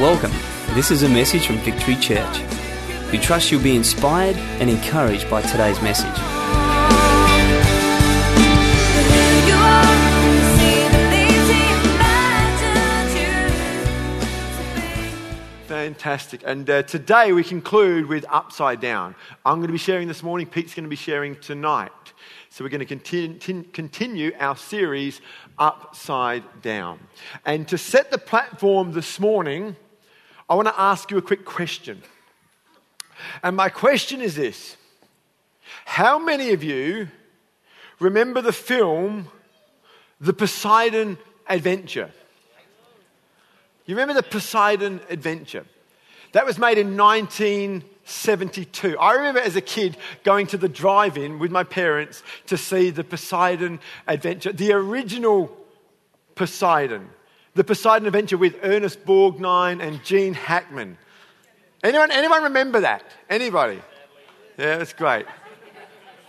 Welcome. 0.00 0.32
This 0.74 0.90
is 0.90 1.02
a 1.02 1.10
message 1.10 1.46
from 1.46 1.58
Victory 1.58 1.94
Church. 1.94 2.40
We 3.12 3.18
trust 3.18 3.52
you'll 3.52 3.62
be 3.62 3.76
inspired 3.76 4.34
and 4.58 4.70
encouraged 4.70 5.28
by 5.28 5.42
today's 5.42 5.78
message. 5.82 6.16
Fantastic. 15.68 16.44
And 16.46 16.70
uh, 16.70 16.82
today 16.84 17.32
we 17.32 17.44
conclude 17.44 18.06
with 18.06 18.24
Upside 18.30 18.80
Down. 18.80 19.14
I'm 19.44 19.56
going 19.56 19.66
to 19.66 19.72
be 19.72 19.78
sharing 19.78 20.08
this 20.08 20.22
morning, 20.22 20.46
Pete's 20.46 20.74
going 20.74 20.84
to 20.84 20.88
be 20.88 20.96
sharing 20.96 21.36
tonight. 21.36 21.92
So 22.48 22.64
we're 22.64 22.70
going 22.70 22.78
to 22.78 22.86
continue, 22.86 23.64
continue 23.64 24.32
our 24.40 24.56
series 24.56 25.20
Upside 25.58 26.62
Down. 26.62 27.00
And 27.44 27.68
to 27.68 27.76
set 27.76 28.10
the 28.10 28.16
platform 28.16 28.92
this 28.92 29.20
morning, 29.20 29.76
I 30.50 30.54
want 30.54 30.66
to 30.66 30.78
ask 30.78 31.10
you 31.12 31.16
a 31.16 31.22
quick 31.22 31.44
question. 31.44 32.02
And 33.44 33.56
my 33.56 33.68
question 33.68 34.20
is 34.20 34.34
this 34.34 34.76
How 35.84 36.18
many 36.18 36.50
of 36.50 36.64
you 36.64 37.06
remember 38.00 38.42
the 38.42 38.52
film 38.52 39.28
The 40.20 40.32
Poseidon 40.32 41.18
Adventure? 41.48 42.10
You 43.86 43.94
remember 43.94 44.14
the 44.14 44.24
Poseidon 44.24 45.00
Adventure? 45.08 45.66
That 46.32 46.46
was 46.46 46.58
made 46.58 46.78
in 46.78 46.96
1972. 46.96 48.98
I 48.98 49.14
remember 49.14 49.40
as 49.40 49.56
a 49.56 49.60
kid 49.60 49.96
going 50.24 50.48
to 50.48 50.56
the 50.56 50.68
drive 50.68 51.16
in 51.16 51.38
with 51.38 51.52
my 51.52 51.62
parents 51.62 52.24
to 52.46 52.56
see 52.56 52.90
the 52.90 53.04
Poseidon 53.04 53.78
Adventure, 54.08 54.52
the 54.52 54.72
original 54.72 55.56
Poseidon. 56.34 57.10
The 57.54 57.64
Poseidon 57.64 58.06
Adventure 58.06 58.38
with 58.38 58.56
Ernest 58.62 59.04
Borgnine 59.04 59.82
and 59.82 60.02
Gene 60.04 60.34
Hackman. 60.34 60.96
Anyone, 61.82 62.12
anyone 62.12 62.44
remember 62.44 62.80
that? 62.80 63.02
Anybody? 63.28 63.80
Yeah, 64.56 64.78
that's 64.78 64.92
great. 64.92 65.26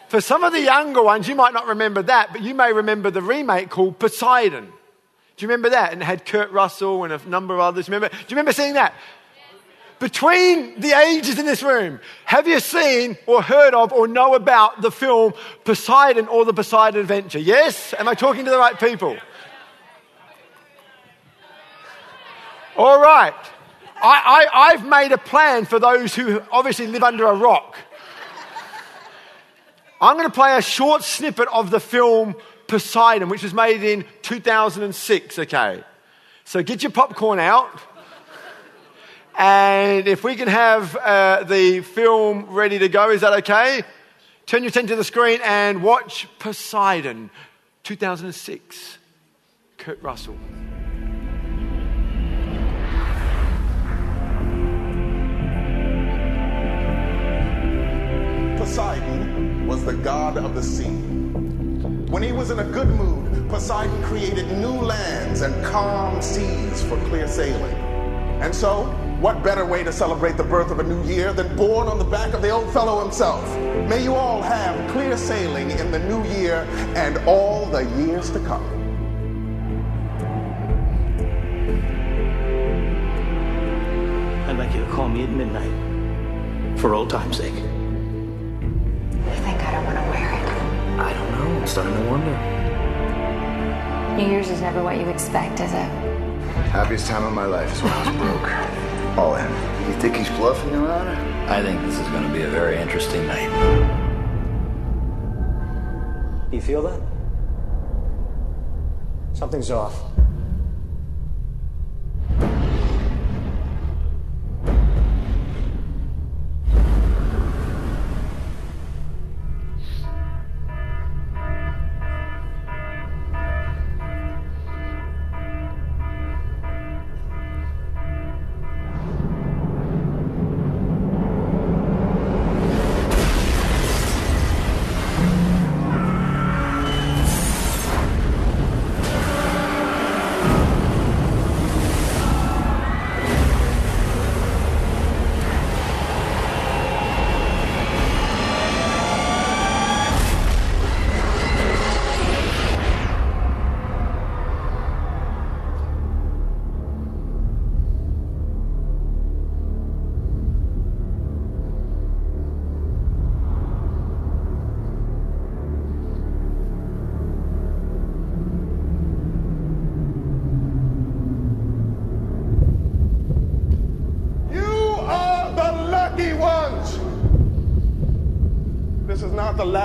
For 0.09 0.19
some 0.19 0.43
of 0.43 0.51
the 0.51 0.61
younger 0.61 1.01
ones, 1.01 1.27
you 1.27 1.35
might 1.35 1.53
not 1.53 1.67
remember 1.67 2.01
that, 2.01 2.31
but 2.31 2.41
you 2.41 2.53
may 2.53 2.73
remember 2.73 3.11
the 3.11 3.21
remake 3.21 3.69
called 3.69 3.99
Poseidon. 3.99 4.65
Do 4.65 5.45
you 5.45 5.47
remember 5.47 5.69
that? 5.69 5.93
And 5.93 6.01
it 6.01 6.05
had 6.05 6.25
Kurt 6.25 6.51
Russell 6.51 7.03
and 7.03 7.13
a 7.13 7.29
number 7.29 7.53
of 7.53 7.59
others. 7.59 7.87
Remember? 7.87 8.09
Do 8.09 8.15
you 8.15 8.31
remember 8.31 8.53
seeing 8.53 8.73
that? 8.73 8.93
Between 9.99 10.79
the 10.79 10.97
ages 10.97 11.37
in 11.37 11.45
this 11.45 11.61
room, 11.61 11.99
have 12.25 12.47
you 12.47 12.59
seen 12.59 13.17
or 13.27 13.43
heard 13.43 13.75
of 13.75 13.93
or 13.93 14.07
know 14.07 14.33
about 14.33 14.81
the 14.81 14.89
film 14.89 15.33
Poseidon 15.63 16.27
or 16.27 16.43
the 16.43 16.53
Poseidon 16.53 16.99
Adventure? 16.99 17.39
Yes? 17.39 17.93
Am 17.97 18.07
I 18.07 18.15
talking 18.15 18.43
to 18.45 18.51
the 18.51 18.57
right 18.57 18.79
people? 18.79 19.15
All 22.77 23.01
right. 23.01 23.33
I, 24.03 24.47
I, 24.51 24.69
I've 24.71 24.85
made 24.85 25.11
a 25.11 25.17
plan 25.17 25.65
for 25.65 25.79
those 25.79 26.15
who 26.15 26.41
obviously 26.51 26.87
live 26.87 27.03
under 27.03 27.25
a 27.25 27.35
rock. 27.35 27.77
I'm 29.99 30.17
going 30.17 30.27
to 30.27 30.33
play 30.33 30.57
a 30.57 30.61
short 30.61 31.03
snippet 31.03 31.47
of 31.49 31.69
the 31.69 31.79
film 31.79 32.35
Poseidon, 32.67 33.29
which 33.29 33.43
was 33.43 33.53
made 33.53 33.83
in 33.83 34.05
2006, 34.23 35.39
okay? 35.39 35.83
So 36.45 36.63
get 36.63 36.81
your 36.81 36.91
popcorn 36.91 37.37
out. 37.37 37.69
And 39.37 40.07
if 40.07 40.23
we 40.23 40.35
can 40.35 40.47
have 40.47 40.95
uh, 40.95 41.43
the 41.43 41.81
film 41.81 42.45
ready 42.49 42.79
to 42.79 42.89
go, 42.89 43.11
is 43.11 43.21
that 43.21 43.33
okay? 43.39 43.83
Turn 44.45 44.63
your 44.63 44.69
attention 44.69 44.89
to 44.89 44.95
the 44.95 45.03
screen 45.03 45.39
and 45.43 45.83
watch 45.83 46.27
Poseidon, 46.39 47.29
2006. 47.83 48.97
Kurt 49.77 50.01
Russell. 50.01 50.37
Poseidon 58.71 59.67
was 59.67 59.83
the 59.83 59.91
god 59.91 60.37
of 60.37 60.55
the 60.55 60.63
sea. 60.63 60.85
When 62.09 62.23
he 62.23 62.31
was 62.31 62.51
in 62.51 62.59
a 62.59 62.63
good 62.63 62.87
mood, 62.87 63.49
Poseidon 63.49 64.01
created 64.01 64.49
new 64.59 64.71
lands 64.71 65.41
and 65.41 65.53
calm 65.65 66.21
seas 66.21 66.81
for 66.83 66.95
clear 67.07 67.27
sailing. 67.27 67.75
And 68.41 68.55
so, 68.55 68.85
what 69.19 69.43
better 69.43 69.65
way 69.65 69.83
to 69.83 69.91
celebrate 69.91 70.37
the 70.37 70.45
birth 70.45 70.71
of 70.71 70.79
a 70.79 70.83
new 70.83 71.03
year 71.03 71.33
than 71.33 71.53
born 71.57 71.89
on 71.89 71.99
the 71.99 72.05
back 72.05 72.33
of 72.33 72.41
the 72.41 72.49
old 72.49 72.71
fellow 72.71 73.01
himself? 73.01 73.45
May 73.89 74.05
you 74.05 74.15
all 74.15 74.41
have 74.41 74.89
clear 74.91 75.17
sailing 75.17 75.71
in 75.71 75.91
the 75.91 75.99
new 75.99 76.23
year 76.39 76.65
and 76.95 77.17
all 77.27 77.65
the 77.65 77.83
years 78.01 78.29
to 78.31 78.39
come. 78.39 78.65
I'd 84.47 84.57
like 84.57 84.73
you 84.73 84.79
to 84.85 84.91
call 84.93 85.09
me 85.09 85.23
at 85.23 85.29
midnight 85.29 86.79
for 86.79 86.95
old 86.95 87.09
time's 87.09 87.35
sake. 87.35 87.70
I 89.27 89.35
think 89.43 89.61
I 89.63 89.71
don't 89.71 89.85
want 89.85 89.97
to 89.97 90.03
wear 90.09 90.31
it. 90.33 90.45
I 90.99 91.13
don't 91.13 91.31
know. 91.31 91.59
I'm 91.59 91.67
starting 91.67 91.93
to 91.93 92.09
wonder. 92.09 92.35
New 94.17 94.27
Year's 94.29 94.49
is 94.49 94.61
never 94.61 94.83
what 94.83 94.97
you 94.97 95.07
expect, 95.07 95.59
is 95.59 95.71
it? 95.71 95.89
Happiest 96.71 97.07
time 97.07 97.23
of 97.23 97.33
my 97.33 97.45
life 97.45 97.71
is 97.73 97.81
when 97.81 97.91
I 97.91 97.99
was 97.99 98.15
broke. 98.17 99.17
All 99.17 99.35
in. 99.35 99.49
You 99.87 99.99
think 99.99 100.15
he's 100.15 100.29
bluffing, 100.37 100.71
Your 100.71 100.91
Honor? 100.91 101.17
I 101.49 101.61
think 101.61 101.81
this 101.81 101.99
is 101.99 102.07
going 102.09 102.23
to 102.23 102.33
be 102.33 102.43
a 102.43 102.49
very 102.49 102.77
interesting 102.77 103.25
night. 103.27 103.49
You 106.51 106.61
feel 106.61 106.81
that? 106.83 107.01
Something's 109.33 109.71
off. 109.71 110.01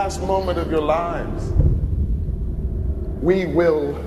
Last 0.06 0.22
moment 0.22 0.56
of 0.56 0.70
your 0.70 0.82
lives. 0.82 1.50
We 3.20 3.44
will 3.46 4.05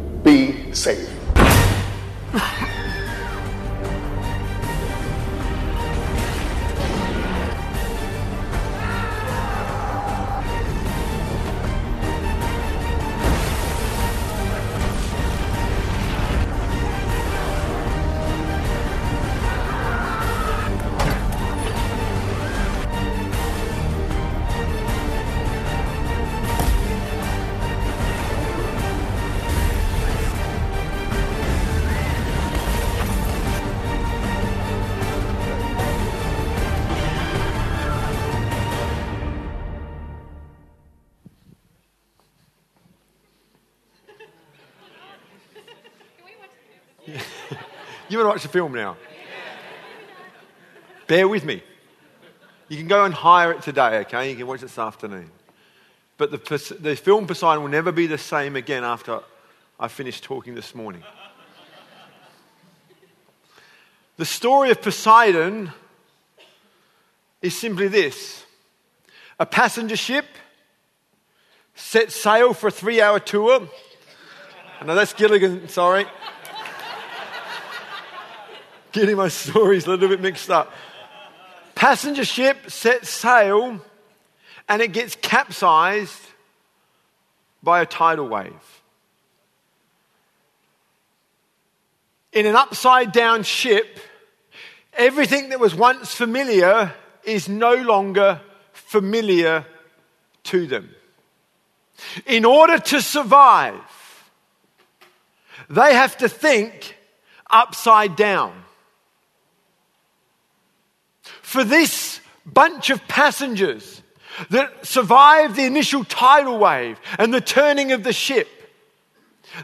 You 48.09 48.17
want 48.17 48.25
to 48.25 48.29
watch 48.29 48.41
the 48.41 48.49
film 48.49 48.73
now? 48.73 48.97
Bear 51.07 51.27
with 51.27 51.45
me. 51.45 51.61
You 52.67 52.77
can 52.77 52.87
go 52.87 53.05
and 53.05 53.13
hire 53.13 53.51
it 53.51 53.61
today, 53.61 53.99
okay? 53.99 54.31
You 54.31 54.35
can 54.35 54.47
watch 54.47 54.59
it 54.59 54.67
this 54.67 54.79
afternoon. 54.79 55.29
But 56.17 56.31
the, 56.31 56.77
the 56.79 56.95
film 56.95 57.27
Poseidon 57.27 57.61
will 57.61 57.69
never 57.69 57.91
be 57.91 58.07
the 58.07 58.17
same 58.17 58.55
again 58.55 58.83
after 58.83 59.21
I 59.79 59.87
finish 59.87 60.21
talking 60.21 60.55
this 60.55 60.73
morning. 60.73 61.03
The 64.17 64.25
story 64.25 64.71
of 64.71 64.81
Poseidon 64.81 65.71
is 67.41 67.57
simply 67.57 67.87
this 67.87 68.43
a 69.39 69.45
passenger 69.45 69.95
ship 69.95 70.25
set 71.75 72.11
sail 72.11 72.53
for 72.53 72.67
a 72.67 72.71
three 72.71 73.01
hour 73.01 73.19
tour. 73.19 73.69
Know 74.83 74.95
that's 74.95 75.13
Gilligan, 75.13 75.69
sorry. 75.69 76.05
Getting 78.91 79.17
my 79.17 79.27
stories 79.27 79.85
a 79.85 79.91
little 79.91 80.09
bit 80.09 80.21
mixed 80.21 80.49
up. 80.49 80.71
Passenger 81.75 82.25
ship 82.25 82.69
sets 82.71 83.09
sail 83.09 83.79
and 84.67 84.81
it 84.81 84.91
gets 84.93 85.15
capsized 85.15 86.21
by 87.61 87.81
a 87.81 87.85
tidal 87.85 88.27
wave. 88.27 88.81
In 92.31 92.45
an 92.45 92.55
upside 92.55 93.11
down 93.11 93.43
ship, 93.43 93.99
everything 94.93 95.49
that 95.49 95.59
was 95.59 95.73
once 95.73 96.13
familiar 96.13 96.93
is 97.23 97.49
no 97.49 97.75
longer 97.75 98.41
familiar 98.73 99.65
to 100.43 100.67
them. 100.67 100.89
In 102.25 102.45
order 102.45 102.79
to 102.79 103.01
survive, 103.01 103.81
they 105.69 105.93
have 105.93 106.17
to 106.17 106.29
think 106.29 106.97
upside 107.49 108.15
down. 108.15 108.53
For 111.49 111.63
this 111.63 112.21
bunch 112.45 112.91
of 112.91 113.07
passengers 113.07 114.03
that 114.51 114.85
survived 114.85 115.55
the 115.55 115.65
initial 115.65 116.03
tidal 116.03 116.59
wave 116.59 116.99
and 117.17 117.33
the 117.33 117.41
turning 117.41 117.91
of 117.91 118.03
the 118.03 118.13
ship, 118.13 118.47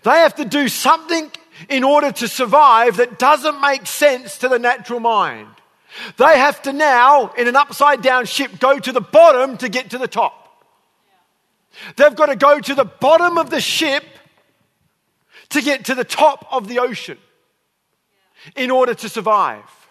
they 0.02 0.18
have 0.18 0.34
to 0.38 0.46
do 0.46 0.68
something 0.68 1.30
in 1.70 1.84
order 1.84 2.12
to 2.12 2.28
survive 2.28 2.98
that 2.98 3.20
doesn't 3.20 3.62
make 3.62 3.86
sense 3.86 4.40
to 4.40 4.50
the 4.50 4.58
natural 4.58 5.00
mind. 5.00 5.48
They 6.18 6.40
have 6.40 6.60
to 6.64 6.74
now, 6.74 7.28
in 7.38 7.48
an 7.48 7.56
upside 7.56 8.02
down 8.02 8.26
ship, 8.26 8.60
go 8.60 8.80
to 8.80 8.92
the 8.92 9.00
bottom 9.00 9.56
to 9.58 9.70
get 9.70 9.92
to 9.92 10.00
the 10.00 10.08
top. 10.08 10.66
They've 11.98 12.16
got 12.16 12.26
to 12.26 12.36
go 12.36 12.60
to 12.60 12.74
the 12.74 12.86
bottom 12.86 13.38
of 13.38 13.52
the 13.52 13.62
ship 13.62 14.04
to 15.50 15.62
get 15.62 15.86
to 15.86 15.94
the 15.94 16.04
top 16.04 16.48
of 16.52 16.68
the 16.68 16.80
ocean 16.80 17.20
in 18.56 18.72
order 18.72 18.96
to 18.96 19.08
survive. 19.08 19.85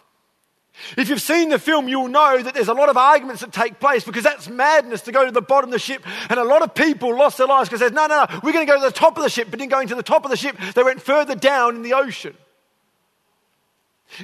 If 0.97 1.09
you've 1.09 1.21
seen 1.21 1.51
the 1.51 1.59
film, 1.59 1.89
you'll 1.89 2.09
know 2.09 2.43
that 2.43 2.53
there's 2.53 2.69
a 2.69 2.75
lot 2.75 2.89
of 2.89 2.97
arguments 2.97 3.43
that 3.43 3.53
take 3.53 3.79
place 3.79 4.05
because 4.05 4.25
that's 4.25 4.49
madness 4.49 5.03
to 5.03 5.13
go 5.13 5.25
to 5.25 5.31
the 5.31 5.41
bottom 5.41 5.69
of 5.69 5.73
the 5.73 5.79
ship. 5.79 6.03
And 6.29 6.39
a 6.39 6.45
lot 6.45 6.63
of 6.63 6.75
people 6.75 7.17
lost 7.17 7.39
their 7.39 7.47
lives 7.47 7.69
because 7.69 7.81
they 7.81 7.87
said, 7.87 7.95
no, 7.95 8.07
no, 8.07 8.25
no, 8.25 8.41
we're 8.43 8.53
going 8.53 8.67
to 8.67 8.73
go 8.73 8.79
to 8.79 8.85
the 8.85 8.93
top 8.93 9.17
of 9.17 9.23
the 9.23 9.31
ship. 9.31 9.49
But 9.51 9.61
in 9.61 9.69
going 9.69 9.89
to 9.89 9.95
the 9.95 10.03
top 10.03 10.25
of 10.25 10.31
the 10.31 10.37
ship, 10.37 10.57
they 10.75 10.83
went 10.83 11.01
further 11.01 11.37
down 11.37 11.77
in 11.77 11.83
the 11.83 11.95
ocean. 11.95 12.37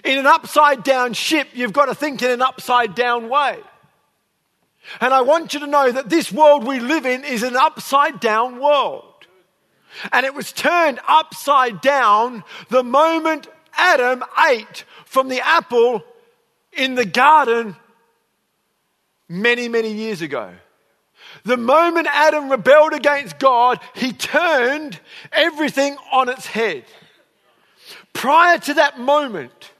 In 0.04 0.18
an 0.18 0.26
upside 0.26 0.82
down 0.82 1.12
ship, 1.12 1.48
you've 1.54 1.72
got 1.72 1.86
to 1.86 1.94
think 1.94 2.20
in 2.22 2.30
an 2.30 2.42
upside 2.42 2.94
down 2.94 3.28
way. 3.28 3.58
And 5.00 5.14
I 5.14 5.20
want 5.22 5.54
you 5.54 5.60
to 5.60 5.66
know 5.66 5.90
that 5.90 6.08
this 6.08 6.32
world 6.32 6.66
we 6.66 6.80
live 6.80 7.06
in 7.06 7.24
is 7.24 7.42
an 7.42 7.56
upside 7.56 8.18
down 8.18 8.60
world. 8.60 9.04
And 10.12 10.26
it 10.26 10.34
was 10.34 10.52
turned 10.52 11.00
upside 11.06 11.80
down 11.80 12.44
the 12.68 12.82
moment 12.82 13.48
Adam 13.72 14.24
ate 14.48 14.84
from 15.04 15.28
the 15.28 15.44
apple 15.44 16.02
in 16.72 16.94
the 16.94 17.04
garden 17.04 17.76
many, 19.28 19.68
many 19.68 19.92
years 19.92 20.22
ago. 20.22 20.52
The 21.44 21.56
moment 21.56 22.08
Adam 22.10 22.50
rebelled 22.50 22.92
against 22.92 23.38
God, 23.38 23.80
he 23.94 24.12
turned 24.12 24.98
everything 25.32 25.96
on 26.12 26.28
its 26.28 26.46
head. 26.46 26.84
Prior 28.12 28.58
to 28.58 28.74
that 28.74 28.98
moment, 28.98 29.70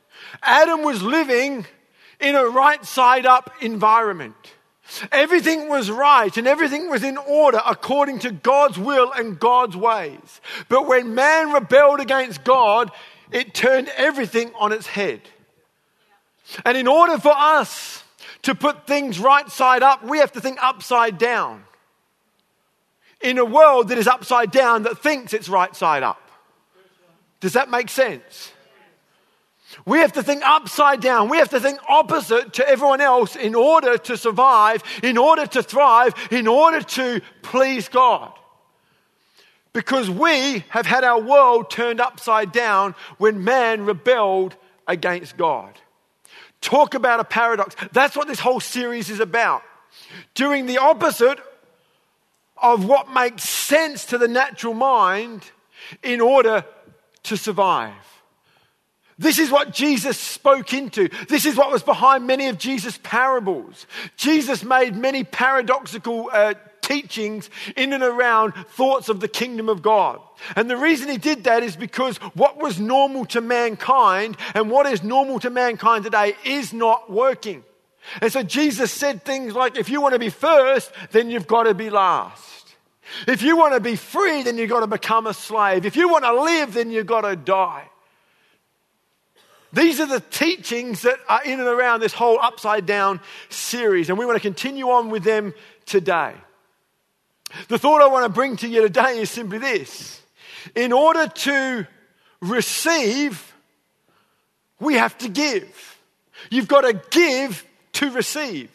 Adam 0.43 0.83
was 0.83 1.03
living 1.03 1.67
in 2.21 2.37
a 2.37 2.45
right 2.45 2.85
side 2.85 3.27
up 3.27 3.53
environment. 3.61 4.35
Everything 5.13 5.69
was 5.69 5.91
right 5.91 6.37
and 6.37 6.47
everything 6.47 6.91
was 6.91 7.05
in 7.05 7.17
order 7.17 7.61
according 7.65 8.19
to 8.21 8.33
God's 8.33 8.79
will 8.79 9.13
and 9.13 9.39
God's 9.39 9.77
ways. 9.77 10.41
But 10.69 10.87
when 10.87 11.15
man 11.15 11.53
rebelled 11.53 12.01
against 12.01 12.43
God, 12.45 12.91
it 13.31 13.55
turned 13.55 13.89
everything 13.97 14.53
on 14.59 14.73
its 14.73 14.89
head. 14.89 15.21
And 16.65 16.77
in 16.77 16.87
order 16.87 17.19
for 17.19 17.33
us 17.35 18.05
to 18.43 18.55
put 18.55 18.87
things 18.87 19.19
right 19.19 19.51
side 19.51 19.83
up, 19.83 20.05
we 20.05 20.19
have 20.19 20.33
to 20.33 20.41
think 20.41 20.63
upside 20.63 21.19
down. 21.19 21.65
In 23.21 23.39
a 23.39 23.45
world 23.45 23.89
that 23.89 23.99
is 23.99 24.07
upside 24.07 24.51
down 24.51 24.85
that 24.85 24.99
thinks 24.99 25.35
it's 25.35 25.49
right 25.49 25.75
side 25.77 26.03
up. 26.03 26.31
Does 27.41 27.53
that 27.53 27.71
make 27.71 27.89
sense? 27.89 28.53
We 29.85 29.99
have 29.99 30.13
to 30.13 30.23
think 30.23 30.43
upside 30.45 31.01
down. 31.01 31.29
We 31.29 31.39
have 31.39 31.51
to 31.51 31.61
think 31.61 31.79
opposite 31.89 32.55
to 32.55 32.69
everyone 32.69 33.01
else 33.01 33.37
in 33.37 33.55
order 33.55 33.97
to 33.99 34.17
survive, 34.17 34.83
in 35.03 35.17
order 35.17 35.47
to 35.47 35.63
thrive, 35.63 36.15
in 36.31 36.49
order 36.49 36.83
to 36.83 37.21
please 37.43 37.89
God. 37.89 38.33
Because 39.73 40.11
we 40.11 40.65
have 40.71 40.87
had 40.87 41.05
our 41.05 41.21
world 41.21 41.71
turned 41.71 42.01
upside 42.01 42.51
down 42.51 42.97
when 43.19 43.45
man 43.45 43.87
rebelled 43.87 44.57
against 44.89 45.37
God. 45.37 45.79
Talk 46.61 46.95
about 46.95 47.21
a 47.21 47.25
paradox. 47.25 47.75
That's 47.93 48.17
what 48.17 48.29
this 48.29 48.41
whole 48.41 48.61
series 48.61 49.11
is 49.11 49.21
about. 49.21 49.63
Doing 50.35 50.67
the 50.67 50.79
opposite 50.79 51.39
of 52.57 52.85
what 52.85 53.11
makes 53.11 53.49
sense 53.49 54.05
to 54.07 54.19
the 54.19 54.29
natural 54.29 54.75
mind 54.75 55.51
in 56.03 56.21
order 56.21 56.65
to 57.25 57.37
survive. 57.37 57.95
This 59.19 59.39
is 59.39 59.51
what 59.51 59.73
Jesus 59.73 60.19
spoke 60.19 60.73
into. 60.73 61.11
This 61.29 61.45
is 61.45 61.55
what 61.55 61.71
was 61.71 61.83
behind 61.83 62.27
many 62.27 62.49
of 62.49 62.57
Jesus' 62.57 62.99
parables. 63.03 63.87
Jesus 64.17 64.65
made 64.65 64.97
many 64.97 65.25
paradoxical 65.25 66.31
uh, 66.33 66.55
teachings 66.83 67.51
in 67.77 67.93
and 67.93 68.03
around 68.03 68.53
thoughts 68.53 69.09
of 69.09 69.21
the 69.21 69.29
kingdom 69.29 69.69
of 69.69 69.83
God. 69.83 70.21
And 70.57 70.71
the 70.71 70.77
reason 70.77 71.09
he 71.09 71.19
did 71.19 71.45
that 71.45 71.63
is 71.63 71.77
because 71.77 72.17
what 72.35 72.57
was 72.59 72.81
normal 72.81 73.25
to 73.27 73.41
mankind 73.41 74.37
and 74.55 74.71
what 74.71 74.87
is 74.87 75.03
normal 75.03 75.41
to 75.41 75.51
mankind 75.51 76.05
today 76.05 76.35
is 76.45 76.73
not 76.73 77.11
working. 77.11 77.65
And 78.21 78.33
so 78.33 78.43
Jesus 78.43 78.93
said 78.93 79.25
things 79.25 79.55
like, 79.55 79.77
if 79.77 79.89
you 79.89 80.01
want 80.01 80.15
to 80.15 80.19
be 80.19 80.31
first, 80.31 80.91
then 81.13 81.31
you've 81.31 81.47
got 81.47 81.65
to 81.65 81.75
be 81.75 81.91
last. 81.91 82.75
If 83.27 83.43
you 83.43 83.57
want 83.57 83.75
to 83.75 83.81
be 83.81 83.97
free, 83.97 84.43
then 84.43 84.57
you've 84.57 84.71
got 84.71 84.81
to 84.81 84.87
become 84.87 85.27
a 85.27 85.35
slave. 85.35 85.85
If 85.85 85.97
you 85.97 86.09
want 86.09 86.25
to 86.25 86.43
live, 86.43 86.75
then 86.75 86.91
you've 86.91 87.07
got 87.07 87.23
to 87.23 87.37
die. 87.37 87.89
These 89.73 90.01
are 90.01 90.07
the 90.07 90.21
teachings 90.21 91.03
that 91.03 91.19
are 91.29 91.43
in 91.45 91.61
and 91.61 91.69
around 91.69 92.01
this 92.01 92.13
whole 92.13 92.39
upside 92.41 92.87
down 92.87 93.21
series, 93.51 94.09
and 94.09 94.19
we 94.19 94.27
want 94.27 94.37
to 94.37 94.41
continue 94.41 94.91
on 94.91 95.11
with 95.11 95.23
them 95.23 95.55
today. 95.87 96.35
The 97.69 97.79
thought 97.79 98.03
I 98.03 98.07
want 98.07 98.25
to 98.25 98.29
bring 98.29 98.57
to 98.59 98.69
you 98.69 98.83
today 98.83 99.21
is 99.21 99.31
simply 99.31 99.59
this 99.59 100.23
in 100.75 100.93
order 100.93 101.27
to 101.27 101.87
receive, 102.41 103.55
we 104.79 104.95
have 104.95 105.17
to 105.19 105.29
give. 105.29 105.99
You've 106.51 106.69
got 106.69 106.83
to 106.83 107.01
give 107.11 107.65
to 107.95 108.11
receive. 108.11 108.71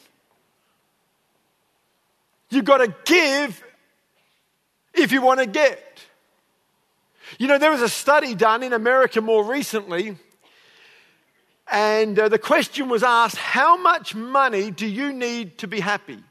You've 2.49 2.65
got 2.65 2.77
to 2.77 2.93
give 3.05 3.63
if 4.93 5.11
you 5.11 5.21
want 5.21 5.39
to 5.39 5.45
get. 5.45 5.81
You 7.39 7.47
know, 7.47 7.57
there 7.57 7.71
was 7.71 7.81
a 7.81 7.89
study 7.89 8.35
done 8.35 8.63
in 8.63 8.73
America 8.73 9.21
more 9.21 9.43
recently 9.43 10.15
and 11.71 12.17
uh, 12.17 12.29
the 12.29 12.37
question 12.37 12.89
was 12.89 13.03
asked, 13.03 13.37
How 13.37 13.77
much 13.77 14.13
money 14.13 14.71
do 14.71 14.85
you 14.85 15.11
need 15.13 15.57
to 15.59 15.67
be 15.67 15.79
happy? 15.79 16.23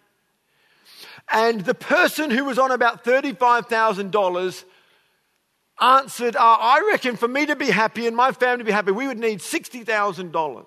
And 1.32 1.62
the 1.62 1.74
person 1.74 2.30
who 2.30 2.44
was 2.44 2.58
on 2.58 2.70
about 2.70 3.04
$35,000 3.04 4.64
answered, 5.80 6.36
uh, 6.36 6.40
I 6.40 6.86
reckon 6.90 7.16
for 7.16 7.28
me 7.28 7.46
to 7.46 7.56
be 7.56 7.70
happy 7.70 8.06
and 8.06 8.16
my 8.16 8.32
family 8.32 8.58
to 8.58 8.64
be 8.64 8.72
happy, 8.72 8.92
we 8.92 9.06
would 9.06 9.18
need 9.18 9.40
$60,000. 9.40 10.66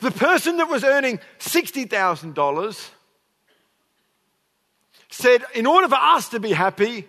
The 0.00 0.10
person 0.10 0.58
that 0.58 0.68
was 0.68 0.84
earning 0.84 1.20
$60,000 1.38 2.90
said, 5.10 5.44
In 5.54 5.66
order 5.66 5.88
for 5.88 5.96
us 5.96 6.28
to 6.30 6.40
be 6.40 6.52
happy, 6.52 7.06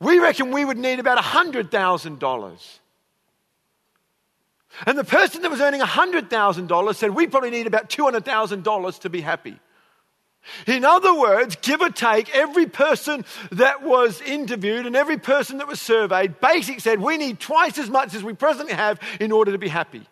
we 0.00 0.18
reckon 0.18 0.52
we 0.52 0.64
would 0.64 0.78
need 0.78 0.98
about 1.00 1.18
$100,000. 1.22 2.78
And 4.86 4.98
the 4.98 5.04
person 5.04 5.42
that 5.42 5.50
was 5.50 5.60
earning 5.60 5.80
$100,000 5.80 6.94
said, 6.94 7.10
We 7.10 7.26
probably 7.26 7.50
need 7.50 7.66
about 7.66 7.88
$200,000 7.88 9.00
to 9.00 9.10
be 9.10 9.20
happy. 9.20 9.58
In 10.66 10.84
other 10.84 11.14
words, 11.14 11.56
give 11.56 11.80
or 11.80 11.90
take, 11.90 12.34
every 12.34 12.66
person 12.66 13.24
that 13.52 13.82
was 13.82 14.20
interviewed 14.22 14.86
and 14.86 14.96
every 14.96 15.18
person 15.18 15.58
that 15.58 15.68
was 15.68 15.80
surveyed 15.80 16.40
basically 16.40 16.80
said, 16.80 17.00
We 17.00 17.16
need 17.16 17.40
twice 17.40 17.78
as 17.78 17.90
much 17.90 18.14
as 18.14 18.22
we 18.22 18.34
presently 18.34 18.74
have 18.74 19.00
in 19.20 19.32
order 19.32 19.52
to 19.52 19.58
be 19.58 19.68
happy. 19.68 20.06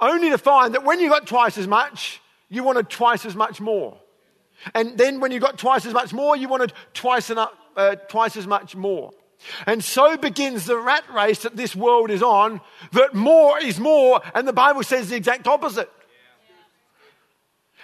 only 0.00 0.30
to 0.30 0.38
find 0.38 0.74
that 0.74 0.84
when 0.84 0.98
you 0.98 1.08
got 1.08 1.26
twice 1.26 1.56
as 1.56 1.68
much, 1.68 2.20
you 2.48 2.64
wanted 2.64 2.90
twice 2.90 3.24
as 3.24 3.36
much 3.36 3.60
more. 3.60 3.96
And 4.74 4.98
then 4.98 5.20
when 5.20 5.32
you 5.32 5.40
got 5.40 5.58
twice 5.58 5.86
as 5.86 5.92
much 5.92 6.12
more, 6.12 6.36
you 6.36 6.48
wanted 6.48 6.72
twice, 6.92 7.30
enough, 7.30 7.52
uh, 7.76 7.96
twice 8.08 8.36
as 8.36 8.46
much 8.46 8.76
more. 8.76 9.12
And 9.66 9.82
so 9.82 10.16
begins 10.16 10.66
the 10.66 10.76
rat 10.76 11.04
race 11.12 11.42
that 11.42 11.56
this 11.56 11.74
world 11.74 12.10
is 12.10 12.22
on, 12.22 12.60
that 12.92 13.14
more 13.14 13.58
is 13.58 13.80
more, 13.80 14.20
and 14.34 14.46
the 14.46 14.52
Bible 14.52 14.82
says 14.82 15.08
the 15.08 15.16
exact 15.16 15.46
opposite. 15.46 15.90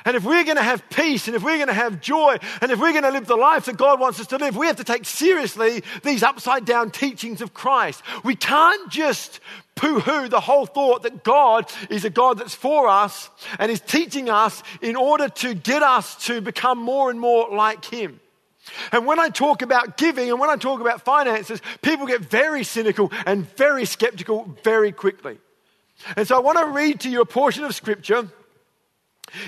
And 0.09 0.17
if 0.17 0.25
we're 0.25 0.45
going 0.45 0.57
to 0.57 0.63
have 0.63 0.89
peace 0.89 1.27
and 1.27 1.37
if 1.37 1.43
we're 1.43 1.59
going 1.59 1.69
to 1.69 1.75
have 1.75 2.01
joy 2.01 2.39
and 2.63 2.73
if 2.73 2.81
we're 2.81 2.93
going 2.93 3.05
to 3.05 3.11
live 3.11 3.27
the 3.27 3.37
life 3.37 3.67
that 3.67 3.77
God 3.77 4.01
wants 4.01 4.19
us 4.19 4.29
to 4.29 4.39
live, 4.39 4.57
we 4.57 4.67
have 4.67 4.77
to 4.77 4.85
take 4.85 5.05
seriously 5.05 5.83
these 6.03 6.23
upside 6.23 6.65
down 6.65 6.91
teachings 6.91 7.43
of 7.43 7.53
Christ. 7.53 8.03
We 8.25 8.35
can't 8.35 8.91
just 8.91 9.41
poo 9.75 10.01
hoo 10.01 10.29
the 10.29 10.41
whole 10.41 10.65
thought 10.65 11.03
that 11.03 11.23
God 11.25 11.71
is 11.91 12.07
a 12.07 12.11
God 12.11 12.39
that's 12.39 12.55
for 12.55 12.89
us 12.89 13.29
and 13.59 13.71
is 13.71 13.83
teaching 13.83 14.31
us 14.31 14.63
in 14.81 14.97
order 14.97 15.29
to 15.29 15.53
get 15.53 15.83
us 15.83 16.17
to 16.25 16.41
become 16.41 16.79
more 16.79 17.11
and 17.11 17.21
more 17.21 17.55
like 17.55 17.85
Him. 17.85 18.19
And 18.93 19.05
when 19.05 19.21
I 19.21 19.29
talk 19.29 19.61
about 19.61 19.99
giving 19.99 20.31
and 20.31 20.41
when 20.41 20.49
I 20.49 20.57
talk 20.57 20.81
about 20.81 21.03
finances, 21.03 21.61
people 21.83 22.07
get 22.07 22.23
very 22.23 22.65
cynical 22.65 23.13
and 23.27 23.45
very 23.59 23.85
skeptical 23.85 24.57
very 24.65 24.91
quickly. 24.91 25.37
And 26.17 26.27
so 26.27 26.35
I 26.35 26.39
want 26.39 26.57
to 26.57 26.67
read 26.69 27.01
to 27.01 27.11
you 27.11 27.21
a 27.21 27.27
portion 27.27 27.65
of 27.65 27.75
scripture 27.75 28.31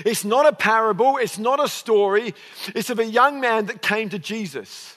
it's 0.05 0.23
not 0.23 0.45
a 0.45 0.53
parable, 0.53 1.17
it's 1.17 1.39
not 1.39 1.63
a 1.63 1.67
story. 1.67 2.33
It's 2.75 2.89
of 2.89 2.99
a 2.99 3.05
young 3.05 3.39
man 3.39 3.65
that 3.67 3.81
came 3.81 4.09
to 4.09 4.19
Jesus. 4.19 4.95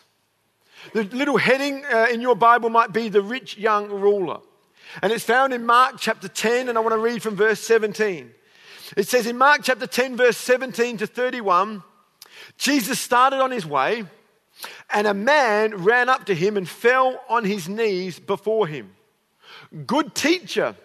The 0.92 1.04
little 1.04 1.38
heading 1.38 1.84
uh, 1.86 2.08
in 2.12 2.20
your 2.20 2.36
Bible 2.36 2.70
might 2.70 2.92
be 2.92 3.08
the 3.08 3.22
rich 3.22 3.56
young 3.56 3.88
ruler. 3.88 4.40
And 5.02 5.12
it's 5.12 5.24
found 5.24 5.52
in 5.52 5.64
Mark 5.64 5.96
chapter 5.98 6.28
10, 6.28 6.68
and 6.68 6.76
I 6.76 6.80
want 6.80 6.92
to 6.92 6.98
read 6.98 7.22
from 7.22 7.36
verse 7.36 7.60
17. 7.60 8.30
It 8.96 9.08
says 9.08 9.26
in 9.26 9.38
Mark 9.38 9.62
chapter 9.64 9.86
10, 9.86 10.16
verse 10.16 10.36
17 10.36 10.98
to 10.98 11.06
31, 11.06 11.82
Jesus 12.58 13.00
started 13.00 13.40
on 13.40 13.50
his 13.50 13.66
way, 13.66 14.04
and 14.90 15.06
a 15.06 15.14
man 15.14 15.74
ran 15.76 16.08
up 16.08 16.26
to 16.26 16.34
him 16.34 16.56
and 16.56 16.68
fell 16.68 17.20
on 17.28 17.44
his 17.44 17.68
knees 17.68 18.18
before 18.20 18.66
him. 18.66 18.94
Good 19.86 20.14
teacher, 20.14 20.76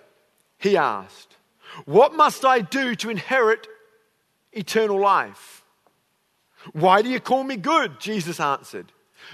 he 0.58 0.77
asked, 0.77 1.36
what 1.86 2.15
must 2.15 2.46
I 2.46 2.62
do 2.62 2.96
to 2.96 3.10
inherit 3.10 3.68
eternal 4.51 5.00
life. 5.00 5.63
Why 6.74 7.01
do 7.01 7.10
you 7.10 7.20
call 7.20 7.44
me 7.44 7.56
good? 7.56 8.00
Jesus 8.00 8.39
answered. 8.39 8.91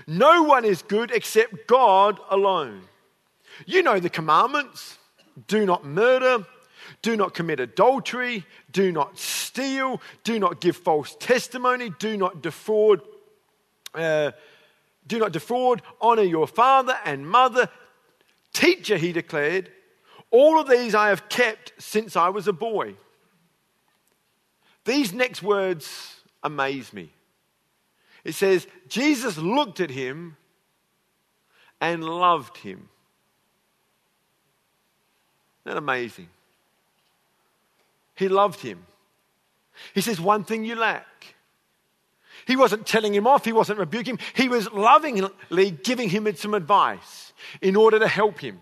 No 0.07 0.43
one 0.43 0.65
is 0.65 0.81
good 0.81 1.12
except 1.12 1.67
God 1.67 2.19
alone. 2.29 2.81
You 3.65 3.84
know 3.84 4.00
the 4.00 4.10
commandments 4.10 4.98
do 5.48 5.65
not 5.65 5.86
murder, 5.86 6.45
do 7.01 7.15
not 7.15 7.34
commit 7.34 7.60
adultery, 7.60 8.45
do 8.72 8.91
not 8.91 9.17
steal, 9.17 10.01
do 10.24 10.39
not 10.39 10.62
give 10.62 10.75
false 10.75 11.15
testimony, 11.19 11.91
do 12.00 12.17
not 12.17 12.41
defraud. 12.41 13.01
Uh, 13.93 14.31
do 15.07 15.19
not 15.19 15.31
defraud, 15.31 15.81
honor 16.01 16.24
your 16.24 16.48
father 16.48 16.98
and 17.05 17.27
mother. 17.27 17.69
Teacher, 18.53 18.98
he 18.98 19.12
declared, 19.12 19.72
all 20.31 20.60
of 20.60 20.67
these 20.67 20.95
I 20.95 21.10
have 21.10 21.29
kept 21.29 21.74
since 21.77 22.15
I 22.15 22.29
was 22.29 22.48
a 22.48 22.53
boy. 22.53 22.95
These 24.85 25.13
next 25.13 25.43
words 25.43 26.15
amaze 26.43 26.93
me. 26.93 27.09
It 28.23 28.33
says, 28.33 28.67
Jesus 28.87 29.37
looked 29.37 29.79
at 29.79 29.89
him 29.89 30.37
and 31.81 32.03
loved 32.03 32.57
him. 32.57 32.89
Isn't 35.65 35.75
that 35.75 35.77
amazing? 35.77 36.29
He 38.15 38.29
loved 38.29 38.61
him. 38.61 38.85
He 39.93 40.01
says, 40.01 40.21
One 40.21 40.43
thing 40.43 40.63
you 40.63 40.75
lack. 40.75 41.05
He 42.47 42.55
wasn't 42.55 42.85
telling 42.85 43.13
him 43.13 43.25
off, 43.25 43.43
he 43.43 43.53
wasn't 43.53 43.79
rebuking 43.79 44.17
him. 44.17 44.25
He 44.35 44.49
was 44.49 44.71
lovingly 44.71 45.71
giving 45.83 46.09
him 46.09 46.33
some 46.35 46.53
advice 46.53 47.33
in 47.61 47.75
order 47.75 47.97
to 47.99 48.07
help 48.07 48.39
him. 48.39 48.61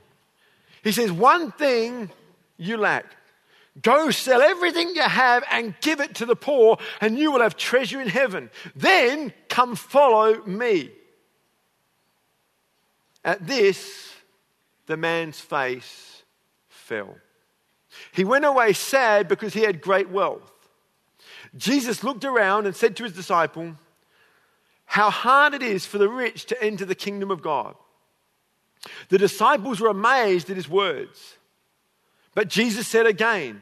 He 0.83 0.91
says, 0.91 1.11
One 1.11 1.51
thing 1.51 2.09
you 2.57 2.77
lack. 2.77 3.05
Go 3.81 4.11
sell 4.11 4.41
everything 4.41 4.89
you 4.95 5.01
have 5.01 5.43
and 5.49 5.73
give 5.81 5.99
it 5.99 6.15
to 6.15 6.25
the 6.25 6.35
poor, 6.35 6.77
and 7.01 7.17
you 7.17 7.31
will 7.31 7.41
have 7.41 7.57
treasure 7.57 7.99
in 7.99 8.07
heaven. 8.07 8.51
Then 8.75 9.33
come 9.49 9.75
follow 9.75 10.43
me. 10.45 10.91
At 13.25 13.47
this, 13.47 14.13
the 14.85 14.97
man's 14.97 15.39
face 15.39 16.23
fell. 16.67 17.15
He 18.11 18.23
went 18.23 18.45
away 18.45 18.73
sad 18.73 19.27
because 19.27 19.53
he 19.53 19.61
had 19.61 19.81
great 19.81 20.09
wealth. 20.09 20.51
Jesus 21.55 22.03
looked 22.03 22.25
around 22.25 22.65
and 22.65 22.75
said 22.75 22.95
to 22.97 23.03
his 23.03 23.13
disciple, 23.13 23.75
How 24.85 25.09
hard 25.09 25.53
it 25.53 25.63
is 25.63 25.85
for 25.85 25.97
the 25.97 26.09
rich 26.09 26.45
to 26.45 26.63
enter 26.63 26.85
the 26.85 26.95
kingdom 26.95 27.31
of 27.31 27.41
God. 27.41 27.75
The 29.09 29.17
disciples 29.17 29.79
were 29.79 29.89
amazed 29.89 30.49
at 30.49 30.57
his 30.57 30.67
words. 30.67 31.37
But 32.35 32.47
Jesus 32.47 32.87
said 32.87 33.05
again, 33.05 33.61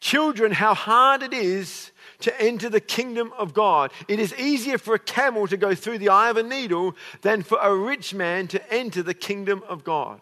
Children, 0.00 0.52
how 0.52 0.74
hard 0.74 1.22
it 1.22 1.32
is 1.32 1.90
to 2.20 2.40
enter 2.40 2.68
the 2.68 2.80
kingdom 2.80 3.32
of 3.38 3.54
God. 3.54 3.92
It 4.08 4.18
is 4.18 4.34
easier 4.34 4.78
for 4.78 4.94
a 4.94 4.98
camel 4.98 5.46
to 5.48 5.56
go 5.56 5.74
through 5.74 5.98
the 5.98 6.08
eye 6.08 6.30
of 6.30 6.36
a 6.36 6.42
needle 6.42 6.94
than 7.22 7.42
for 7.42 7.58
a 7.60 7.74
rich 7.74 8.14
man 8.14 8.46
to 8.48 8.72
enter 8.72 9.02
the 9.02 9.14
kingdom 9.14 9.62
of 9.68 9.84
God. 9.84 10.20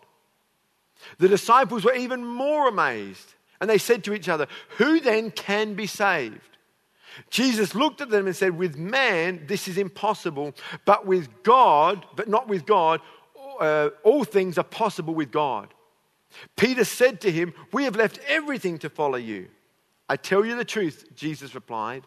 The 1.19 1.28
disciples 1.28 1.85
were 1.85 1.95
even 1.95 2.25
more 2.25 2.69
amazed, 2.69 3.35
and 3.61 3.69
they 3.69 3.78
said 3.78 4.04
to 4.04 4.14
each 4.14 4.28
other, 4.28 4.47
Who 4.78 5.00
then 5.00 5.31
can 5.31 5.75
be 5.75 5.87
saved? 5.87 6.40
Jesus 7.31 7.75
looked 7.75 8.00
at 8.00 8.11
them 8.11 8.26
and 8.26 8.35
said, 8.35 8.57
With 8.57 8.76
man, 8.76 9.45
this 9.47 9.69
is 9.69 9.78
impossible, 9.78 10.54
but 10.85 11.07
with 11.07 11.43
God, 11.43 12.04
but 12.16 12.28
not 12.28 12.49
with 12.49 12.66
God, 12.66 13.00
uh, 13.61 13.90
all 14.02 14.25
things 14.25 14.59
are 14.59 14.64
possible 14.64 15.14
with 15.14 15.31
God. 15.31 15.73
Peter 16.57 16.85
said 16.85 17.21
to 17.21 17.31
him, 17.31 17.55
We 17.73 17.85
have 17.85 17.97
left 17.97 18.19
everything 18.26 18.79
to 18.79 18.91
follow 18.91 19.19
you. 19.19 19.49
I 20.09 20.17
tell 20.17 20.45
you 20.45 20.57
the 20.57 20.64
truth, 20.64 21.07
Jesus 21.14 21.55
replied. 21.55 22.05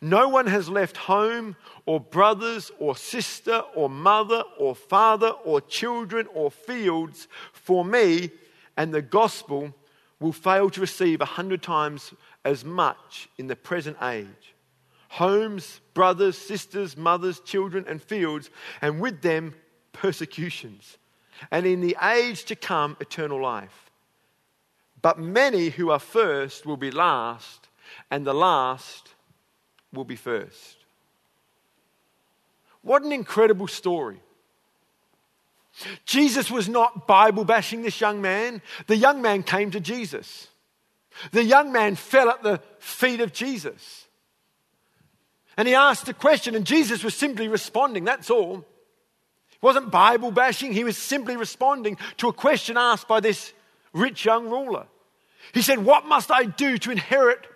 No 0.00 0.28
one 0.28 0.46
has 0.46 0.68
left 0.68 0.96
home 0.96 1.56
or 1.84 1.98
brothers 1.98 2.70
or 2.78 2.96
sister 2.96 3.62
or 3.74 3.88
mother 3.88 4.42
or 4.58 4.74
father 4.74 5.28
or 5.28 5.60
children 5.60 6.28
or 6.32 6.50
fields 6.50 7.26
for 7.52 7.84
me, 7.84 8.30
and 8.76 8.94
the 8.94 9.02
gospel 9.02 9.74
will 10.20 10.32
fail 10.32 10.70
to 10.70 10.80
receive 10.80 11.20
a 11.20 11.26
hundred 11.26 11.62
times 11.62 12.14
as 12.44 12.64
much 12.64 13.28
in 13.36 13.48
the 13.48 13.56
present 13.56 13.96
age. 14.00 14.54
Homes, 15.08 15.80
brothers, 15.92 16.38
sisters, 16.38 16.96
mothers, 16.96 17.40
children, 17.40 17.84
and 17.88 18.02
fields, 18.02 18.50
and 18.80 19.00
with 19.00 19.22
them 19.22 19.54
persecutions 19.92 20.98
and 21.50 21.66
in 21.66 21.80
the 21.80 21.96
age 22.02 22.44
to 22.44 22.56
come, 22.56 22.96
eternal 23.00 23.40
life. 23.40 23.90
But 25.02 25.18
many 25.18 25.68
who 25.68 25.90
are 25.90 25.98
first 25.98 26.64
will 26.64 26.76
be 26.76 26.90
last, 26.90 27.68
and 28.10 28.26
the 28.26 28.34
last 28.34 29.14
will 29.92 30.04
be 30.04 30.16
first. 30.16 30.78
What 32.82 33.02
an 33.02 33.12
incredible 33.12 33.68
story. 33.68 34.20
Jesus 36.06 36.50
was 36.50 36.68
not 36.68 37.06
Bible 37.06 37.44
bashing 37.44 37.82
this 37.82 38.00
young 38.00 38.22
man. 38.22 38.62
The 38.86 38.96
young 38.96 39.22
man 39.22 39.42
came 39.42 39.70
to 39.72 39.80
Jesus. 39.80 40.48
The 41.32 41.44
young 41.44 41.72
man 41.72 41.96
fell 41.96 42.28
at 42.28 42.42
the 42.42 42.60
feet 42.78 43.20
of 43.20 43.32
Jesus. 43.32 44.06
And 45.56 45.68
he 45.68 45.74
asked 45.74 46.08
a 46.08 46.14
question, 46.14 46.54
and 46.54 46.64
Jesus 46.64 47.04
was 47.04 47.14
simply 47.14 47.48
responding. 47.48 48.04
That's 48.04 48.30
all 48.30 48.64
wasn't 49.64 49.90
Bible 49.90 50.30
bashing, 50.30 50.74
he 50.74 50.84
was 50.84 50.98
simply 50.98 51.38
responding 51.38 51.96
to 52.18 52.28
a 52.28 52.34
question 52.34 52.76
asked 52.76 53.08
by 53.08 53.20
this 53.20 53.54
rich 53.94 54.26
young 54.26 54.50
ruler. 54.50 54.86
He 55.54 55.62
said, 55.62 55.78
What 55.78 56.06
must 56.06 56.30
I 56.30 56.44
do 56.44 56.76
to 56.76 56.90
inherit 56.90 57.46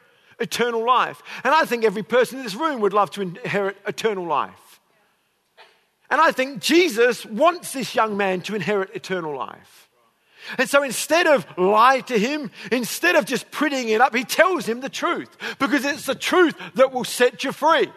eternal 0.41 0.87
life? 0.87 1.23
And 1.45 1.55
I 1.55 1.67
think 1.67 1.85
every 1.85 2.03
person 2.03 2.39
in 2.39 2.45
this 2.45 2.55
room 2.55 2.81
would 2.81 2.95
love 2.95 3.11
to 3.11 3.21
inherit 3.21 3.77
eternal 3.87 4.25
life. 4.25 4.81
And 6.09 6.19
I 6.19 6.33
think 6.33 6.63
Jesus 6.63 7.27
wants 7.27 7.75
this 7.75 7.95
young 7.95 8.17
man 8.17 8.41
to 8.43 8.55
inherit 8.55 8.97
eternal 8.97 9.37
life. 9.37 9.91
And 10.57 10.67
so 10.67 10.83
instead 10.83 11.27
of 11.27 11.47
lie 11.59 12.01
to 12.01 12.19
him, 12.19 12.51
instead 12.73 13.17
of 13.17 13.27
just 13.27 13.51
prettying 13.51 13.89
it 13.89 14.01
up, 14.01 14.15
he 14.15 14.25
tells 14.25 14.67
him 14.67 14.81
the 14.81 14.89
truth 14.89 15.37
because 15.59 15.85
it's 15.85 16.07
the 16.07 16.15
truth 16.15 16.55
that 16.75 16.91
will 16.91 17.05
set 17.05 17.45
you 17.45 17.53
free. 17.53 17.93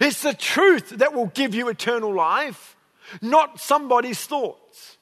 It's 0.00 0.22
the 0.22 0.34
truth 0.34 0.90
that 0.90 1.14
will 1.14 1.26
give 1.26 1.54
you 1.54 1.68
eternal 1.68 2.12
life 2.12 2.73
not 3.20 3.60
somebody's 3.60 4.24
thoughts. 4.24 4.98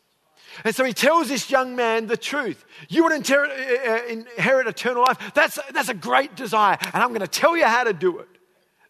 And 0.65 0.75
so 0.75 0.85
he 0.85 0.93
tells 0.93 1.29
this 1.29 1.51
young 1.51 1.75
man 1.77 2.07
the 2.07 2.17
truth. 2.17 2.65
You 2.89 3.05
would 3.05 3.11
to 3.11 3.17
inherit, 3.17 3.51
uh, 3.89 4.07
inherit 4.07 4.67
eternal 4.67 5.03
life? 5.03 5.33
That's, 5.35 5.59
that's 5.73 5.89
a 5.89 5.95
great 5.95 6.35
desire. 6.37 6.77
And 6.93 7.03
I'm 7.03 7.09
going 7.09 7.21
to 7.21 7.27
tell 7.27 7.57
you 7.57 7.65
how 7.65 7.85
to 7.85 7.93
do 7.93 8.19
it. 8.19 8.29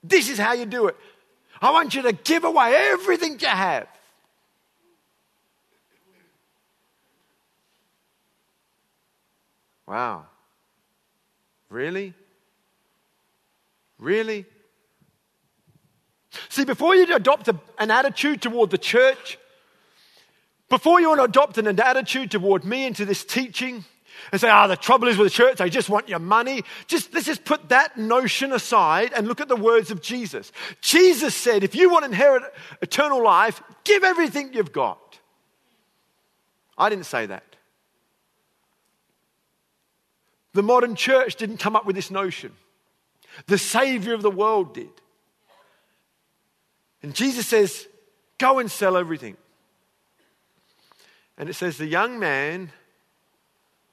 This 0.02 0.28
is 0.28 0.38
how 0.38 0.54
you 0.54 0.66
do 0.66 0.88
it. 0.88 0.96
I 1.60 1.70
want 1.70 1.94
you 1.94 2.02
to 2.02 2.12
give 2.12 2.42
away 2.42 2.74
everything 2.74 3.38
you 3.38 3.46
have. 3.46 3.86
Wow. 9.86 10.26
Really? 11.68 12.14
Really? 13.98 14.46
See, 16.48 16.64
before 16.64 16.94
you 16.94 17.14
adopt 17.14 17.48
a, 17.48 17.58
an 17.78 17.90
attitude 17.90 18.42
toward 18.42 18.70
the 18.70 18.78
church, 18.78 19.38
before 20.68 21.00
you 21.00 21.08
want 21.08 21.20
to 21.20 21.24
adopt 21.24 21.58
an 21.58 21.66
attitude 21.78 22.30
toward 22.30 22.64
me 22.64 22.86
into 22.86 23.04
this 23.04 23.24
teaching 23.24 23.84
and 24.30 24.40
say, 24.40 24.48
ah, 24.48 24.64
oh, 24.64 24.68
the 24.68 24.76
trouble 24.76 25.08
is 25.08 25.18
with 25.18 25.26
the 25.26 25.34
church, 25.34 25.58
they 25.58 25.68
just 25.68 25.90
want 25.90 26.08
your 26.08 26.18
money, 26.18 26.62
just 26.86 27.12
let's 27.12 27.26
just 27.26 27.44
put 27.44 27.68
that 27.68 27.98
notion 27.98 28.52
aside 28.52 29.12
and 29.14 29.26
look 29.26 29.40
at 29.40 29.48
the 29.48 29.56
words 29.56 29.90
of 29.90 30.00
Jesus. 30.00 30.52
Jesus 30.80 31.34
said, 31.34 31.64
if 31.64 31.74
you 31.74 31.90
want 31.90 32.04
to 32.04 32.10
inherit 32.10 32.42
eternal 32.80 33.22
life, 33.22 33.62
give 33.84 34.04
everything 34.04 34.54
you've 34.54 34.72
got. 34.72 35.18
I 36.78 36.88
didn't 36.88 37.06
say 37.06 37.26
that. 37.26 37.56
The 40.54 40.62
modern 40.62 40.94
church 40.94 41.36
didn't 41.36 41.58
come 41.58 41.76
up 41.76 41.84
with 41.84 41.96
this 41.96 42.10
notion. 42.10 42.52
The 43.46 43.58
Savior 43.58 44.14
of 44.14 44.22
the 44.22 44.30
world 44.30 44.74
did. 44.74 44.90
And 47.02 47.14
Jesus 47.14 47.46
says, 47.46 47.86
Go 48.38 48.58
and 48.58 48.70
sell 48.70 48.96
everything. 48.96 49.36
And 51.36 51.48
it 51.48 51.54
says, 51.54 51.76
The 51.76 51.86
young 51.86 52.18
man 52.18 52.72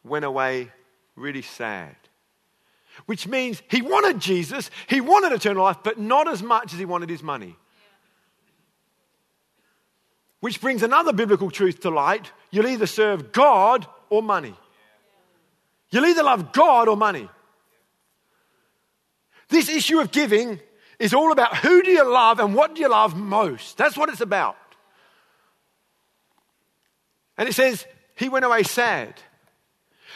went 0.04 0.26
away 0.26 0.72
really 1.16 1.42
sad. 1.42 1.96
Which 3.06 3.28
means 3.28 3.62
he 3.70 3.82
wanted 3.82 4.20
Jesus, 4.20 4.70
he 4.88 5.02
wanted 5.02 5.32
eternal 5.32 5.64
life, 5.64 5.78
but 5.84 6.00
not 6.00 6.28
as 6.28 6.44
much 6.44 6.74
as 6.74 6.80
he 6.80 6.86
wanted 6.86 7.10
his 7.10 7.24
money. 7.24 7.56
Which 10.42 10.62
brings 10.62 10.84
another 10.84 11.14
biblical 11.14 11.52
truth 11.52 11.82
to 11.82 11.90
light. 11.90 12.32
You'll 12.50 12.68
either 12.68 12.88
serve 12.88 13.32
God 13.32 13.86
or 14.10 14.24
money. 14.24 14.56
You'll 15.92 16.06
either 16.06 16.24
love 16.24 16.52
God 16.54 16.88
or 16.88 16.96
money. 16.96 17.30
This 19.50 19.70
issue 19.70 20.00
of 20.00 20.12
giving 20.12 20.60
is 21.00 21.14
all 21.14 21.32
about 21.32 21.58
who 21.58 21.82
do 21.82 21.90
you 21.90 22.10
love 22.10 22.40
and 22.40 22.54
what 22.54 22.76
do 22.76 22.82
you 22.82 22.90
love 22.90 23.16
most. 23.16 23.78
That's 23.78 23.98
what 23.98 24.10
it's 24.10 24.22
about. 24.22 24.58
And 27.38 27.48
it 27.48 27.54
says, 27.54 27.86
he 28.16 28.28
went 28.28 28.44
away 28.44 28.64
sad. 28.64 29.14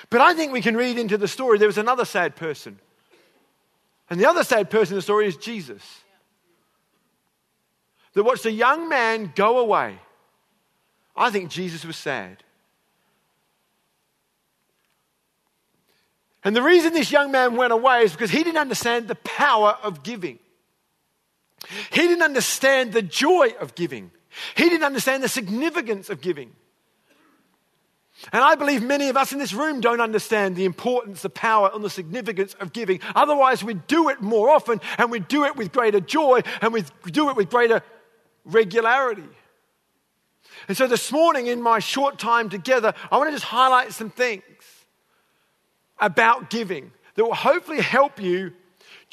But 0.10 0.20
I 0.20 0.34
think 0.34 0.52
we 0.52 0.62
can 0.62 0.75
read 0.75 0.98
into 0.98 1.18
the 1.18 1.28
story 1.28 1.58
there 1.58 1.68
was 1.68 1.78
another 1.78 2.04
sad 2.04 2.36
person. 2.36 2.80
And 4.10 4.20
the 4.20 4.25
other 4.25 4.44
sad 4.44 4.70
person 4.70 4.94
in 4.94 4.98
the 4.98 5.02
story 5.02 5.25
is 5.25 5.38
Jesus. 5.38 5.82
That 8.13 8.24
watched 8.24 8.46
a 8.46 8.52
young 8.52 8.90
man 8.90 9.32
go 9.36 9.60
away. 9.60 9.98
I 11.16 11.32
think 11.32 11.50
Jesus 11.50 11.86
was 11.86 11.96
sad. 11.96 12.44
And 16.44 16.54
the 16.54 16.62
reason 16.62 16.94
this 16.94 17.12
young 17.12 17.32
man 17.32 17.56
went 17.56 17.72
away 17.72 18.04
is 18.04 18.12
because 18.12 18.32
he 18.32 18.44
didn't 18.44 18.58
understand 18.58 19.08
the 19.08 19.16
power 19.16 19.78
of 19.82 20.04
giving. 20.04 20.40
He 21.91 22.01
didn't 22.01 22.24
understand 22.24 22.93
the 22.93 23.01
joy 23.01 23.53
of 23.60 23.75
giving. 23.75 24.12
He 24.55 24.70
didn't 24.70 24.84
understand 24.84 25.24
the 25.24 25.29
significance 25.29 26.10
of 26.10 26.22
giving. 26.22 26.51
And 28.32 28.43
I 28.43 28.55
believe 28.55 28.82
many 28.82 29.10
of 29.10 29.17
us 29.17 29.34
in 29.34 29.39
this 29.39 29.53
room 29.53 29.82
don't 29.82 30.00
understand 30.00 30.55
the 30.55 30.65
importance, 30.65 31.24
the 31.24 31.29
power, 31.29 31.70
and 31.74 31.84
the 31.84 31.89
significance 31.89 32.53
of 32.60 32.72
giving. 32.72 33.01
Otherwise, 33.15 33.63
we 33.63 33.74
do 33.74 34.10
it 34.10 34.22
more 34.22 34.50
often 34.50 34.79
and 34.98 35.12
we 35.12 35.20
do 35.20 35.46
it 35.46 35.55
with 35.55 35.72
greater 35.74 36.00
joy 36.00 36.41
and 36.62 36.72
we 36.72 36.84
do 37.12 37.29
it 37.29 37.36
with 37.36 37.50
greater 37.50 37.82
regularity. 38.46 39.27
And 40.67 40.77
so 40.77 40.88
this 40.88 41.12
morning, 41.12 41.48
in 41.48 41.62
my 41.62 41.79
short 41.79 42.17
time 42.17 42.50
together, 42.50 42.93
I 43.12 43.17
want 43.17 43.29
to 43.29 43.36
just 43.36 43.46
highlight 43.46 43.91
some 43.91 44.10
things 44.10 44.43
about 45.99 46.49
giving 46.49 46.91
that 47.15 47.23
will 47.23 47.34
hopefully 47.34 47.82
help 47.82 48.21
you 48.21 48.54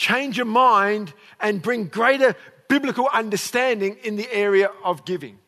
change 0.01 0.39
your 0.39 0.47
mind 0.47 1.13
and 1.41 1.61
bring 1.61 1.85
greater 1.85 2.35
biblical 2.69 3.07
understanding 3.13 3.99
in 4.03 4.17
the 4.17 4.33
area 4.33 4.71
of 4.83 5.05
giving. 5.05 5.39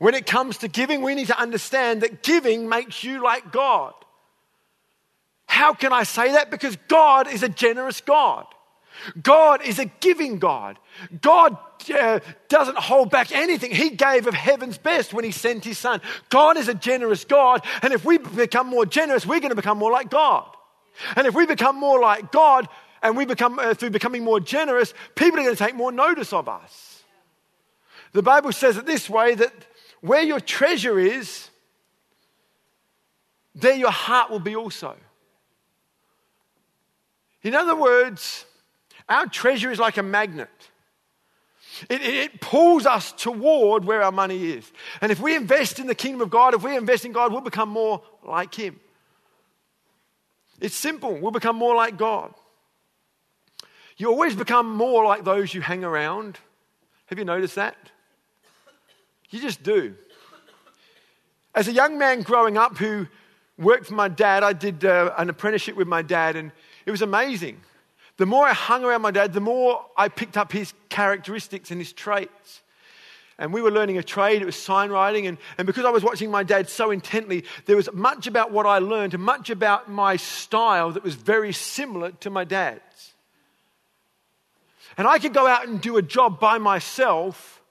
When 0.00 0.14
it 0.14 0.26
comes 0.26 0.58
to 0.58 0.68
giving, 0.68 1.02
we 1.02 1.14
need 1.14 1.28
to 1.28 1.40
understand 1.40 2.00
that 2.00 2.24
giving 2.24 2.68
makes 2.68 3.04
you 3.04 3.22
like 3.22 3.52
God. 3.52 3.94
How 5.46 5.72
can 5.72 5.92
I 5.92 6.02
say 6.02 6.32
that? 6.32 6.50
Because 6.50 6.76
God 6.88 7.32
is 7.32 7.44
a 7.44 7.48
generous 7.48 8.00
God. 8.00 8.46
God 9.22 9.62
is 9.62 9.78
a 9.78 9.84
giving 9.84 10.40
God. 10.40 10.76
God 11.22 11.56
uh, 11.94 12.18
doesn't 12.48 12.76
hold 12.76 13.10
back 13.10 13.30
anything. 13.30 13.70
He 13.70 13.90
gave 13.90 14.26
of 14.26 14.34
heaven's 14.34 14.78
best 14.78 15.14
when 15.14 15.24
He 15.24 15.30
sent 15.30 15.64
His 15.64 15.78
Son. 15.78 16.00
God 16.28 16.56
is 16.56 16.66
a 16.66 16.74
generous 16.74 17.24
God, 17.24 17.64
and 17.82 17.92
if 17.92 18.04
we 18.04 18.18
become 18.18 18.66
more 18.66 18.84
generous, 18.84 19.24
we're 19.24 19.40
going 19.40 19.50
to 19.50 19.56
become 19.56 19.78
more 19.78 19.92
like 19.92 20.10
God. 20.10 20.48
And 21.14 21.26
if 21.26 21.34
we 21.34 21.46
become 21.46 21.76
more 21.76 22.00
like 22.00 22.32
God, 22.32 22.68
and 23.02 23.16
we 23.16 23.24
become 23.24 23.58
uh, 23.58 23.74
through 23.74 23.90
becoming 23.90 24.24
more 24.24 24.40
generous, 24.40 24.94
people 25.14 25.40
are 25.40 25.44
going 25.44 25.56
to 25.56 25.64
take 25.64 25.74
more 25.74 25.92
notice 25.92 26.32
of 26.32 26.48
us. 26.48 27.02
The 28.12 28.22
Bible 28.22 28.52
says 28.52 28.76
it 28.76 28.86
this 28.86 29.08
way 29.08 29.34
that 29.34 29.52
where 30.00 30.22
your 30.22 30.40
treasure 30.40 30.98
is, 30.98 31.48
there 33.54 33.74
your 33.74 33.90
heart 33.90 34.30
will 34.30 34.40
be 34.40 34.56
also. 34.56 34.96
In 37.42 37.54
other 37.54 37.74
words, 37.74 38.44
our 39.08 39.26
treasure 39.26 39.70
is 39.70 39.78
like 39.78 39.96
a 39.96 40.02
magnet. 40.02 40.48
It, 41.88 42.02
it, 42.02 42.40
pulls 42.40 42.84
us 42.84 43.12
toward 43.12 43.84
where 43.84 44.02
our 44.02 44.12
money 44.12 44.52
is. 44.52 44.70
And 45.00 45.10
if 45.10 45.20
we 45.20 45.34
invest 45.34 45.78
in 45.78 45.86
the 45.86 45.94
kingdom 45.94 46.20
of 46.20 46.30
God, 46.30 46.52
if 46.52 46.62
we 46.62 46.76
invest 46.76 47.04
in 47.04 47.12
God, 47.12 47.32
we'll 47.32 47.40
become 47.40 47.70
more 47.70 48.02
like 48.22 48.54
Him. 48.54 48.78
It's 50.60 50.74
simple. 50.74 51.14
We'll 51.14 51.30
become 51.30 51.56
more 51.56 51.74
like 51.74 51.96
God. 51.96 52.34
You 54.00 54.08
always 54.08 54.34
become 54.34 54.74
more 54.74 55.04
like 55.04 55.24
those 55.24 55.52
you 55.52 55.60
hang 55.60 55.84
around. 55.84 56.38
Have 57.08 57.18
you 57.18 57.24
noticed 57.26 57.56
that? 57.56 57.76
You 59.28 59.42
just 59.42 59.62
do. 59.62 59.94
As 61.54 61.68
a 61.68 61.72
young 61.72 61.98
man 61.98 62.22
growing 62.22 62.56
up 62.56 62.78
who 62.78 63.08
worked 63.58 63.88
for 63.88 63.94
my 63.94 64.08
dad, 64.08 64.42
I 64.42 64.54
did 64.54 64.86
uh, 64.86 65.12
an 65.18 65.28
apprenticeship 65.28 65.76
with 65.76 65.86
my 65.86 66.00
dad, 66.00 66.34
and 66.34 66.50
it 66.86 66.90
was 66.90 67.02
amazing. 67.02 67.60
The 68.16 68.24
more 68.24 68.46
I 68.46 68.54
hung 68.54 68.84
around 68.84 69.02
my 69.02 69.10
dad, 69.10 69.34
the 69.34 69.40
more 69.42 69.84
I 69.94 70.08
picked 70.08 70.38
up 70.38 70.50
his 70.50 70.72
characteristics 70.88 71.70
and 71.70 71.78
his 71.78 71.92
traits. 71.92 72.62
And 73.38 73.52
we 73.52 73.60
were 73.60 73.70
learning 73.70 73.98
a 73.98 74.02
trade, 74.02 74.40
it 74.40 74.46
was 74.46 74.56
sign 74.56 74.88
writing. 74.88 75.26
And, 75.26 75.36
and 75.58 75.66
because 75.66 75.84
I 75.84 75.90
was 75.90 76.02
watching 76.02 76.30
my 76.30 76.42
dad 76.42 76.70
so 76.70 76.90
intently, 76.90 77.44
there 77.66 77.76
was 77.76 77.92
much 77.92 78.26
about 78.26 78.50
what 78.50 78.64
I 78.64 78.78
learned 78.78 79.12
and 79.12 79.22
much 79.22 79.50
about 79.50 79.90
my 79.90 80.16
style 80.16 80.90
that 80.92 81.02
was 81.02 81.16
very 81.16 81.52
similar 81.52 82.12
to 82.12 82.30
my 82.30 82.44
dad's. 82.44 83.09
And 85.00 85.08
I 85.08 85.18
could 85.18 85.32
go 85.32 85.46
out 85.46 85.66
and 85.66 85.80
do 85.80 85.96
a 85.96 86.02
job 86.02 86.38
by 86.38 86.58
myself, 86.58 87.62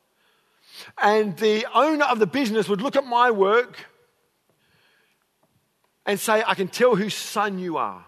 and 0.99 1.37
the 1.37 1.67
owner 1.75 2.05
of 2.05 2.17
the 2.17 2.25
business 2.25 2.67
would 2.67 2.81
look 2.81 2.95
at 2.95 3.05
my 3.05 3.29
work 3.29 3.85
and 6.07 6.19
say, 6.19 6.41
I 6.43 6.55
can 6.55 6.67
tell 6.67 6.95
whose 6.95 7.13
son 7.13 7.59
you 7.59 7.77
are. 7.77 8.03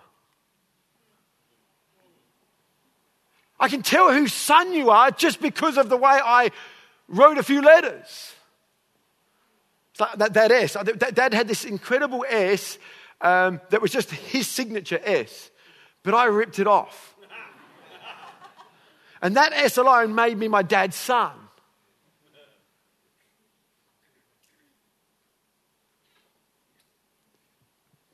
I 3.59 3.69
can 3.69 3.83
tell 3.83 4.11
whose 4.11 4.33
son 4.33 4.73
you 4.73 4.89
are 4.89 5.11
just 5.11 5.39
because 5.39 5.77
of 5.77 5.87
the 5.89 5.97
way 5.97 6.19
I 6.23 6.49
wrote 7.07 7.37
a 7.37 7.43
few 7.43 7.61
letters. 7.61 8.33
That, 9.99 10.33
that, 10.33 10.51
S. 10.51 10.75
Dad 11.13 11.35
had 11.35 11.47
this 11.47 11.63
incredible 11.63 12.25
S 12.27 12.79
um, 13.21 13.61
that 13.69 13.83
was 13.83 13.91
just 13.91 14.09
his 14.09 14.47
signature 14.47 14.99
S, 15.03 15.51
but 16.01 16.15
I 16.15 16.25
ripped 16.25 16.57
it 16.57 16.65
off. 16.65 17.11
And 19.21 19.37
that 19.37 19.53
S 19.53 19.77
alone 19.77 20.15
made 20.15 20.37
me 20.37 20.47
my 20.47 20.63
dad's 20.63 20.95
son. 20.95 21.31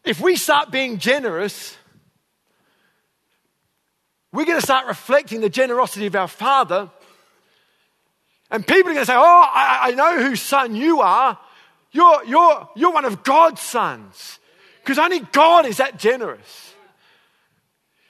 If 0.03 0.21
we 0.21 0.37
start 0.37 0.71
being 0.71 0.99
generous, 0.99 1.75
we're 4.31 4.45
going 4.45 4.59
to 4.59 4.65
start 4.65 4.87
reflecting 4.87 5.41
the 5.41 5.49
generosity 5.49 6.05
of 6.05 6.15
our 6.15 6.29
Father. 6.29 6.89
And 8.49 8.65
people 8.65 8.91
are 8.91 8.93
going 8.93 9.05
to 9.05 9.05
say, 9.05 9.17
Oh, 9.17 9.49
I, 9.53 9.89
I 9.89 9.91
know 9.91 10.23
whose 10.23 10.41
son 10.41 10.75
you 10.75 11.01
are. 11.01 11.37
You're, 11.91 12.23
you're, 12.25 12.69
you're 12.75 12.91
one 12.91 13.05
of 13.05 13.23
God's 13.23 13.61
sons. 13.61 14.39
Because 14.81 14.97
only 14.97 15.19
God 15.19 15.65
is 15.65 15.77
that 15.77 15.97
generous. 15.97 16.73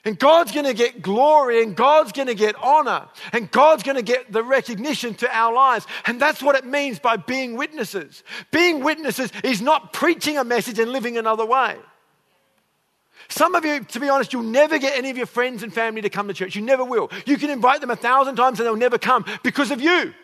And 0.04 0.18
God's 0.18 0.52
going 0.52 0.64
to 0.64 0.74
get 0.74 1.02
glory 1.02 1.62
and 1.62 1.74
God's 1.74 2.12
going 2.12 2.28
to 2.28 2.34
get 2.34 2.54
honor 2.62 3.08
and 3.32 3.50
God's 3.50 3.82
going 3.82 3.96
to 3.96 4.02
get 4.02 4.32
the 4.32 4.42
recognition 4.42 5.14
to 5.16 5.36
our 5.36 5.52
lives. 5.52 5.86
And 6.06 6.20
that's 6.20 6.42
what 6.42 6.56
it 6.56 6.64
means 6.64 6.98
by 6.98 7.16
being 7.16 7.56
witnesses. 7.56 8.22
Being 8.52 8.84
witnesses 8.84 9.32
is 9.42 9.60
not 9.60 9.92
preaching 9.92 10.38
a 10.38 10.44
message 10.44 10.78
and 10.78 10.92
living 10.92 11.18
another 11.18 11.44
way. 11.44 11.76
Some 13.28 13.54
of 13.54 13.64
you, 13.64 13.84
to 13.84 14.00
be 14.00 14.08
honest, 14.08 14.32
you'll 14.32 14.42
never 14.42 14.78
get 14.78 14.96
any 14.96 15.10
of 15.10 15.16
your 15.16 15.26
friends 15.26 15.62
and 15.62 15.74
family 15.74 16.00
to 16.02 16.08
come 16.08 16.28
to 16.28 16.34
church. 16.34 16.54
You 16.54 16.62
never 16.62 16.84
will. 16.84 17.10
You 17.26 17.36
can 17.36 17.50
invite 17.50 17.80
them 17.80 17.90
a 17.90 17.96
thousand 17.96 18.36
times 18.36 18.60
and 18.60 18.66
they'll 18.66 18.76
never 18.76 18.98
come 18.98 19.24
because 19.42 19.70
of 19.70 19.80
you, 19.80 20.14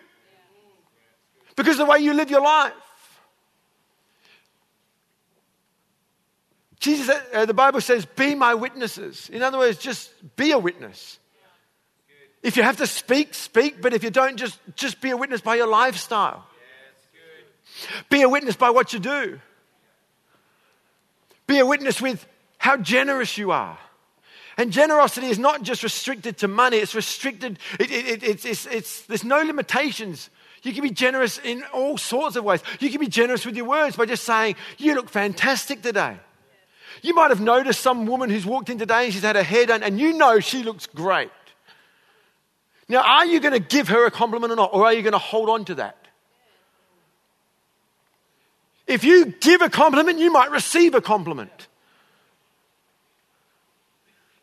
because 1.56 1.78
of 1.80 1.87
the 1.87 1.90
way 1.90 1.98
you 1.98 2.14
live 2.14 2.30
your 2.30 2.42
life. 2.42 2.72
Jesus, 6.85 7.09
uh, 7.33 7.47
the 7.47 7.55
Bible 7.55 7.81
says, 7.81 8.05
be 8.05 8.35
my 8.35 8.53
witnesses. 8.53 9.31
In 9.33 9.42
other 9.42 9.57
words, 9.57 9.79
just 9.79 10.11
be 10.37 10.51
a 10.53 10.59
witness. 10.59 11.18
If 12.42 12.59
you 12.59 12.62
have 12.62 12.77
to 12.77 12.87
speak, 12.87 13.33
speak, 13.33 13.81
but 13.81 13.94
if 13.94 14.05
you 14.05 14.11
don't, 14.11 14.37
just, 14.37 14.61
just 14.77 15.01
be 15.01 15.09
a 15.09 15.16
witness 15.16 15.40
by 15.40 15.55
your 15.55 15.66
lifestyle. 15.66 16.44
Be 18.11 18.20
a 18.20 18.29
witness 18.29 18.55
by 18.55 18.68
what 18.68 18.92
you 18.92 18.99
do. 18.99 19.40
Be 21.47 21.59
a 21.59 21.64
witness 21.64 22.03
with 22.03 22.27
how 22.59 22.77
generous 22.77 23.38
you 23.38 23.51
are. 23.51 23.79
And 24.59 24.70
generosity 24.70 25.29
is 25.29 25.38
not 25.38 25.62
just 25.62 25.83
restricted 25.83 26.37
to 26.38 26.49
money, 26.49 26.77
it's 26.77 26.94
restricted, 26.94 27.59
it, 27.81 27.90
it, 27.90 28.23
it, 28.23 28.44
it's, 28.44 28.66
it's, 28.66 29.07
there's 29.07 29.25
no 29.25 29.38
limitations. 29.38 30.29
You 30.62 30.75
can 30.75 30.83
be 30.83 30.90
generous 30.90 31.38
in 31.38 31.64
all 31.73 31.97
sorts 31.97 32.37
of 32.37 32.44
ways. 32.44 32.62
You 32.79 32.90
can 32.90 33.01
be 33.01 33.09
generous 33.09 33.47
with 33.47 33.57
your 33.57 33.64
words 33.64 33.97
by 33.97 34.05
just 34.05 34.25
saying, 34.25 34.57
You 34.77 34.94
look 34.94 35.09
fantastic 35.09 35.81
today. 35.81 36.18
You 37.02 37.14
might 37.14 37.30
have 37.30 37.40
noticed 37.40 37.80
some 37.80 38.07
woman 38.07 38.30
who's 38.30 38.46
walked 38.46 38.70
in 38.70 38.78
today 38.78 39.04
and 39.04 39.12
she's 39.12 39.22
had 39.22 39.37
her 39.37 39.42
hair 39.42 39.66
done, 39.66 39.83
and 39.83 39.98
you 39.98 40.12
know 40.12 40.40
she 40.40 40.62
looks 40.62 40.87
great. 40.87 41.30
Now, 42.88 43.02
are 43.02 43.26
you 43.26 43.40
going 43.40 43.54
to 43.54 43.61
give 43.61 43.88
her 43.88 44.07
a 44.07 44.11
compliment 44.11 44.52
or 44.52 44.57
not, 44.57 44.70
or 44.72 44.85
are 44.85 44.92
you 44.92 45.02
going 45.02 45.12
to 45.12 45.18
hold 45.18 45.48
on 45.48 45.64
to 45.66 45.76
that? 45.76 45.96
If 48.87 49.04
you 49.04 49.26
give 49.26 49.62
a 49.62 49.70
compliment, 49.70 50.18
you 50.18 50.30
might 50.30 50.50
receive 50.50 50.94
a 50.94 51.00
compliment. 51.00 51.68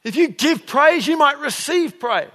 If 0.04 0.16
you 0.16 0.30
give 0.30 0.66
praise, 0.66 1.06
you 1.06 1.18
might 1.18 1.38
receive 1.38 2.00
praise. 2.00 2.30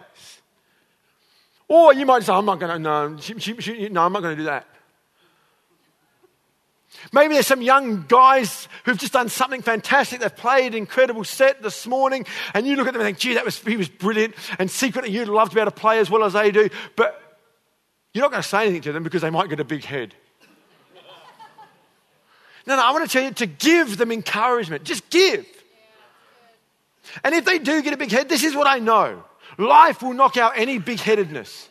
Or 1.69 1.93
you 1.93 2.07
might 2.07 2.23
say, 2.23 2.33
I'm 2.33 2.45
not 2.45 2.61
going 2.61 2.73
to, 2.73 2.79
no, 2.79 3.17
she, 3.19 3.39
she, 3.41 3.61
she, 3.61 3.89
no, 3.89 4.05
I'm 4.05 4.13
not 4.13 4.23
going 4.23 4.37
to 4.37 4.43
do 4.43 4.47
that. 4.47 4.67
Maybe 7.13 7.35
there's 7.35 7.47
some 7.47 7.63
young 7.63 8.05
guys 8.09 8.69
who've 8.85 8.99
just 8.99 9.13
done 9.13 9.29
something 9.29 9.63
fantastic. 9.63 10.21
They've 10.21 10.35
played 10.35 10.73
an 10.73 10.79
incredible 10.79 11.25
set 11.25 11.63
this 11.63 11.87
morning, 11.87 12.27
and 12.55 12.67
you 12.67 12.77
look 12.77 12.87
at 12.87 12.93
them 12.93 13.03
and 13.03 13.09
think, 13.09 13.19
gee, 13.19 13.35
that 13.35 13.45
was, 13.45 13.59
he 13.59 13.77
was 13.77 13.89
brilliant. 13.89 14.35
And 14.59 14.71
secretly, 14.71 15.11
you'd 15.11 15.29
love 15.29 15.51
to 15.51 15.55
be 15.55 15.61
able 15.61 15.71
to 15.71 15.77
play 15.77 15.99
as 15.99 16.11
well 16.11 16.25
as 16.25 16.33
they 16.33 16.51
do. 16.51 16.69
But 16.97 17.21
you're 18.13 18.23
not 18.23 18.31
going 18.31 18.43
to 18.43 18.49
say 18.49 18.63
anything 18.63 18.83
to 18.83 18.93
them 18.93 19.03
because 19.03 19.23
they 19.23 19.31
might 19.31 19.49
get 19.49 19.61
a 19.61 19.65
big 19.65 19.85
head. 19.85 20.15
No, 22.67 22.75
no, 22.77 22.83
I 22.83 22.91
want 22.91 23.09
to 23.09 23.13
tell 23.13 23.23
you 23.23 23.33
to 23.33 23.47
give 23.47 23.97
them 23.97 24.11
encouragement. 24.11 24.85
Just 24.85 25.09
give. 25.11 25.47
And 27.23 27.35
if 27.35 27.45
they 27.45 27.59
do 27.59 27.83
get 27.83 27.93
a 27.93 27.97
big 27.97 28.11
head, 28.11 28.29
this 28.29 28.43
is 28.43 28.55
what 28.55 28.67
I 28.67 28.79
know 28.79 29.23
life 29.59 30.03
will 30.03 30.13
knock 30.13 30.37
out 30.37 30.53
any 30.57 30.79
big 30.79 31.01
headedness. 31.01 31.69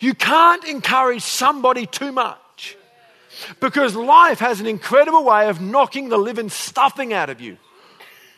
You 0.00 0.14
can't 0.14 0.64
encourage 0.64 1.22
somebody 1.22 1.86
too 1.86 2.12
much 2.12 2.38
because 3.60 3.94
life 3.94 4.38
has 4.38 4.60
an 4.60 4.66
incredible 4.66 5.24
way 5.24 5.48
of 5.48 5.60
knocking 5.60 6.08
the 6.08 6.18
living 6.18 6.48
stuffing 6.48 7.12
out 7.12 7.30
of 7.30 7.40
you. 7.40 7.56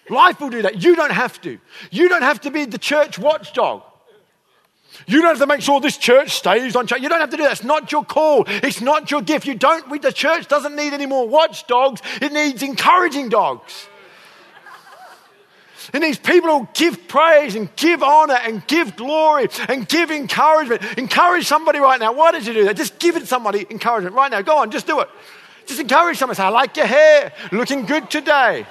Life 0.08 0.40
will 0.40 0.50
do 0.50 0.62
that. 0.62 0.82
You 0.82 0.96
don't 0.96 1.12
have 1.12 1.40
to. 1.42 1.58
You 1.90 2.08
don't 2.08 2.22
have 2.22 2.40
to 2.42 2.50
be 2.50 2.64
the 2.64 2.78
church 2.78 3.18
watchdog. 3.18 3.82
You 5.06 5.22
don't 5.22 5.30
have 5.30 5.38
to 5.38 5.46
make 5.46 5.60
sure 5.60 5.80
this 5.80 5.96
church 5.96 6.30
stays 6.30 6.74
on 6.74 6.86
track. 6.86 7.00
You 7.00 7.08
don't 7.08 7.20
have 7.20 7.30
to 7.30 7.36
do 7.36 7.44
that. 7.44 7.52
It's 7.52 7.64
not 7.64 7.92
your 7.92 8.04
call. 8.04 8.44
It's 8.46 8.80
not 8.80 9.10
your 9.10 9.22
gift. 9.22 9.46
You 9.46 9.54
don't, 9.54 10.02
the 10.02 10.12
church 10.12 10.48
doesn't 10.48 10.74
need 10.74 10.92
any 10.92 11.06
more 11.06 11.28
watchdogs. 11.28 12.02
It 12.20 12.32
needs 12.32 12.62
encouraging 12.62 13.28
dogs. 13.28 13.86
It 15.92 16.00
needs 16.00 16.18
people 16.18 16.50
who 16.50 16.68
give 16.74 17.08
praise 17.08 17.54
and 17.54 17.74
give 17.76 18.02
honor 18.02 18.38
and 18.42 18.66
give 18.66 18.96
glory 18.96 19.48
and 19.68 19.88
give 19.88 20.10
encouragement. 20.10 20.82
Encourage 20.98 21.46
somebody 21.46 21.78
right 21.78 21.98
now. 21.98 22.12
Why 22.12 22.32
did 22.32 22.46
you 22.46 22.52
do 22.52 22.64
that? 22.64 22.76
Just 22.76 22.98
give 22.98 23.16
it 23.16 23.26
somebody 23.26 23.66
encouragement 23.70 24.14
right 24.14 24.30
now. 24.30 24.42
Go 24.42 24.58
on, 24.58 24.70
just 24.70 24.86
do 24.86 25.00
it. 25.00 25.08
Just 25.66 25.80
encourage 25.80 26.18
someone. 26.18 26.36
Say, 26.36 26.42
I 26.42 26.48
like 26.48 26.76
your 26.76 26.86
hair. 26.86 27.32
Looking 27.52 27.86
good 27.86 28.10
today. 28.10 28.66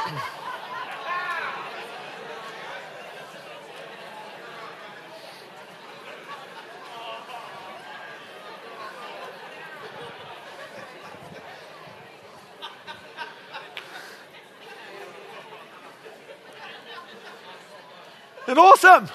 and 18.55 18.61
awesome. 18.61 19.09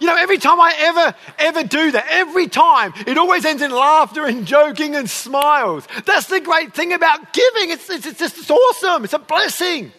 You 0.00 0.06
know, 0.06 0.16
every 0.16 0.38
time 0.38 0.60
I 0.60 0.74
ever, 0.78 1.14
ever 1.38 1.64
do 1.64 1.92
that, 1.92 2.06
every 2.10 2.46
time, 2.46 2.92
it 3.06 3.18
always 3.18 3.44
ends 3.44 3.62
in 3.62 3.70
laughter 3.70 4.26
and 4.26 4.46
joking 4.46 4.94
and 4.94 5.08
smiles. 5.08 5.86
That's 6.06 6.26
the 6.26 6.40
great 6.40 6.74
thing 6.74 6.92
about 6.92 7.32
giving. 7.32 7.70
It's, 7.70 7.88
it's, 7.90 8.06
it's 8.06 8.18
just 8.18 8.38
it's 8.38 8.50
awesome. 8.50 9.04
It's 9.04 9.12
a 9.12 9.18
blessing. 9.18 9.92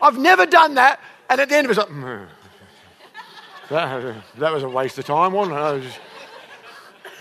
I've 0.00 0.18
never 0.18 0.44
done 0.44 0.74
that, 0.74 1.00
and 1.30 1.40
at 1.40 1.48
the 1.48 1.56
end 1.56 1.66
of 1.66 1.70
it, 1.70 1.78
it's 1.78 1.88
like, 1.88 1.96
mm, 1.96 2.26
that, 3.70 4.14
that 4.38 4.52
was 4.52 4.62
a 4.62 4.68
waste 4.68 4.98
of 4.98 5.06
time, 5.06 5.32
wasn't 5.32 5.84
it? 5.84 5.98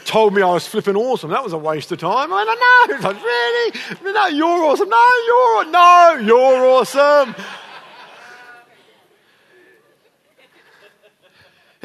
Told 0.04 0.34
me 0.34 0.42
I 0.42 0.54
was 0.54 0.68
flipping 0.68 0.96
awesome. 0.96 1.32
That 1.32 1.44
was 1.44 1.54
a 1.54 1.58
waste 1.58 1.92
of 1.94 2.00
time. 2.00 2.32
I 2.32 2.46
went, 2.46 3.02
no, 3.02 3.10
like, 3.10 3.24
really? 3.24 4.14
No, 4.14 4.28
you're 4.28 4.66
awesome. 4.66 4.90
No, 4.90 5.08
you're, 5.26 5.72
no, 5.72 6.20
you're 6.22 6.66
awesome. 6.68 7.34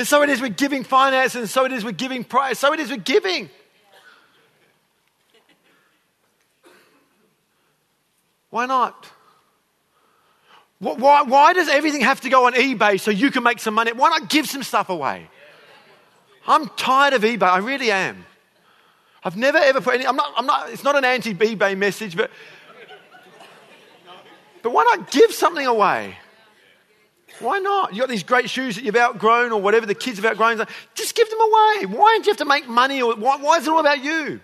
And 0.01 0.09
so 0.09 0.23
it 0.23 0.31
is 0.31 0.41
with 0.41 0.57
giving 0.57 0.83
finance, 0.83 1.35
and 1.35 1.47
so 1.47 1.67
it 1.67 1.73
is 1.73 1.85
with 1.85 1.99
giving 1.99 2.25
price, 2.25 2.59
so 2.59 2.73
it 2.73 2.81
is 2.81 2.91
with 2.91 3.05
giving. 3.05 3.51
Why 8.49 8.65
not? 8.65 9.07
Why, 10.79 11.21
why 11.21 11.53
does 11.53 11.69
everything 11.69 12.01
have 12.01 12.23
to 12.23 12.31
go 12.31 12.47
on 12.47 12.55
eBay 12.55 12.99
so 12.99 13.11
you 13.11 13.31
can 13.31 13.43
make 13.43 13.59
some 13.59 13.75
money? 13.75 13.93
Why 13.93 14.09
not 14.09 14.31
give 14.31 14.49
some 14.49 14.63
stuff 14.63 14.89
away? 14.89 15.29
I'm 16.47 16.69
tired 16.79 17.13
of 17.13 17.21
eBay. 17.21 17.43
I 17.43 17.59
really 17.59 17.91
am. 17.91 18.25
I've 19.23 19.37
never 19.37 19.59
ever 19.59 19.83
put 19.83 19.97
any, 19.97 20.07
I'm 20.07 20.17
not, 20.17 20.33
I'm 20.35 20.47
not, 20.47 20.71
it's 20.71 20.83
not 20.83 20.97
an 20.97 21.05
anti 21.05 21.35
eBay 21.35 21.77
message, 21.77 22.17
but, 22.17 22.31
but 24.63 24.73
why 24.73 24.83
not 24.85 25.11
give 25.11 25.31
something 25.31 25.67
away? 25.67 26.17
Why 27.41 27.59
not? 27.59 27.95
You 27.95 28.01
got 28.01 28.09
these 28.09 28.23
great 28.23 28.51
shoes 28.51 28.77
that 28.77 28.85
you've 28.85 28.97
outgrown 28.97 29.51
or 29.51 29.61
whatever 29.61 29.87
the 29.87 29.95
kids 29.95 30.19
have 30.19 30.27
outgrown. 30.27 30.65
Just 30.95 31.15
give 31.15 31.29
them 31.29 31.41
away. 31.41 31.87
Why 31.87 32.13
don't 32.13 32.27
you 32.27 32.31
have 32.31 32.39
to 32.39 32.45
make 32.45 32.69
money? 32.69 33.01
Or 33.01 33.17
why, 33.17 33.39
why 33.39 33.57
is 33.57 33.67
it 33.67 33.71
all 33.71 33.81
about 33.81 34.05
you? 34.05 34.41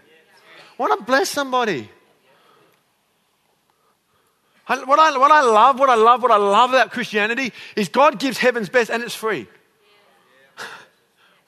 Why 0.79 0.89
not 0.89 1.07
bless 1.07 1.29
somebody? 1.29 1.91
I, 4.69 4.83
what, 4.85 4.99
I, 4.99 5.17
what 5.17 5.31
I 5.31 5.43
love, 5.43 5.79
what 5.79 5.91
I 5.91 5.95
love, 5.95 6.23
what 6.23 6.31
I 6.31 6.37
love 6.37 6.71
about 6.71 6.91
Christianity 6.91 7.53
is 7.77 7.89
God 7.89 8.19
gives 8.19 8.39
heaven's 8.39 8.69
best 8.69 8.91
and 8.91 9.03
it's 9.03 9.15
free. 9.15 9.43
it 9.43 9.49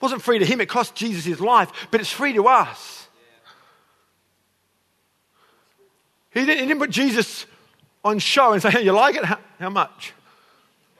wasn't 0.01 0.21
free 0.21 0.39
to 0.39 0.45
him, 0.45 0.61
it 0.61 0.69
cost 0.69 0.95
Jesus 0.95 1.25
his 1.25 1.41
life, 1.41 1.71
but 1.91 1.99
it's 1.99 2.11
free 2.11 2.33
to 2.33 2.47
us. 2.47 3.07
He 6.31 6.45
didn't, 6.45 6.59
he 6.59 6.67
didn't 6.67 6.79
put 6.79 6.91
Jesus 6.91 7.45
on 8.05 8.19
show 8.19 8.53
and 8.53 8.61
say, 8.61 8.69
hey, 8.69 8.83
you 8.83 8.93
like 8.93 9.15
it? 9.15 9.25
How, 9.25 9.39
how 9.59 9.69
much? 9.69 10.13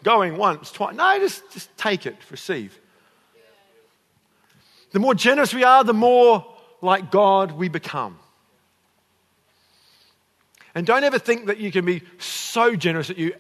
Going 0.04 0.38
once, 0.38 0.72
twice. 0.72 0.96
No, 0.96 1.18
just, 1.20 1.44
just 1.52 1.76
take 1.78 2.06
it, 2.06 2.16
receive. 2.30 2.78
The 4.92 5.00
more 5.00 5.14
generous 5.14 5.54
we 5.54 5.64
are, 5.64 5.84
the 5.84 5.94
more 5.94 6.46
like 6.82 7.12
God 7.12 7.52
we 7.52 7.70
become. 7.70 8.18
And 10.74 10.86
don't 10.86 11.04
ever 11.04 11.20
think 11.20 11.48
that 11.48 11.58
you 11.58 11.72
can 11.72 11.86
be 11.86 12.04
so 12.18 12.76
generous 12.76 13.08
that 13.08 13.18
you 13.18 13.34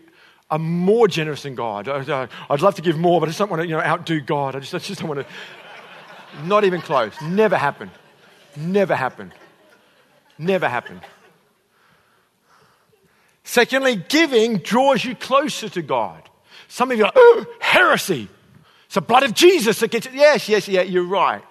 are 0.51 0.59
more 0.59 1.07
generous 1.07 1.43
than 1.43 1.55
God. 1.55 1.87
I'd 1.87 2.61
love 2.61 2.75
to 2.75 2.81
give 2.81 2.97
more, 2.97 3.19
but 3.19 3.27
I 3.27 3.29
just 3.29 3.39
don't 3.39 3.49
want 3.49 3.61
to 3.61 3.67
you 3.67 3.75
know, 3.75 3.81
outdo 3.81 4.19
God. 4.19 4.55
I 4.55 4.59
just, 4.59 4.73
I 4.73 4.79
just 4.79 4.99
don't 4.99 5.09
want 5.09 5.21
to. 5.21 6.45
Not 6.45 6.63
even 6.63 6.81
close. 6.81 7.19
Never 7.21 7.57
happened. 7.57 7.91
Never 8.55 8.95
happened. 8.95 9.33
Never 10.37 10.67
happened. 10.67 11.01
Secondly, 13.43 13.95
giving 13.95 14.57
draws 14.57 15.03
you 15.03 15.15
closer 15.15 15.69
to 15.69 15.81
God. 15.81 16.28
Some 16.69 16.91
of 16.91 16.97
you 16.97 17.03
are 17.03 17.07
like, 17.07 17.15
oh, 17.17 17.45
heresy. 17.59 18.29
It's 18.85 18.95
the 18.95 19.01
blood 19.01 19.23
of 19.23 19.33
Jesus 19.33 19.79
that 19.79 19.91
gets 19.91 20.05
it. 20.05 20.13
Yes, 20.13 20.47
yes, 20.47 20.67
yeah, 20.67 20.83
you're 20.83 21.03
right. 21.03 21.43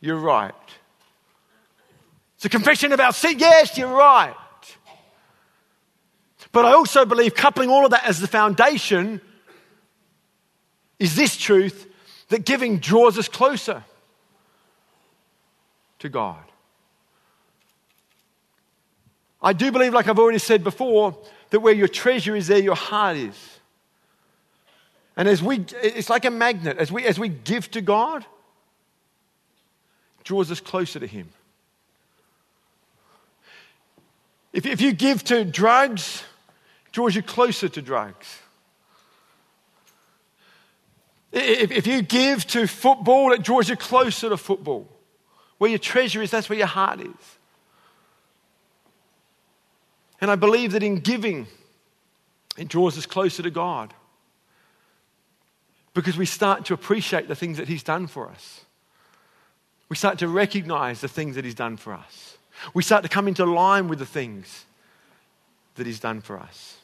You're 0.00 0.18
right. 0.18 0.54
It's 2.36 2.44
a 2.44 2.48
confession 2.48 2.92
about 2.92 3.14
sin. 3.14 3.38
Yes, 3.38 3.76
you're 3.76 3.92
right. 3.92 4.36
But 6.52 6.66
I 6.66 6.72
also 6.72 7.04
believe 7.04 7.34
coupling 7.34 7.70
all 7.70 7.84
of 7.84 7.90
that 7.90 8.04
as 8.04 8.20
the 8.20 8.28
foundation 8.28 9.20
is 10.98 11.16
this 11.16 11.36
truth 11.36 11.86
that 12.28 12.44
giving 12.44 12.78
draws 12.78 13.18
us 13.18 13.26
closer 13.26 13.84
to 15.98 16.08
God. 16.08 16.44
I 19.40 19.52
do 19.54 19.72
believe, 19.72 19.94
like 19.94 20.08
I've 20.08 20.18
already 20.18 20.38
said 20.38 20.62
before, 20.62 21.16
that 21.50 21.60
where 21.60 21.74
your 21.74 21.88
treasure 21.88 22.36
is, 22.36 22.48
there 22.48 22.58
your 22.58 22.76
heart 22.76 23.16
is. 23.16 23.57
And 25.18 25.26
as 25.26 25.42
we, 25.42 25.64
it's 25.82 26.08
like 26.08 26.24
a 26.24 26.30
magnet. 26.30 26.78
As 26.78 26.92
we, 26.92 27.04
as 27.04 27.18
we 27.18 27.28
give 27.28 27.68
to 27.72 27.80
God, 27.80 28.24
draws 30.22 30.52
us 30.52 30.60
closer 30.60 31.00
to 31.00 31.08
Him. 31.08 31.28
If, 34.52 34.64
if 34.64 34.80
you 34.80 34.92
give 34.92 35.24
to 35.24 35.44
drugs, 35.44 36.22
draws 36.92 37.16
you 37.16 37.22
closer 37.22 37.68
to 37.68 37.82
drugs. 37.82 38.38
If, 41.32 41.72
if 41.72 41.86
you 41.88 42.02
give 42.02 42.46
to 42.48 42.68
football, 42.68 43.32
it 43.32 43.42
draws 43.42 43.68
you 43.68 43.74
closer 43.74 44.28
to 44.28 44.36
football. 44.36 44.88
Where 45.58 45.68
your 45.68 45.80
treasure 45.80 46.22
is, 46.22 46.30
that's 46.30 46.48
where 46.48 46.58
your 46.58 46.68
heart 46.68 47.00
is. 47.00 47.38
And 50.20 50.30
I 50.30 50.36
believe 50.36 50.72
that 50.72 50.84
in 50.84 51.00
giving, 51.00 51.48
it 52.56 52.68
draws 52.68 52.96
us 52.96 53.04
closer 53.04 53.42
to 53.42 53.50
God. 53.50 53.94
Because 55.98 56.16
we 56.16 56.26
start 56.26 56.64
to 56.66 56.74
appreciate 56.74 57.26
the 57.26 57.34
things 57.34 57.58
that 57.58 57.66
He's 57.66 57.82
done 57.82 58.06
for 58.06 58.28
us. 58.28 58.60
We 59.88 59.96
start 59.96 60.20
to 60.20 60.28
recognize 60.28 61.00
the 61.00 61.08
things 61.08 61.34
that 61.34 61.44
He's 61.44 61.56
done 61.56 61.76
for 61.76 61.92
us. 61.92 62.38
We 62.72 62.84
start 62.84 63.02
to 63.02 63.08
come 63.08 63.26
into 63.26 63.44
line 63.44 63.88
with 63.88 63.98
the 63.98 64.06
things 64.06 64.64
that 65.74 65.88
He's 65.88 65.98
done 65.98 66.20
for 66.20 66.38
us. 66.38 66.76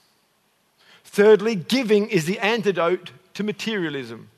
Thirdly, 1.04 1.54
giving 1.54 2.08
is 2.08 2.24
the 2.24 2.40
antidote 2.40 3.12
to 3.34 3.44
materialism. 3.44 4.30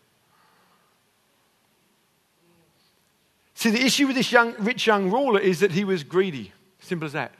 See, 3.55 3.71
the 3.71 3.83
issue 3.83 4.09
with 4.09 4.17
this 4.17 4.31
young, 4.31 4.55
rich 4.59 4.87
young 4.87 5.11
ruler 5.11 5.41
is 5.41 5.61
that 5.61 5.73
he 5.73 5.85
was 5.85 6.05
greedy. 6.05 6.53
Simple 6.81 7.07
as 7.07 7.15
that. 7.15 7.33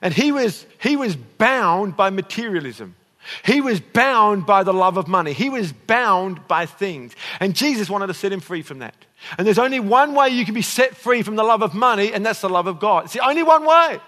And 0.00 0.14
he 0.14 0.30
was, 0.30 0.64
he 0.80 0.94
was 0.96 1.16
bound 1.16 1.96
by 1.96 2.10
materialism. 2.10 2.94
He 3.44 3.60
was 3.60 3.80
bound 3.80 4.46
by 4.46 4.62
the 4.64 4.72
love 4.72 4.96
of 4.96 5.08
money. 5.08 5.32
He 5.32 5.48
was 5.48 5.72
bound 5.72 6.46
by 6.48 6.66
things. 6.66 7.14
And 7.40 7.54
Jesus 7.54 7.88
wanted 7.88 8.08
to 8.08 8.14
set 8.14 8.32
him 8.32 8.40
free 8.40 8.62
from 8.62 8.80
that. 8.80 8.94
And 9.38 9.46
there's 9.46 9.58
only 9.58 9.80
one 9.80 10.14
way 10.14 10.30
you 10.30 10.44
can 10.44 10.54
be 10.54 10.62
set 10.62 10.96
free 10.96 11.22
from 11.22 11.36
the 11.36 11.44
love 11.44 11.62
of 11.62 11.74
money, 11.74 12.12
and 12.12 12.26
that's 12.26 12.40
the 12.40 12.48
love 12.48 12.66
of 12.66 12.80
God. 12.80 13.04
It's 13.04 13.12
the 13.12 13.26
only 13.26 13.42
one 13.42 13.64
way. 13.64 14.00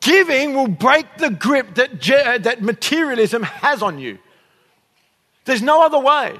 Giving 0.00 0.54
will 0.54 0.68
break 0.68 1.16
the 1.18 1.30
grip 1.30 1.74
that, 1.76 2.10
uh, 2.10 2.38
that 2.38 2.62
materialism 2.62 3.42
has 3.42 3.82
on 3.82 3.98
you. 3.98 4.18
There's 5.44 5.62
no 5.62 5.84
other 5.84 5.98
way. 5.98 6.38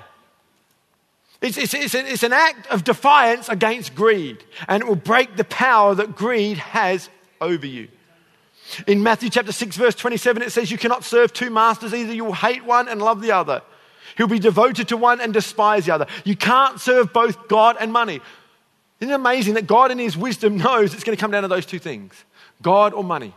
It's, 1.40 1.56
it's, 1.56 1.74
it's, 1.74 1.94
it's, 1.94 2.22
an 2.22 2.32
act 2.32 2.66
of 2.68 2.82
defiance 2.82 3.48
against 3.48 3.94
greed, 3.94 4.42
and 4.68 4.82
it 4.82 4.86
will 4.86 4.96
break 4.96 5.36
the 5.36 5.44
power 5.44 5.94
that 5.94 6.16
greed 6.16 6.58
has 6.58 7.08
over 7.40 7.66
you. 7.66 7.88
In 8.86 9.02
Matthew 9.02 9.30
chapter 9.30 9.52
6, 9.52 9.76
verse 9.76 9.94
27, 9.94 10.42
it 10.42 10.50
says, 10.50 10.70
You 10.70 10.78
cannot 10.78 11.04
serve 11.04 11.32
two 11.32 11.50
masters. 11.50 11.94
Either 11.94 12.12
you 12.12 12.24
will 12.24 12.32
hate 12.34 12.64
one 12.64 12.88
and 12.88 13.00
love 13.00 13.20
the 13.20 13.32
other. 13.32 13.62
He'll 14.16 14.26
be 14.26 14.38
devoted 14.38 14.88
to 14.88 14.96
one 14.96 15.20
and 15.20 15.32
despise 15.32 15.86
the 15.86 15.94
other. 15.94 16.06
You 16.24 16.36
can't 16.36 16.80
serve 16.80 17.12
both 17.12 17.48
God 17.48 17.76
and 17.78 17.92
money. 17.92 18.20
Isn't 19.00 19.12
it 19.12 19.14
amazing 19.14 19.54
that 19.54 19.66
God, 19.66 19.90
in 19.90 19.98
His 19.98 20.16
wisdom, 20.16 20.56
knows 20.56 20.94
it's 20.94 21.04
going 21.04 21.16
to 21.16 21.20
come 21.20 21.30
down 21.30 21.42
to 21.42 21.48
those 21.48 21.66
two 21.66 21.78
things 21.78 22.24
God 22.62 22.94
or 22.94 23.04
money? 23.04 23.34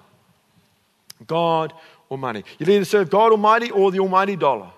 God 1.27 1.73
or 2.07 2.17
money. 2.17 2.43
You'll 2.57 2.69
either 2.69 2.85
serve 2.85 3.09
God 3.09 3.31
Almighty 3.31 3.71
or 3.71 3.91
the 3.91 3.99
Almighty 3.99 4.35
dollar. 4.35 4.71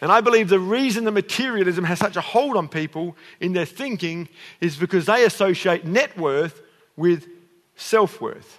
And 0.00 0.10
I 0.10 0.20
believe 0.20 0.48
the 0.48 0.58
reason 0.58 1.04
the 1.04 1.10
materialism 1.10 1.84
has 1.84 1.98
such 1.98 2.16
a 2.16 2.20
hold 2.20 2.56
on 2.56 2.68
people 2.68 3.16
in 3.38 3.52
their 3.52 3.66
thinking 3.66 4.28
is 4.60 4.76
because 4.76 5.06
they 5.06 5.24
associate 5.24 5.84
net 5.84 6.16
worth 6.16 6.62
with 6.96 7.28
self 7.76 8.20
worth. 8.20 8.58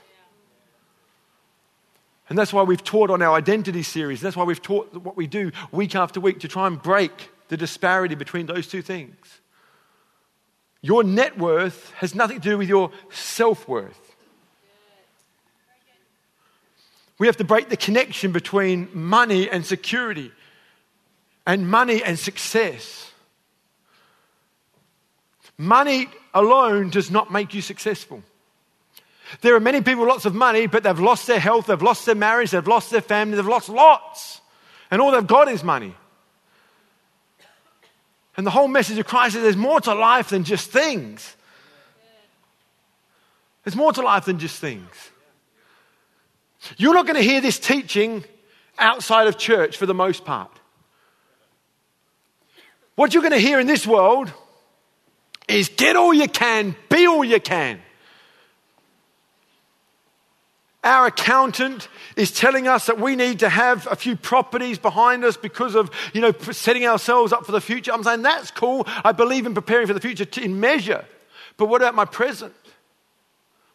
And 2.31 2.37
that's 2.37 2.53
why 2.53 2.63
we've 2.63 2.81
taught 2.81 3.09
on 3.09 3.21
our 3.21 3.35
identity 3.35 3.83
series. 3.83 4.21
That's 4.21 4.37
why 4.37 4.45
we've 4.45 4.61
taught 4.61 4.93
what 4.93 5.17
we 5.17 5.27
do 5.27 5.51
week 5.73 5.95
after 5.95 6.21
week 6.21 6.39
to 6.39 6.47
try 6.47 6.65
and 6.65 6.81
break 6.81 7.29
the 7.49 7.57
disparity 7.57 8.15
between 8.15 8.45
those 8.45 8.69
two 8.69 8.81
things. 8.81 9.41
Your 10.81 11.03
net 11.03 11.37
worth 11.37 11.91
has 11.97 12.15
nothing 12.15 12.39
to 12.39 12.49
do 12.49 12.57
with 12.57 12.69
your 12.69 12.91
self 13.09 13.67
worth. 13.67 14.15
We 17.19 17.27
have 17.27 17.35
to 17.35 17.43
break 17.43 17.67
the 17.67 17.75
connection 17.75 18.31
between 18.31 18.87
money 18.93 19.49
and 19.49 19.65
security 19.65 20.31
and 21.45 21.67
money 21.69 22.01
and 22.01 22.17
success. 22.17 23.11
Money 25.57 26.07
alone 26.33 26.91
does 26.91 27.11
not 27.11 27.29
make 27.29 27.53
you 27.53 27.61
successful. 27.61 28.23
There 29.39 29.55
are 29.55 29.59
many 29.59 29.81
people 29.81 30.01
with 30.01 30.09
lots 30.09 30.25
of 30.25 30.35
money, 30.35 30.67
but 30.67 30.83
they've 30.83 30.99
lost 30.99 31.27
their 31.27 31.39
health, 31.39 31.67
they've 31.67 31.81
lost 31.81 32.05
their 32.05 32.15
marriage, 32.15 32.51
they've 32.51 32.67
lost 32.67 32.91
their 32.91 33.01
family, 33.01 33.37
they've 33.37 33.47
lost 33.47 33.69
lots. 33.69 34.41
And 34.91 35.01
all 35.01 35.11
they've 35.11 35.25
got 35.25 35.47
is 35.47 35.63
money. 35.63 35.95
And 38.35 38.45
the 38.45 38.51
whole 38.51 38.67
message 38.67 38.97
of 38.97 39.05
Christ 39.05 39.35
is 39.35 39.43
there's 39.43 39.57
more 39.57 39.79
to 39.81 39.93
life 39.93 40.29
than 40.29 40.43
just 40.43 40.69
things. 40.69 41.35
There's 43.63 43.75
more 43.75 43.93
to 43.93 44.01
life 44.01 44.25
than 44.25 44.39
just 44.39 44.59
things. 44.59 45.11
You're 46.77 46.93
not 46.93 47.05
going 47.05 47.15
to 47.15 47.23
hear 47.23 47.41
this 47.41 47.59
teaching 47.59 48.23
outside 48.77 49.27
of 49.27 49.37
church 49.37 49.77
for 49.77 49.85
the 49.85 49.93
most 49.93 50.25
part. 50.25 50.51
What 52.95 53.13
you're 53.13 53.23
going 53.23 53.33
to 53.33 53.39
hear 53.39 53.59
in 53.59 53.67
this 53.67 53.87
world 53.87 54.31
is 55.47 55.69
get 55.69 55.95
all 55.95 56.13
you 56.13 56.27
can, 56.27 56.75
be 56.89 57.07
all 57.07 57.23
you 57.23 57.39
can. 57.39 57.79
Our 60.83 61.07
accountant 61.07 61.87
is 62.15 62.31
telling 62.31 62.67
us 62.67 62.87
that 62.87 62.99
we 62.99 63.15
need 63.15 63.39
to 63.39 63.49
have 63.49 63.87
a 63.91 63.95
few 63.95 64.15
properties 64.15 64.79
behind 64.79 65.23
us 65.23 65.37
because 65.37 65.75
of, 65.75 65.91
you 66.13 66.21
know, 66.21 66.31
setting 66.31 66.87
ourselves 66.87 67.31
up 67.31 67.45
for 67.45 67.51
the 67.51 67.61
future. 67.61 67.91
I'm 67.91 68.03
saying 68.03 68.23
that's 68.23 68.49
cool. 68.49 68.87
I 69.03 69.11
believe 69.11 69.45
in 69.45 69.53
preparing 69.53 69.85
for 69.85 69.93
the 69.93 69.99
future 69.99 70.25
in 70.41 70.59
measure. 70.59 71.05
But 71.57 71.67
what 71.67 71.81
about 71.81 71.93
my 71.93 72.05
present? 72.05 72.53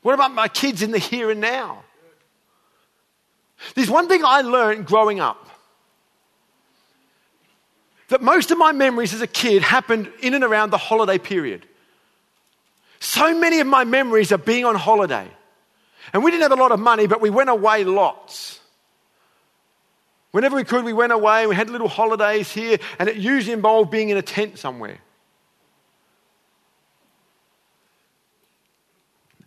What 0.02 0.14
about 0.14 0.32
my 0.32 0.48
kids 0.48 0.82
in 0.82 0.90
the 0.90 0.98
here 0.98 1.30
and 1.30 1.40
now? 1.40 1.84
There's 3.74 3.90
one 3.90 4.08
thing 4.08 4.22
I 4.24 4.40
learned 4.40 4.86
growing 4.86 5.20
up 5.20 5.48
that 8.08 8.22
most 8.22 8.50
of 8.50 8.58
my 8.58 8.72
memories 8.72 9.14
as 9.14 9.20
a 9.20 9.26
kid 9.26 9.62
happened 9.62 10.10
in 10.20 10.34
and 10.34 10.44
around 10.44 10.70
the 10.70 10.78
holiday 10.78 11.18
period. 11.18 11.66
So 13.00 13.38
many 13.38 13.60
of 13.60 13.66
my 13.66 13.84
memories 13.84 14.32
are 14.32 14.38
being 14.38 14.64
on 14.64 14.74
holiday. 14.74 15.28
And 16.12 16.24
we 16.24 16.30
didn't 16.30 16.42
have 16.42 16.52
a 16.52 16.62
lot 16.62 16.72
of 16.72 16.80
money, 16.80 17.06
but 17.06 17.20
we 17.20 17.30
went 17.30 17.50
away 17.50 17.84
lots. 17.84 18.60
Whenever 20.30 20.56
we 20.56 20.64
could, 20.64 20.84
we 20.84 20.92
went 20.92 21.12
away. 21.12 21.46
We 21.46 21.54
had 21.54 21.70
little 21.70 21.88
holidays 21.88 22.52
here, 22.52 22.78
and 22.98 23.08
it 23.08 23.16
usually 23.16 23.52
involved 23.52 23.90
being 23.90 24.10
in 24.10 24.16
a 24.16 24.22
tent 24.22 24.58
somewhere. 24.58 24.98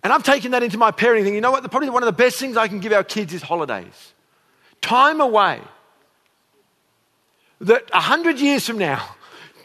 And 0.02 0.14
I've 0.14 0.24
taken 0.24 0.52
that 0.52 0.64
into 0.64 0.78
my 0.78 0.92
parenting 0.92 1.24
thing. 1.24 1.36
You 1.36 1.42
know 1.42 1.52
what? 1.52 1.70
Probably 1.70 1.90
one 1.90 2.04
of 2.04 2.08
the 2.08 2.14
best 2.14 2.38
things 2.40 2.58
I 2.58 2.68
can 2.68 2.80
give 2.80 2.94
our 2.94 3.04
kids 3.04 3.34
is 3.34 3.42
holidays. 3.42 4.14
Time 4.82 5.20
away 5.20 5.60
that 7.62 7.84
100 7.92 8.40
years 8.40 8.66
from 8.66 8.78
now, 8.78 9.06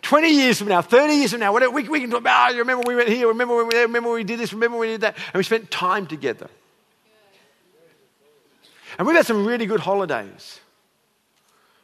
20 0.03 0.29
years 0.29 0.59
from 0.59 0.69
now, 0.69 0.83
30 0.83 1.15
years 1.15 1.31
from 1.31 1.41
now, 1.41 1.53
whatever, 1.53 1.73
we, 1.73 1.89
we 1.89 2.01
can 2.01 2.11
talk 2.11 2.21
about, 2.21 2.51
oh, 2.51 2.53
you 2.53 2.59
remember 2.59 2.83
we 2.87 2.97
went 2.97 3.09
here, 3.09 3.29
remember 3.29 3.57
when 3.57 3.69
we, 3.69 3.79
remember 3.79 4.13
we 4.13 4.25
did 4.25 4.41
this, 4.41 4.53
remember 4.53 4.77
we 4.77 4.89
did 4.89 5.03
that, 5.03 5.17
and 5.17 5.35
we 5.35 5.45
spent 5.45 5.71
time 5.71 6.07
together. 6.07 6.51
And 8.99 9.07
we've 9.07 9.17
had 9.17 9.27
some 9.27 9.47
really 9.47 9.67
good 9.67 9.81
holidays. 9.81 10.61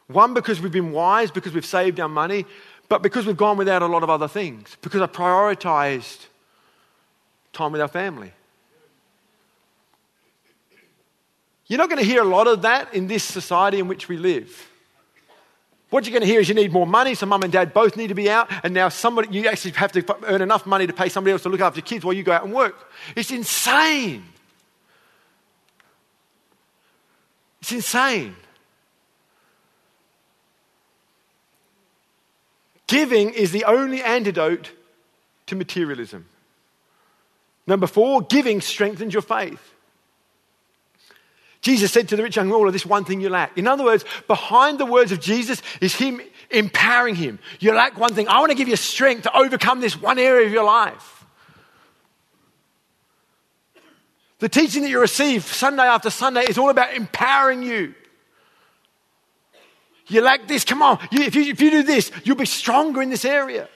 One, 0.07 0.35
because 0.35 0.61
we've 0.61 0.73
been 0.73 0.93
wise, 0.93 1.31
because 1.31 1.53
we've 1.53 1.67
saved 1.67 2.01
our 2.01 2.09
money, 2.09 2.45
but 2.89 3.03
because 3.03 3.27
we've 3.27 3.37
gone 3.37 3.57
without 3.57 3.83
a 3.83 3.87
lot 3.87 4.03
of 4.03 4.11
other 4.11 4.29
things, 4.29 4.77
because 4.83 5.01
I 5.01 5.07
prioritized 5.07 6.27
time 7.53 7.73
with 7.73 7.81
our 7.81 7.89
family. 7.89 8.33
You're 11.67 11.79
not 11.79 11.89
going 11.89 12.01
to 12.01 12.05
hear 12.05 12.23
a 12.23 12.25
lot 12.25 12.49
of 12.49 12.63
that 12.63 12.93
in 12.95 13.07
this 13.07 13.23
society 13.23 13.79
in 13.79 13.87
which 13.87 14.09
we 14.09 14.17
live. 14.17 14.69
What 15.91 16.05
you're 16.05 16.13
going 16.13 16.23
to 16.23 16.27
hear 16.27 16.41
is 16.41 16.49
you 16.49 16.55
need 16.55 16.73
more 16.73 16.87
money, 16.87 17.15
so 17.15 17.27
mum 17.27 17.43
and 17.43 17.53
dad 17.53 17.73
both 17.73 17.97
need 17.97 18.09
to 18.09 18.15
be 18.15 18.29
out, 18.29 18.49
and 18.65 18.75
now 18.75 18.89
somebody, 18.89 19.29
you 19.31 19.47
actually 19.49 19.73
have 19.73 19.93
to 19.93 20.17
earn 20.25 20.43
enough 20.43 20.67
money 20.67 20.87
to 20.89 20.93
pay 20.93 21.09
somebody 21.09 21.33
else 21.33 21.43
to 21.43 21.49
look 21.49 21.61
after 21.61 21.79
your 21.79 21.87
kids 21.87 22.05
while 22.05 22.13
you 22.13 22.25
go 22.25 22.33
out 22.33 22.45
and 22.45 22.53
work. 22.53 22.91
It's 23.15 23.31
insane. 23.31 24.25
It's 27.61 27.73
insane. 27.73 28.37
Giving 32.87 33.31
is 33.31 33.53
the 33.53 33.65
only 33.65 34.03
antidote 34.03 34.73
to 35.47 35.55
materialism. 35.55 36.27
Number 37.67 37.87
four, 37.87 38.23
giving 38.23 38.61
strengthens 38.61 39.13
your 39.13 39.23
faith. 39.23 39.63
Jesus 41.61 41.93
said 41.93 42.09
to 42.09 42.17
the 42.17 42.23
rich 42.23 42.37
young 42.37 42.49
ruler, 42.49 42.71
This 42.71 42.87
one 42.87 43.05
thing 43.05 43.21
you 43.21 43.29
lack. 43.29 43.57
In 43.57 43.69
other 43.69 43.85
words, 43.85 44.05
behind 44.27 44.79
the 44.79 44.87
words 44.87 45.13
of 45.13 45.21
Jesus 45.21 45.63
is 45.81 45.95
Him 45.95 46.21
empowering 46.51 47.15
him. 47.15 47.39
You 47.59 47.73
lack 47.73 47.99
one 47.99 48.15
thing. 48.15 48.29
I 48.29 48.39
want 48.41 48.51
to 48.51 48.57
give 48.57 48.69
you 48.69 48.77
strength 48.77 49.23
to 49.23 49.37
overcome 49.37 49.81
this 49.81 50.01
one 50.01 50.19
area 50.19 50.47
of 50.47 50.53
your 50.53 50.65
life. 50.65 51.20
The 54.41 54.49
teaching 54.49 54.83
that 54.83 54.89
you 54.89 54.99
receive 54.99 55.45
Sunday 55.45 55.83
after 55.83 56.11
Sunday 56.11 56.45
is 56.49 56.59
all 56.59 56.71
about 56.71 56.95
empowering 56.95 57.63
you. 57.63 57.95
You 60.09 60.23
lack 60.23 60.49
this, 60.49 60.65
come 60.65 60.83
on. 60.83 60.99
You, 61.13 61.23
if, 61.23 61.35
you, 61.37 61.43
if 61.43 61.61
you 61.61 61.71
do 61.71 61.83
this, 61.83 62.11
you'll 62.25 62.37
be 62.37 62.47
stronger 62.47 63.01
in 63.01 63.11
this 63.11 63.25
area. 63.25 63.69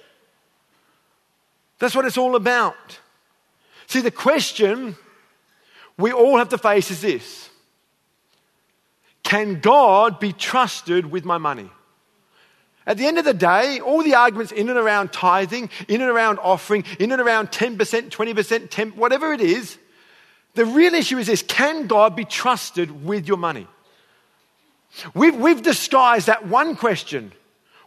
That's 1.78 1.94
what 1.94 2.06
it's 2.06 2.18
all 2.18 2.34
about. 2.34 2.98
See, 3.86 4.00
the 4.00 4.10
question 4.10 4.96
we 5.98 6.12
all 6.12 6.38
have 6.38 6.48
to 6.48 6.58
face 6.58 6.90
is 6.90 7.02
this 7.02 7.50
Can 9.22 9.60
God 9.60 10.18
be 10.18 10.32
trusted 10.32 11.10
with 11.10 11.26
my 11.26 11.36
money? 11.36 11.70
At 12.86 12.96
the 12.96 13.06
end 13.06 13.18
of 13.18 13.24
the 13.24 13.34
day, 13.34 13.80
all 13.80 14.02
the 14.02 14.14
arguments 14.14 14.50
in 14.50 14.68
and 14.70 14.78
around 14.78 15.12
tithing, 15.12 15.70
in 15.88 16.00
and 16.00 16.10
around 16.10 16.38
offering, 16.38 16.84
in 16.98 17.12
and 17.12 17.20
around 17.20 17.50
10%, 17.50 17.76
20%, 17.76 18.70
10, 18.70 18.90
whatever 18.90 19.32
it 19.32 19.40
is, 19.40 19.78
the 20.54 20.64
real 20.64 20.94
issue 20.94 21.18
is 21.18 21.26
this 21.26 21.42
can 21.42 21.86
God 21.86 22.16
be 22.16 22.24
trusted 22.24 23.04
with 23.04 23.26
your 23.26 23.36
money? 23.36 23.66
We've, 25.12 25.34
we've 25.36 25.62
disguised 25.62 26.28
that 26.28 26.46
one 26.46 26.76
question 26.76 27.32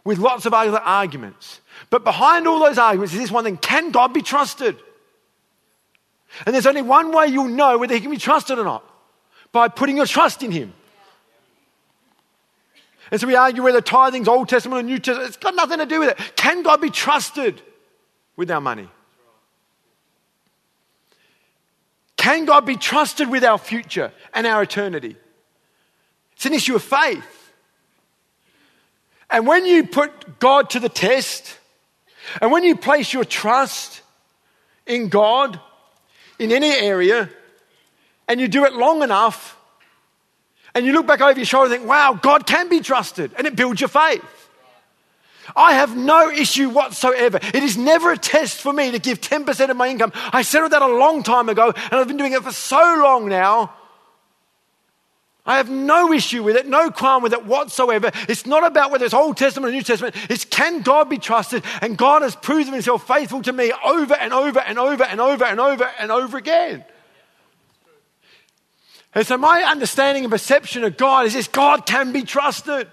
with 0.04 0.18
lots 0.18 0.46
of 0.46 0.52
other 0.52 0.78
arguments. 0.78 1.60
But 1.90 2.04
behind 2.04 2.46
all 2.46 2.60
those 2.60 2.78
arguments 2.78 3.14
is 3.14 3.20
this 3.20 3.30
one 3.30 3.44
thing 3.44 3.56
can 3.56 3.90
God 3.90 4.12
be 4.12 4.22
trusted? 4.22 4.76
And 6.44 6.54
there's 6.54 6.66
only 6.66 6.82
one 6.82 7.12
way 7.12 7.28
you'll 7.28 7.48
know 7.48 7.78
whether 7.78 7.94
he 7.94 8.00
can 8.00 8.10
be 8.10 8.18
trusted 8.18 8.58
or 8.58 8.64
not 8.64 8.84
by 9.50 9.68
putting 9.68 9.96
your 9.96 10.06
trust 10.06 10.42
in 10.42 10.50
him. 10.50 10.74
And 13.10 13.18
so 13.18 13.26
we 13.26 13.34
argue 13.34 13.62
whether 13.62 13.80
tithing's 13.80 14.28
Old 14.28 14.50
Testament 14.50 14.80
or 14.80 14.82
New 14.82 14.98
Testament. 14.98 15.28
It's 15.28 15.38
got 15.38 15.54
nothing 15.54 15.78
to 15.78 15.86
do 15.86 16.00
with 16.00 16.10
it. 16.10 16.36
Can 16.36 16.62
God 16.62 16.82
be 16.82 16.90
trusted 16.90 17.62
with 18.36 18.50
our 18.50 18.60
money? 18.60 18.88
Can 22.28 22.44
God 22.44 22.66
be 22.66 22.76
trusted 22.76 23.30
with 23.30 23.42
our 23.42 23.56
future 23.56 24.12
and 24.34 24.46
our 24.46 24.62
eternity? 24.62 25.16
It's 26.32 26.44
an 26.44 26.52
issue 26.52 26.76
of 26.76 26.82
faith. 26.82 27.54
And 29.30 29.46
when 29.46 29.64
you 29.64 29.86
put 29.86 30.38
God 30.38 30.68
to 30.70 30.78
the 30.78 30.90
test, 30.90 31.56
and 32.42 32.52
when 32.52 32.64
you 32.64 32.76
place 32.76 33.14
your 33.14 33.24
trust 33.24 34.02
in 34.86 35.08
God 35.08 35.58
in 36.38 36.52
any 36.52 36.68
area, 36.70 37.30
and 38.28 38.38
you 38.38 38.46
do 38.46 38.66
it 38.66 38.74
long 38.74 39.02
enough, 39.02 39.56
and 40.74 40.84
you 40.84 40.92
look 40.92 41.06
back 41.06 41.22
over 41.22 41.38
your 41.38 41.46
shoulder 41.46 41.72
and 41.72 41.80
think, 41.80 41.88
wow, 41.88 42.12
God 42.12 42.46
can 42.46 42.68
be 42.68 42.80
trusted, 42.80 43.32
and 43.38 43.46
it 43.46 43.56
builds 43.56 43.80
your 43.80 43.88
faith. 43.88 44.37
I 45.56 45.74
have 45.74 45.96
no 45.96 46.30
issue 46.30 46.68
whatsoever. 46.68 47.38
It 47.42 47.62
is 47.62 47.76
never 47.76 48.12
a 48.12 48.18
test 48.18 48.60
for 48.60 48.72
me 48.72 48.90
to 48.90 48.98
give 48.98 49.20
10% 49.20 49.70
of 49.70 49.76
my 49.76 49.88
income. 49.88 50.12
I 50.14 50.42
settled 50.42 50.72
that 50.72 50.82
a 50.82 50.86
long 50.86 51.22
time 51.22 51.48
ago, 51.48 51.72
and 51.74 51.94
I've 51.94 52.08
been 52.08 52.16
doing 52.16 52.32
it 52.32 52.42
for 52.42 52.52
so 52.52 53.00
long 53.02 53.28
now. 53.28 53.74
I 55.48 55.56
have 55.56 55.70
no 55.70 56.12
issue 56.12 56.42
with 56.42 56.56
it, 56.56 56.66
no 56.66 56.90
qualm 56.90 57.22
with 57.22 57.32
it 57.32 57.46
whatsoever. 57.46 58.10
It's 58.28 58.44
not 58.44 58.66
about 58.66 58.90
whether 58.90 59.06
it's 59.06 59.14
Old 59.14 59.38
Testament 59.38 59.70
or 59.70 59.74
New 59.74 59.82
Testament. 59.82 60.14
It's 60.28 60.44
can 60.44 60.82
God 60.82 61.08
be 61.08 61.16
trusted? 61.16 61.64
And 61.80 61.96
God 61.96 62.20
has 62.20 62.36
proven 62.36 62.74
himself 62.74 63.06
faithful 63.06 63.40
to 63.42 63.52
me 63.52 63.72
over 63.82 64.12
and 64.12 64.34
over 64.34 64.60
and 64.60 64.78
over 64.78 65.04
and 65.04 65.20
over 65.22 65.44
and 65.46 65.58
over 65.58 65.90
and 65.98 66.12
over 66.12 66.36
again. 66.36 66.84
And 69.14 69.26
so 69.26 69.38
my 69.38 69.62
understanding 69.62 70.24
and 70.24 70.30
perception 70.30 70.84
of 70.84 70.98
God 70.98 71.24
is 71.24 71.32
this 71.32 71.48
God 71.48 71.86
can 71.86 72.12
be 72.12 72.24
trusted. 72.24 72.88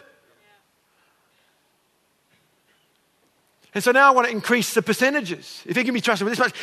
And 3.76 3.84
so 3.84 3.92
now 3.92 4.08
I 4.08 4.12
want 4.12 4.28
to 4.28 4.34
increase 4.34 4.74
the 4.74 4.82
percentages. 4.82 5.62
If 5.66 5.76
he 5.76 5.84
can 5.84 5.94
be 5.94 6.02
trusted 6.02 6.26
with 6.26 6.32
this 6.32 6.40
much, 6.40 6.56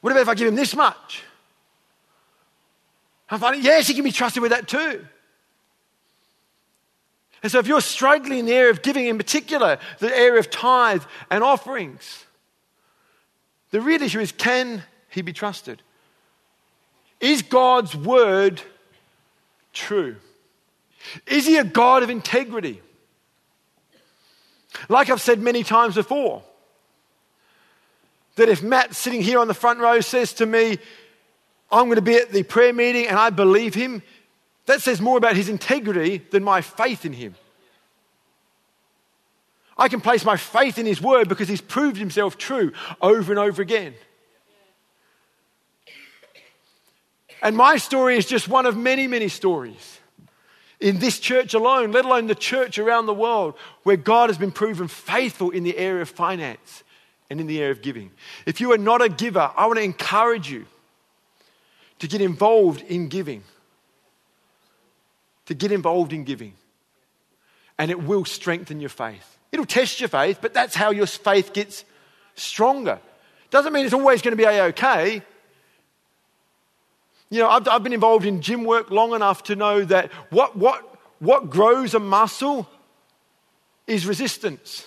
what 0.00 0.10
about 0.10 0.22
if 0.22 0.28
I 0.28 0.34
give 0.34 0.48
him 0.48 0.56
this 0.56 0.74
much? 0.74 1.22
I'm 3.30 3.38
finding, 3.38 3.62
yes, 3.62 3.86
he 3.86 3.94
can 3.94 4.02
be 4.02 4.10
trusted 4.10 4.42
with 4.42 4.50
that 4.50 4.66
too. 4.66 5.06
And 7.42 7.52
so 7.52 7.60
if 7.60 7.68
you're 7.68 7.80
struggling 7.80 8.40
in 8.40 8.46
the 8.46 8.52
area 8.52 8.70
of 8.70 8.82
giving, 8.82 9.06
in 9.06 9.16
particular, 9.16 9.78
the 10.00 10.14
area 10.16 10.40
of 10.40 10.50
tithe 10.50 11.04
and 11.30 11.44
offerings, 11.44 12.24
the 13.70 13.80
real 13.80 14.02
issue 14.02 14.18
is 14.18 14.32
can 14.32 14.82
he 15.10 15.22
be 15.22 15.32
trusted? 15.32 15.80
Is 17.20 17.42
God's 17.42 17.94
word 17.94 18.60
true? 19.72 20.16
Is 21.26 21.46
he 21.46 21.56
a 21.56 21.64
God 21.64 22.02
of 22.02 22.10
integrity? 22.10 22.82
Like 24.88 25.10
I've 25.10 25.20
said 25.20 25.40
many 25.40 25.62
times 25.62 25.94
before, 25.94 26.42
that 28.36 28.48
if 28.48 28.62
Matt 28.62 28.94
sitting 28.94 29.20
here 29.20 29.38
on 29.38 29.48
the 29.48 29.54
front 29.54 29.80
row 29.80 30.00
says 30.00 30.32
to 30.34 30.46
me, 30.46 30.78
I'm 31.70 31.86
going 31.86 31.96
to 31.96 32.02
be 32.02 32.16
at 32.16 32.30
the 32.30 32.42
prayer 32.42 32.72
meeting 32.72 33.06
and 33.06 33.18
I 33.18 33.30
believe 33.30 33.74
him, 33.74 34.02
that 34.66 34.80
says 34.80 35.00
more 35.00 35.18
about 35.18 35.36
his 35.36 35.48
integrity 35.48 36.18
than 36.18 36.44
my 36.44 36.60
faith 36.60 37.04
in 37.04 37.12
him. 37.12 37.34
I 39.76 39.88
can 39.88 40.00
place 40.00 40.24
my 40.24 40.36
faith 40.36 40.78
in 40.78 40.86
his 40.86 41.00
word 41.00 41.28
because 41.28 41.48
he's 41.48 41.60
proved 41.60 41.96
himself 41.96 42.36
true 42.36 42.72
over 43.00 43.32
and 43.32 43.38
over 43.38 43.62
again. 43.62 43.94
And 47.42 47.56
my 47.56 47.76
story 47.76 48.16
is 48.16 48.26
just 48.26 48.48
one 48.48 48.66
of 48.66 48.76
many, 48.76 49.06
many 49.06 49.28
stories 49.28 50.00
in 50.80 50.98
this 50.98 51.18
church 51.18 51.54
alone, 51.54 51.92
let 51.92 52.04
alone 52.04 52.26
the 52.26 52.34
church 52.34 52.78
around 52.78 53.06
the 53.06 53.14
world, 53.14 53.54
where 53.82 53.96
God 53.96 54.30
has 54.30 54.38
been 54.38 54.52
proven 54.52 54.88
faithful 54.88 55.50
in 55.50 55.64
the 55.64 55.76
area 55.76 56.02
of 56.02 56.08
finance 56.08 56.84
and 57.30 57.40
in 57.40 57.46
the 57.46 57.58
area 57.60 57.72
of 57.72 57.82
giving. 57.82 58.10
If 58.46 58.60
you 58.60 58.72
are 58.72 58.78
not 58.78 59.02
a 59.02 59.08
giver, 59.08 59.50
I 59.56 59.66
want 59.66 59.78
to 59.78 59.84
encourage 59.84 60.50
you 60.50 60.66
to 61.98 62.06
get 62.06 62.20
involved 62.20 62.82
in 62.82 63.08
giving. 63.08 63.42
To 65.46 65.54
get 65.54 65.72
involved 65.72 66.12
in 66.12 66.24
giving. 66.24 66.54
And 67.76 67.90
it 67.90 68.02
will 68.02 68.24
strengthen 68.24 68.80
your 68.80 68.90
faith. 68.90 69.36
It'll 69.50 69.66
test 69.66 70.00
your 70.00 70.08
faith, 70.08 70.38
but 70.40 70.54
that's 70.54 70.74
how 70.74 70.90
your 70.90 71.06
faith 71.06 71.52
gets 71.52 71.84
stronger. 72.34 73.00
Doesn't 73.50 73.72
mean 73.72 73.84
it's 73.84 73.94
always 73.94 74.22
going 74.22 74.36
to 74.36 74.42
be 74.42 74.46
okay. 74.46 75.22
You 77.30 77.40
know, 77.40 77.48
I've, 77.48 77.68
I've 77.68 77.82
been 77.82 77.92
involved 77.92 78.24
in 78.24 78.40
gym 78.40 78.64
work 78.64 78.90
long 78.90 79.14
enough 79.14 79.42
to 79.44 79.56
know 79.56 79.84
that 79.84 80.10
what, 80.30 80.56
what, 80.56 80.98
what 81.18 81.50
grows 81.50 81.94
a 81.94 81.98
muscle 81.98 82.68
is 83.86 84.06
resistance. 84.06 84.86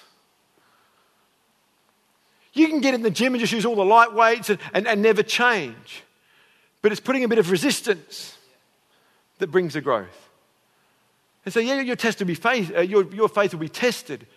You 2.54 2.68
can 2.68 2.82
get 2.82 2.94
in 2.94 3.02
the 3.02 3.12
gym 3.12 3.34
and 3.34 3.40
just 3.40 3.54
use 3.54 3.66
all 3.66 3.76
the 3.76 3.86
light 3.86 4.14
weights 4.14 4.50
and, 4.50 4.60
and, 4.74 4.88
and 4.88 5.02
never 5.02 5.24
change. 5.24 6.04
But 6.82 6.92
it's 6.92 7.02
putting 7.02 7.24
a 7.24 7.28
bit 7.28 7.38
of 7.38 7.52
resistance 7.52 8.38
that 9.38 9.48
brings 9.48 9.74
the 9.74 9.82
growth. 9.82 10.30
And 11.46 11.54
so, 11.54 11.60
yeah, 11.60 11.80
your 11.82 11.96
test 11.96 12.20
will 12.20 12.28
be 12.28 12.36
faith, 12.36 12.72
uh, 12.76 12.82
your, 12.82 13.12
your 13.14 13.30
faith 13.30 13.54
will 13.54 13.60
be 13.60 13.70
tested. 13.70 14.28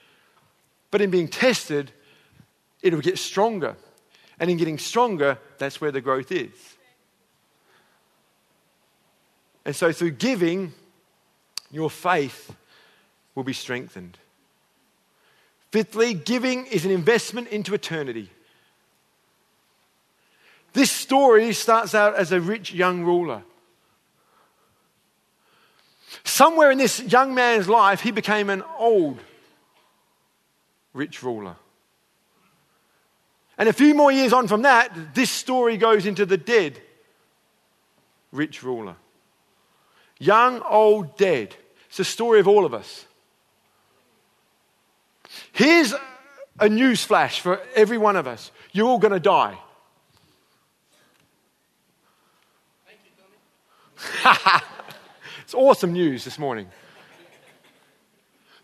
But 0.90 1.00
in 1.00 1.10
being 1.10 1.28
tested, 1.28 1.90
it'll 2.82 3.00
get 3.00 3.18
stronger. 3.18 3.76
And 4.38 4.50
in 4.50 4.56
getting 4.56 4.78
stronger, 4.78 5.38
that's 5.58 5.80
where 5.80 5.90
the 5.90 6.00
growth 6.00 6.30
is. 6.32 6.50
And 9.64 9.74
so, 9.74 9.92
through 9.92 10.12
giving, 10.12 10.72
your 11.70 11.90
faith 11.90 12.54
will 13.34 13.44
be 13.44 13.52
strengthened. 13.52 14.18
Fifthly, 15.70 16.14
giving 16.14 16.66
is 16.66 16.84
an 16.84 16.90
investment 16.90 17.48
into 17.48 17.74
eternity. 17.74 18.30
This 20.72 20.90
story 20.90 21.52
starts 21.52 21.94
out 21.94 22.14
as 22.14 22.32
a 22.32 22.40
rich 22.40 22.72
young 22.72 23.04
ruler. 23.04 23.42
Somewhere 26.24 26.70
in 26.70 26.78
this 26.78 27.00
young 27.00 27.34
man's 27.34 27.68
life, 27.68 28.00
he 28.00 28.10
became 28.10 28.50
an 28.50 28.62
old 28.78 29.18
rich 30.92 31.22
ruler. 31.22 31.56
And 33.56 33.68
a 33.68 33.72
few 33.72 33.94
more 33.94 34.10
years 34.10 34.32
on 34.32 34.48
from 34.48 34.62
that, 34.62 35.14
this 35.14 35.30
story 35.30 35.76
goes 35.76 36.06
into 36.06 36.26
the 36.26 36.36
dead 36.36 36.80
rich 38.32 38.62
ruler. 38.62 38.96
Young, 40.18 40.62
old, 40.62 41.16
dead. 41.16 41.54
It's 41.88 41.96
the 41.96 42.04
story 42.04 42.40
of 42.40 42.48
all 42.48 42.64
of 42.64 42.74
us. 42.74 43.06
Here's 45.52 45.94
a 46.58 46.68
news 46.68 47.02
flash 47.04 47.40
for 47.40 47.60
every 47.74 47.98
one 47.98 48.16
of 48.16 48.26
us 48.26 48.50
you're 48.72 48.88
all 48.88 48.98
going 48.98 49.12
to 49.12 49.20
die. 49.20 49.56
it's 55.42 55.54
awesome 55.54 55.92
news 55.92 56.24
this 56.24 56.38
morning. 56.38 56.66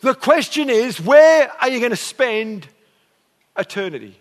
The 0.00 0.14
question 0.14 0.70
is 0.70 1.00
where 1.00 1.50
are 1.60 1.68
you 1.68 1.78
going 1.78 1.90
to 1.90 1.96
spend 1.96 2.66
eternity? 3.56 4.18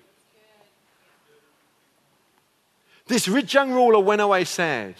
This 3.07 3.27
rich 3.27 3.53
young 3.53 3.71
ruler 3.71 3.99
went 3.99 4.21
away 4.21 4.43
sad. 4.43 4.95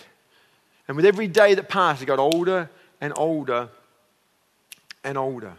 And 0.90 0.96
with 0.96 1.06
every 1.06 1.28
day 1.28 1.54
that 1.54 1.70
passed, 1.70 2.00
he 2.00 2.08
got 2.08 2.18
older 2.18 2.68
and 3.00 3.14
older 3.16 3.70
and 5.04 5.20
older. 5.20 5.54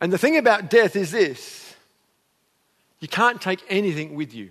And 0.00 0.12
the 0.12 0.18
thing 0.18 0.38
about 0.38 0.70
death 0.70 0.94
is 0.94 1.10
this 1.10 1.74
you 3.00 3.08
can't 3.08 3.42
take 3.42 3.60
anything 3.68 4.14
with 4.14 4.32
you. 4.32 4.50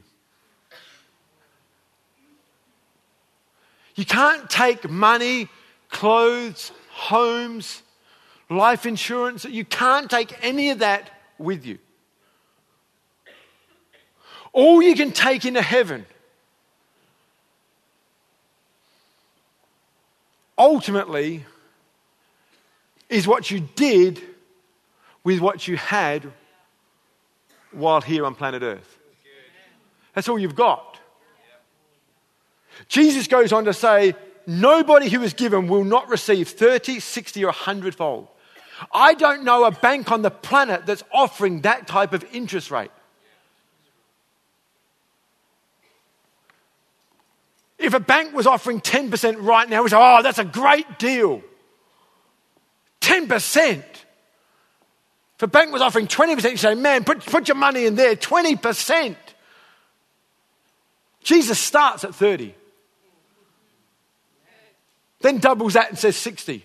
You 3.96 4.04
can't 4.04 4.50
take 4.50 4.90
money, 4.90 5.48
clothes, 5.90 6.74
homes, 6.90 7.84
life 8.50 8.86
insurance. 8.86 9.46
You 9.46 9.64
can't 9.64 10.10
take 10.10 10.38
any 10.44 10.72
of 10.72 10.80
that 10.80 11.10
with 11.38 11.66
you. 11.66 11.80
All 14.54 14.82
you 14.82 14.96
can 14.96 15.12
take 15.12 15.46
into 15.46 15.62
heaven 15.62 16.06
ultimately 20.58 21.46
is 23.10 23.28
what 23.28 23.50
you 23.50 23.60
did 23.60 24.22
with 25.24 25.40
what 25.40 25.68
you 25.68 25.78
had 25.78 26.32
while 27.72 28.02
here 28.02 28.26
on 28.26 28.36
planet 28.36 28.62
Earth. 28.62 28.98
That's 30.14 30.28
all 30.28 30.38
you've 30.38 30.56
got. 30.56 31.00
Jesus 32.88 33.28
goes 33.28 33.54
on 33.54 33.66
to 33.66 33.74
say, 33.74 34.16
Nobody 34.48 35.10
who 35.10 35.22
is 35.22 35.34
given 35.34 35.68
will 35.68 35.84
not 35.84 36.10
receive 36.10 36.50
30, 36.50 37.00
60, 37.00 37.44
or 37.44 37.48
100 37.48 37.96
fold. 37.96 38.28
I 38.92 39.14
don't 39.14 39.44
know 39.44 39.66
a 39.66 39.72
bank 39.72 40.12
on 40.12 40.24
the 40.24 40.32
planet 40.32 40.86
that's 40.86 41.04
offering 41.14 41.62
that 41.62 41.88
type 41.88 42.14
of 42.14 42.26
interest 42.34 42.72
rate. 42.72 42.92
If 47.82 47.94
a 47.94 48.00
bank 48.00 48.34
was 48.34 48.46
offering 48.46 48.80
10% 48.80 49.38
right 49.40 49.68
now, 49.68 49.84
we 49.84 49.90
say, 49.90 49.98
oh, 50.00 50.22
that's 50.22 50.38
a 50.38 50.46
great 50.46 51.00
deal. 51.00 51.42
10%. 53.02 53.84
If 55.36 55.42
a 55.42 55.48
bank 55.48 55.74
was 55.74 55.82
offering 55.82 56.08
20%, 56.08 56.52
you 56.52 56.58
say, 56.58 56.76
man, 56.76 57.04
put, 57.04 57.26
put 57.26 57.48
your 57.48 57.56
money 57.56 57.86
in 57.86 57.96
there, 57.96 58.16
20%. 58.16 59.16
Jesus 61.24 61.60
starts 61.60 62.04
at 62.04 62.14
30. 62.14 62.54
Then 65.22 65.40
doubles 65.40 65.74
that 65.74 65.90
and 65.90 65.98
says 65.98 66.16
60. 66.16 66.64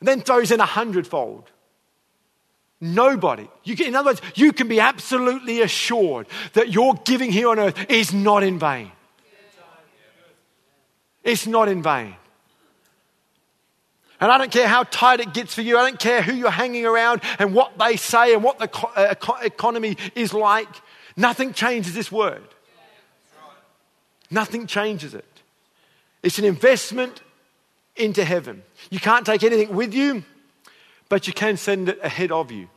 And 0.00 0.08
then 0.08 0.20
throws 0.20 0.50
in 0.50 0.60
a 0.60 0.66
hundredfold. 0.66 1.50
Nobody. 2.80 3.48
Can, 3.64 3.86
in 3.86 3.94
other 3.96 4.10
words, 4.10 4.22
you 4.34 4.52
can 4.52 4.68
be 4.68 4.80
absolutely 4.80 5.62
assured 5.62 6.26
that 6.52 6.70
your 6.70 6.94
giving 7.04 7.30
here 7.30 7.50
on 7.50 7.58
earth 7.58 7.90
is 7.90 8.12
not 8.12 8.42
in 8.42 8.58
vain. 8.58 8.92
It's 11.28 11.46
not 11.46 11.68
in 11.68 11.82
vain. 11.82 12.16
And 14.18 14.32
I 14.32 14.38
don't 14.38 14.50
care 14.50 14.66
how 14.66 14.84
tight 14.84 15.20
it 15.20 15.34
gets 15.34 15.54
for 15.54 15.60
you. 15.60 15.76
I 15.76 15.82
don't 15.82 16.00
care 16.00 16.22
who 16.22 16.32
you're 16.32 16.50
hanging 16.50 16.86
around 16.86 17.20
and 17.38 17.54
what 17.54 17.78
they 17.78 17.96
say 17.96 18.32
and 18.32 18.42
what 18.42 18.58
the 18.58 18.70
uh, 18.96 19.14
economy 19.42 19.98
is 20.14 20.32
like. 20.32 20.68
Nothing 21.18 21.52
changes 21.52 21.92
this 21.92 22.10
word. 22.10 22.42
Nothing 24.30 24.66
changes 24.66 25.12
it. 25.12 25.42
It's 26.22 26.38
an 26.38 26.46
investment 26.46 27.20
into 27.94 28.24
heaven. 28.24 28.62
You 28.88 28.98
can't 28.98 29.26
take 29.26 29.42
anything 29.42 29.76
with 29.76 29.92
you, 29.92 30.24
but 31.10 31.26
you 31.26 31.34
can 31.34 31.58
send 31.58 31.90
it 31.90 31.98
ahead 32.02 32.32
of 32.32 32.50
you. 32.50 32.68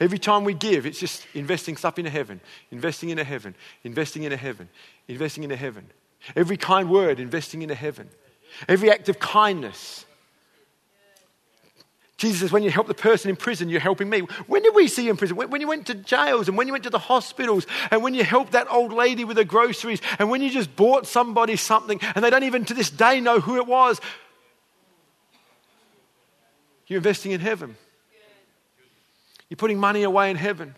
Every 0.00 0.18
time 0.18 0.42
we 0.42 0.54
give, 0.54 0.84
it's 0.84 0.98
just 0.98 1.24
investing 1.32 1.76
stuff 1.76 1.96
into 1.96 2.10
heaven, 2.10 2.40
investing 2.72 3.10
into 3.10 3.22
heaven, 3.22 3.54
investing 3.84 4.24
into 4.24 4.36
heaven, 4.36 4.68
investing 5.06 5.44
into 5.44 5.56
heaven. 5.56 5.86
Every 6.36 6.56
kind 6.56 6.90
word, 6.90 7.20
investing 7.20 7.62
into 7.62 7.74
heaven. 7.74 8.08
Every 8.68 8.90
act 8.90 9.08
of 9.08 9.18
kindness. 9.18 10.04
Jesus 12.16 12.38
says, 12.38 12.52
when 12.52 12.62
you 12.62 12.70
help 12.70 12.86
the 12.86 12.94
person 12.94 13.30
in 13.30 13.36
prison, 13.36 13.68
you're 13.68 13.80
helping 13.80 14.08
me. 14.08 14.20
When 14.46 14.62
did 14.62 14.76
we 14.76 14.86
see 14.86 15.06
you 15.06 15.10
in 15.10 15.16
prison? 15.16 15.36
When 15.36 15.60
you 15.60 15.66
went 15.66 15.88
to 15.88 15.94
jails 15.94 16.46
and 16.46 16.56
when 16.56 16.68
you 16.68 16.72
went 16.72 16.84
to 16.84 16.90
the 16.90 16.98
hospitals 16.98 17.66
and 17.90 18.00
when 18.00 18.14
you 18.14 18.22
helped 18.22 18.52
that 18.52 18.70
old 18.70 18.92
lady 18.92 19.24
with 19.24 19.36
the 19.36 19.44
groceries 19.44 20.00
and 20.20 20.30
when 20.30 20.40
you 20.40 20.48
just 20.48 20.76
bought 20.76 21.08
somebody 21.08 21.56
something 21.56 21.98
and 22.14 22.24
they 22.24 22.30
don't 22.30 22.44
even 22.44 22.64
to 22.66 22.74
this 22.74 22.90
day 22.90 23.20
know 23.20 23.40
who 23.40 23.56
it 23.56 23.66
was. 23.66 24.00
You're 26.86 26.98
investing 26.98 27.32
in 27.32 27.40
heaven. 27.40 27.76
You're 29.48 29.56
putting 29.56 29.80
money 29.80 30.04
away 30.04 30.30
in 30.30 30.36
heaven. 30.36 30.76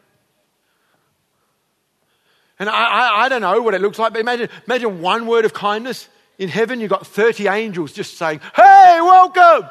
And 2.58 2.68
I, 2.68 2.72
I, 2.72 3.24
I, 3.24 3.28
don't 3.28 3.40
know 3.40 3.60
what 3.62 3.74
it 3.74 3.80
looks 3.80 3.98
like, 3.98 4.12
but 4.12 4.20
imagine, 4.20 4.48
imagine 4.66 5.00
one 5.00 5.26
word 5.26 5.44
of 5.44 5.52
kindness. 5.52 6.08
In 6.38 6.48
heaven, 6.48 6.80
you've 6.80 6.90
got 6.90 7.06
30 7.06 7.48
angels 7.48 7.92
just 7.92 8.16
saying, 8.16 8.40
Hey, 8.54 8.98
welcome! 9.00 9.68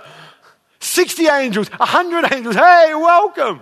60 0.79 1.27
angels, 1.27 1.69
100 1.69 2.34
angels, 2.34 2.55
Hey, 2.55 2.93
welcome! 2.93 3.61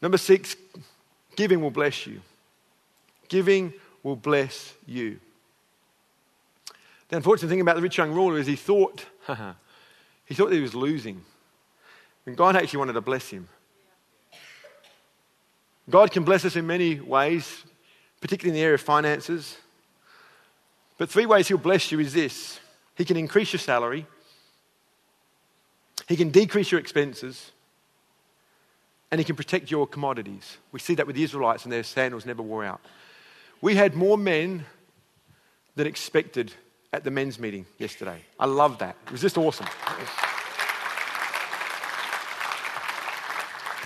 Number 0.00 0.18
six, 0.18 0.56
giving 1.36 1.60
will 1.60 1.70
bless 1.70 2.06
you. 2.06 2.20
Giving 3.28 3.74
will 4.02 4.16
bless 4.16 4.74
you. 4.86 5.18
The 7.08 7.16
unfortunate 7.16 7.48
thing 7.48 7.60
about 7.60 7.76
the 7.76 7.82
rich 7.82 7.98
young 7.98 8.12
ruler 8.12 8.38
is 8.38 8.46
he 8.46 8.56
thought, 8.56 9.04
he 10.28 10.34
thought 10.34 10.52
he 10.52 10.60
was 10.60 10.74
losing. 10.74 11.24
And 12.26 12.36
God 12.36 12.54
actually 12.54 12.80
wanted 12.80 12.92
to 12.92 13.00
bless 13.00 13.30
him. 13.30 13.48
God 15.88 16.12
can 16.12 16.22
bless 16.22 16.44
us 16.44 16.54
in 16.54 16.66
many 16.66 17.00
ways, 17.00 17.64
particularly 18.20 18.50
in 18.50 18.60
the 18.60 18.64
area 18.64 18.74
of 18.74 18.82
finances. 18.82 19.56
But 20.98 21.08
three 21.08 21.24
ways 21.24 21.48
He'll 21.48 21.56
bless 21.56 21.90
you 21.90 21.98
is 22.00 22.12
this 22.12 22.60
He 22.94 23.06
can 23.06 23.16
increase 23.16 23.52
your 23.52 23.60
salary, 23.60 24.06
He 26.06 26.16
can 26.16 26.30
decrease 26.30 26.70
your 26.70 26.80
expenses, 26.80 27.52
and 29.10 29.18
He 29.18 29.24
can 29.24 29.36
protect 29.36 29.70
your 29.70 29.86
commodities. 29.86 30.58
We 30.72 30.80
see 30.80 30.94
that 30.96 31.06
with 31.06 31.16
the 31.16 31.22
Israelites, 31.22 31.64
and 31.64 31.72
their 31.72 31.84
sandals 31.84 32.26
never 32.26 32.42
wore 32.42 32.64
out. 32.64 32.82
We 33.62 33.74
had 33.74 33.94
more 33.94 34.18
men 34.18 34.66
than 35.74 35.86
expected 35.86 36.52
at 36.92 37.04
the 37.04 37.10
men's 37.10 37.38
meeting 37.38 37.66
yesterday. 37.78 38.20
I 38.38 38.46
love 38.46 38.78
that. 38.78 38.96
It 39.06 39.12
was 39.12 39.20
just 39.20 39.36
awesome. 39.36 39.66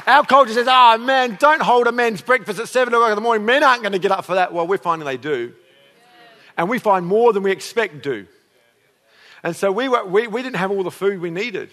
Our 0.06 0.24
culture 0.24 0.52
says, 0.52 0.66
oh 0.68 0.98
man, 0.98 1.36
don't 1.38 1.62
hold 1.62 1.86
a 1.86 1.92
men's 1.92 2.22
breakfast 2.22 2.58
at 2.58 2.68
7 2.68 2.92
o'clock 2.92 3.10
in 3.10 3.14
the 3.14 3.20
morning. 3.20 3.46
Men 3.46 3.62
aren't 3.62 3.82
going 3.82 3.92
to 3.92 3.98
get 3.98 4.10
up 4.10 4.24
for 4.24 4.34
that. 4.34 4.52
Well, 4.52 4.66
we're 4.66 4.78
finding 4.78 5.06
they 5.06 5.16
do. 5.16 5.52
And 6.56 6.68
we 6.68 6.78
find 6.78 7.06
more 7.06 7.32
than 7.32 7.42
we 7.42 7.52
expect 7.52 8.02
do. 8.02 8.26
And 9.42 9.56
so 9.56 9.72
we, 9.72 9.88
were, 9.88 10.04
we, 10.04 10.26
we 10.26 10.42
didn't 10.42 10.56
have 10.56 10.70
all 10.70 10.82
the 10.82 10.90
food 10.90 11.20
we 11.20 11.30
needed. 11.30 11.70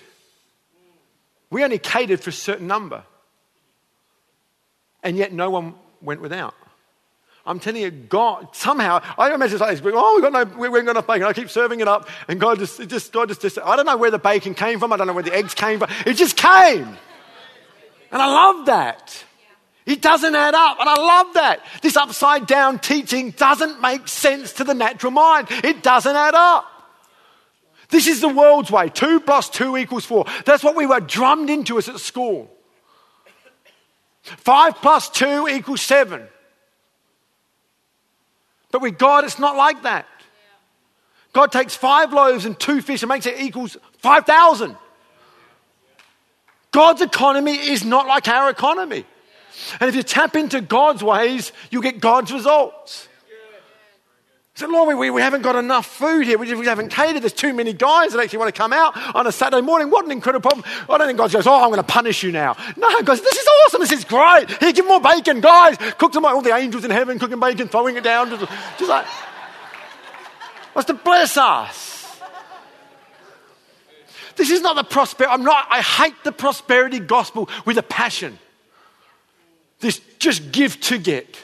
We 1.50 1.64
only 1.64 1.80
catered 1.80 2.22
for 2.22 2.30
a 2.30 2.34
certain 2.34 2.68
number. 2.68 3.04
And 5.04 5.18
yet 5.18 5.34
no 5.34 5.50
one 5.50 5.76
went 6.02 6.22
without. 6.22 6.54
I'm 7.50 7.60
telling 7.60 7.82
you, 7.82 7.90
God, 7.90 8.56
somehow, 8.56 9.02
I 9.18 9.34
imagine 9.34 9.56
it's 9.56 9.62
like 9.62 9.76
this, 9.76 9.92
oh, 9.92 10.14
we've 10.16 10.22
got 10.22 10.32
no, 10.32 10.56
we 10.56 10.68
haven't 10.68 10.86
got 10.86 10.92
enough 10.92 11.08
bacon. 11.08 11.24
I 11.24 11.34
keep 11.34 11.50
serving 11.50 11.80
it 11.80 11.88
up, 11.88 12.08
and 12.28 12.40
God 12.40 12.60
just, 12.60 12.88
just, 12.88 13.12
God 13.12 13.28
just, 13.28 13.42
just, 13.42 13.58
I 13.58 13.76
don't 13.76 13.88
know 13.88 13.98
where 13.98 14.12
the 14.12 14.20
bacon 14.20 14.54
came 14.54 14.78
from. 14.78 14.94
I 14.94 14.98
don't 14.98 15.08
know 15.08 15.14
where 15.14 15.24
the 15.24 15.34
eggs 15.34 15.56
came 15.56 15.80
from. 15.80 15.90
It 16.06 16.14
just 16.14 16.38
came. 16.38 16.96
And 18.12 18.22
I 18.22 18.28
love 18.28 18.68
that. 18.68 19.26
It 19.88 20.00
doesn't 20.00 20.36
add 20.36 20.54
up. 20.54 20.80
And 20.80 20.88
I 20.88 20.94
love 20.94 21.34
that. 21.34 21.66
This 21.82 21.98
upside 21.98 22.46
down 22.46 22.78
teaching 22.78 23.32
doesn't 23.32 23.82
make 23.82 24.08
sense 24.08 24.54
to 24.54 24.64
the 24.64 24.76
natural 24.76 25.12
mind. 25.12 25.48
It 25.50 25.82
doesn't 25.82 26.16
add 26.16 26.36
up. 26.36 26.66
This 27.90 28.06
is 28.06 28.22
the 28.22 28.30
world's 28.30 28.70
way. 28.70 28.90
Two 28.90 29.20
plus 29.20 29.50
two 29.50 29.76
equals 29.76 30.06
four. 30.06 30.26
That's 30.46 30.64
what 30.64 30.76
we 30.76 30.86
were 30.86 31.00
drummed 31.00 31.50
into 31.50 31.80
us 31.80 31.90
at 31.90 32.00
school. 32.00 32.56
Five 34.22 34.76
plus 34.76 35.10
two 35.10 35.48
equals 35.48 35.82
seven. 35.82 36.28
But 38.72 38.82
with 38.82 38.98
God, 38.98 39.24
it's 39.24 39.40
not 39.40 39.56
like 39.56 39.84
that. 39.84 40.06
God 41.34 41.52
takes 41.52 41.76
five 41.76 42.14
loaves 42.14 42.46
and 42.46 42.60
two 42.60 42.82
fish 42.82 43.02
and 43.04 43.10
makes 43.10 43.26
it 43.26 43.40
equals 43.40 43.78
5,000. 43.98 44.76
God's 46.72 47.02
economy 47.02 47.56
is 47.56 47.84
not 47.84 48.08
like 48.08 48.28
our 48.28 48.50
economy. 48.50 49.06
And 49.80 49.90
if 49.90 49.96
you 49.96 50.04
tap 50.04 50.36
into 50.36 50.62
God's 50.62 51.04
ways, 51.04 51.52
you 51.72 51.82
get 51.82 52.00
God's 52.00 52.32
results. 52.32 53.09
So, 54.60 54.68
Lord, 54.68 54.98
we, 54.98 55.10
we 55.10 55.22
haven't 55.22 55.42
got 55.42 55.56
enough 55.56 55.86
food 55.86 56.28
here. 56.28 56.38
We, 56.38 56.54
we 56.54 56.66
haven't 56.66 56.90
catered. 56.90 57.24
There's 57.24 57.32
too 57.32 57.54
many 57.54 57.72
guys 57.72 58.12
that 58.12 58.22
actually 58.22 58.40
want 58.40 58.54
to 58.54 58.62
come 58.62 58.74
out 58.74 59.16
on 59.16 59.26
a 59.26 59.32
Saturday 59.32 59.66
morning. 59.66 59.90
What 59.90 60.04
an 60.04 60.12
incredible 60.12 60.50
problem. 60.50 60.66
I 60.90 60.98
don't 60.98 61.08
think 61.08 61.18
God 61.18 61.32
goes, 61.32 61.48
Oh, 61.48 61.64
I'm 61.64 61.70
going 61.70 61.78
to 61.78 61.84
punish 61.84 62.24
you 62.24 62.34
now. 62.34 62.58
No, 62.76 62.90
God 62.90 63.06
goes, 63.06 63.22
This 63.22 63.38
is 63.38 63.48
awesome. 63.48 63.80
This 63.80 63.94
is 63.94 64.04
great. 64.04 64.52
Here, 64.60 64.74
give 64.74 64.86
more 64.86 65.00
bacon. 65.00 65.40
Guys, 65.40 65.78
cook 65.98 66.14
some, 66.14 66.26
all 66.26 66.42
the 66.42 66.54
angels 66.54 66.84
in 66.84 66.92
heaven 66.92 67.18
cooking 67.20 67.40
bacon, 67.40 67.70
throwing 67.70 67.96
it 67.96 68.04
down. 68.04 68.32
Just, 68.32 68.52
just 68.78 68.90
like, 68.90 69.06
wants 70.76 70.88
to 70.88 70.94
bless 70.94 71.38
us. 71.38 72.20
This 74.36 74.50
is 74.50 74.60
not 74.60 74.76
the 74.76 74.84
prosperity. 74.84 75.34
I'm 75.34 75.46
not, 75.46 75.68
I 75.70 75.82
hate 75.82 76.22
the 76.26 76.34
prosperity 76.34 77.00
gospel 77.00 77.48
with 77.66 77.78
a 77.78 77.84
passion. 77.84 78.38
This 79.80 80.02
just 80.20 80.52
give 80.52 80.82
to 80.82 80.98
get. 80.98 81.38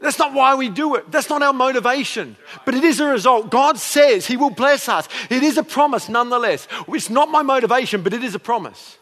That's 0.00 0.18
not 0.18 0.34
why 0.34 0.54
we 0.54 0.68
do 0.68 0.96
it. 0.96 1.10
That's 1.10 1.30
not 1.30 1.42
our 1.42 1.52
motivation. 1.52 2.36
But 2.64 2.74
it 2.74 2.84
is 2.84 3.00
a 3.00 3.06
result. 3.06 3.50
God 3.50 3.78
says 3.78 4.26
He 4.26 4.36
will 4.36 4.50
bless 4.50 4.88
us. 4.88 5.08
It 5.30 5.42
is 5.42 5.56
a 5.56 5.62
promise 5.62 6.08
nonetheless. 6.08 6.68
It's 6.88 7.10
not 7.10 7.30
my 7.30 7.42
motivation, 7.42 8.02
but 8.02 8.12
it 8.12 8.22
is 8.22 8.34
a 8.34 8.38
promise. 8.38 8.98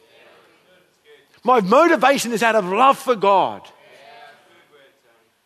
My 1.45 1.61
motivation 1.61 2.33
is 2.33 2.43
out 2.43 2.55
of 2.55 2.67
love 2.67 2.99
for 2.99 3.17
God. 3.17 3.69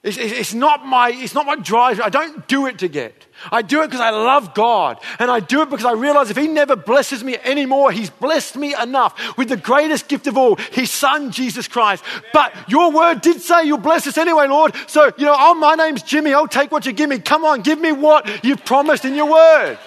It's, 0.02 0.18
it's, 0.18 0.54
not 0.54 0.86
my, 0.86 1.10
it's 1.10 1.34
not 1.34 1.46
what 1.46 1.64
drives 1.64 1.98
me. 1.98 2.04
I 2.04 2.10
don't 2.10 2.46
do 2.46 2.66
it 2.66 2.78
to 2.78 2.88
get. 2.88 3.25
I 3.50 3.62
do 3.62 3.82
it 3.82 3.86
because 3.86 4.00
I 4.00 4.10
love 4.10 4.54
God. 4.54 4.98
And 5.18 5.30
I 5.30 5.40
do 5.40 5.62
it 5.62 5.70
because 5.70 5.84
I 5.84 5.92
realize 5.92 6.30
if 6.30 6.36
He 6.36 6.48
never 6.48 6.76
blesses 6.76 7.22
me 7.22 7.36
anymore, 7.44 7.92
He's 7.92 8.10
blessed 8.10 8.56
me 8.56 8.74
enough 8.74 9.36
with 9.36 9.48
the 9.48 9.56
greatest 9.56 10.08
gift 10.08 10.26
of 10.26 10.36
all, 10.36 10.56
His 10.56 10.90
Son, 10.90 11.30
Jesus 11.30 11.68
Christ. 11.68 12.04
But 12.32 12.52
your 12.68 12.90
word 12.90 13.20
did 13.20 13.40
say 13.40 13.64
you'll 13.64 13.78
bless 13.78 14.06
us 14.06 14.18
anyway, 14.18 14.46
Lord. 14.48 14.74
So, 14.86 15.12
you 15.16 15.26
know, 15.26 15.36
oh, 15.36 15.54
my 15.54 15.74
name's 15.74 16.02
Jimmy. 16.02 16.34
I'll 16.34 16.48
take 16.48 16.72
what 16.72 16.86
you 16.86 16.92
give 16.92 17.08
me. 17.08 17.18
Come 17.18 17.44
on, 17.44 17.62
give 17.62 17.80
me 17.80 17.92
what 17.92 18.44
you've 18.44 18.64
promised 18.64 19.04
in 19.04 19.14
your 19.14 19.30
word. 19.30 19.78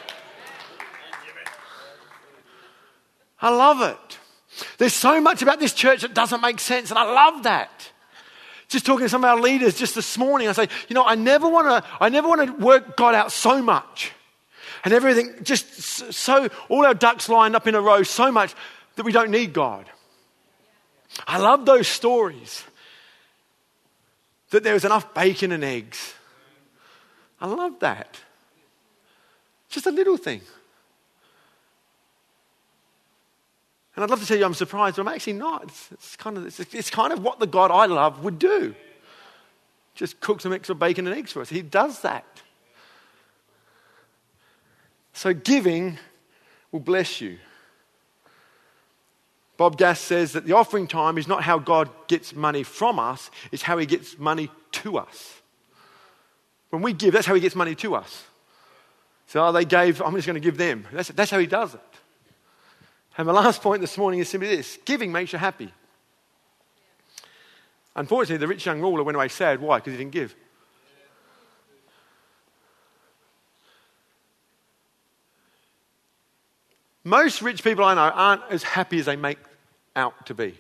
I 3.41 3.49
love 3.49 3.81
it. 3.81 4.19
There's 4.77 4.93
so 4.93 5.21
much 5.21 5.41
about 5.41 5.59
this 5.59 5.73
church 5.73 6.01
that 6.01 6.13
doesn't 6.13 6.41
make 6.41 6.59
sense, 6.59 6.89
and 6.89 6.99
I 6.99 7.03
love 7.03 7.43
that. 7.43 7.91
Just 8.69 8.85
talking 8.85 9.05
to 9.05 9.09
some 9.09 9.23
of 9.23 9.29
our 9.31 9.39
leaders 9.41 9.75
just 9.75 9.95
this 9.95 10.17
morning, 10.17 10.47
I 10.47 10.51
say, 10.53 10.69
you 10.87 10.93
know, 10.93 11.03
I 11.03 11.15
never 11.15 11.49
want 11.49 11.67
to, 11.67 11.89
I 11.99 12.09
never 12.09 12.27
want 12.27 12.45
to 12.45 12.63
work 12.63 12.95
God 12.95 13.15
out 13.15 13.31
so 13.31 13.61
much, 13.61 14.11
and 14.85 14.93
everything 14.93 15.43
just 15.43 16.13
so 16.13 16.47
all 16.69 16.85
our 16.85 16.93
ducks 16.93 17.27
lined 17.27 17.55
up 17.55 17.67
in 17.67 17.73
a 17.75 17.81
row 17.81 18.03
so 18.03 18.31
much 18.31 18.53
that 18.95 19.03
we 19.03 19.11
don't 19.11 19.31
need 19.31 19.53
God. 19.53 19.89
I 21.27 21.39
love 21.39 21.65
those 21.65 21.87
stories 21.87 22.63
that 24.51 24.63
there 24.63 24.75
was 24.75 24.85
enough 24.85 25.13
bacon 25.15 25.51
and 25.51 25.63
eggs. 25.63 26.13
I 27.41 27.47
love 27.47 27.79
that. 27.79 28.19
Just 29.69 29.87
a 29.87 29.91
little 29.91 30.17
thing. 30.17 30.41
And 33.99 34.05
I'd 34.05 34.11
love 34.11 34.21
to 34.21 34.25
tell 34.25 34.37
you 34.37 34.45
I'm 34.45 34.53
surprised, 34.53 34.95
but 34.95 35.01
I'm 35.01 35.13
actually 35.13 35.33
not. 35.33 35.63
It's, 35.63 35.91
it's 35.91 36.15
kind, 36.15 36.37
of, 36.37 36.45
it's, 36.45 36.61
it's 36.73 36.89
kind 36.89 37.11
of 37.11 37.21
what 37.21 37.41
the 37.41 37.45
God 37.45 37.69
I 37.69 37.85
love 37.85 38.23
would 38.23 38.39
do. 38.39 38.73
Just 39.93 40.21
cook 40.21 40.39
some 40.39 40.53
extra 40.53 40.73
bacon 40.73 41.05
and 41.05 41.17
eggs 41.17 41.33
for 41.33 41.41
us. 41.41 41.49
He 41.49 41.61
does 41.61 41.99
that. 42.03 42.23
So 45.11 45.33
giving 45.33 45.97
will 46.71 46.79
bless 46.79 47.19
you. 47.19 47.39
Bob 49.57 49.77
Gass 49.77 49.99
says 49.99 50.31
that 50.31 50.45
the 50.45 50.53
offering 50.53 50.87
time 50.87 51.17
is 51.17 51.27
not 51.27 51.43
how 51.43 51.59
God 51.59 51.89
gets 52.07 52.33
money 52.33 52.63
from 52.63 52.99
us, 52.99 53.29
it's 53.51 53.63
how 53.63 53.77
he 53.77 53.85
gets 53.85 54.17
money 54.17 54.49
to 54.71 54.97
us. 54.97 55.41
When 56.69 56.81
we 56.81 56.93
give, 56.93 57.11
that's 57.11 57.27
how 57.27 57.35
he 57.35 57.41
gets 57.41 57.53
money 57.53 57.75
to 57.75 57.95
us. 57.95 58.23
So 59.27 59.45
oh, 59.45 59.51
they 59.51 59.65
gave, 59.65 60.01
I'm 60.01 60.15
just 60.15 60.25
going 60.25 60.35
to 60.35 60.39
give 60.39 60.55
them. 60.55 60.87
That's, 60.93 61.09
that's 61.09 61.31
how 61.31 61.39
he 61.39 61.47
does 61.47 61.73
it. 61.73 61.81
And 63.17 63.27
my 63.27 63.33
last 63.33 63.61
point 63.61 63.81
this 63.81 63.97
morning 63.97 64.19
is 64.19 64.29
simply 64.29 64.55
this 64.55 64.77
giving 64.85 65.11
makes 65.11 65.33
you 65.33 65.39
happy. 65.39 65.73
Unfortunately, 67.95 68.37
the 68.37 68.47
rich 68.47 68.65
young 68.65 68.79
ruler 68.79 69.03
went 69.03 69.15
away 69.15 69.27
sad. 69.27 69.59
Why? 69.59 69.79
Because 69.79 69.93
he 69.93 69.97
didn't 69.97 70.13
give. 70.13 70.35
Most 77.03 77.41
rich 77.41 77.63
people 77.63 77.83
I 77.83 77.95
know 77.95 78.01
aren't 78.01 78.43
as 78.49 78.63
happy 78.63 78.99
as 78.99 79.05
they 79.05 79.15
make 79.15 79.39
out 79.95 80.25
to 80.27 80.33
be. 80.33 80.57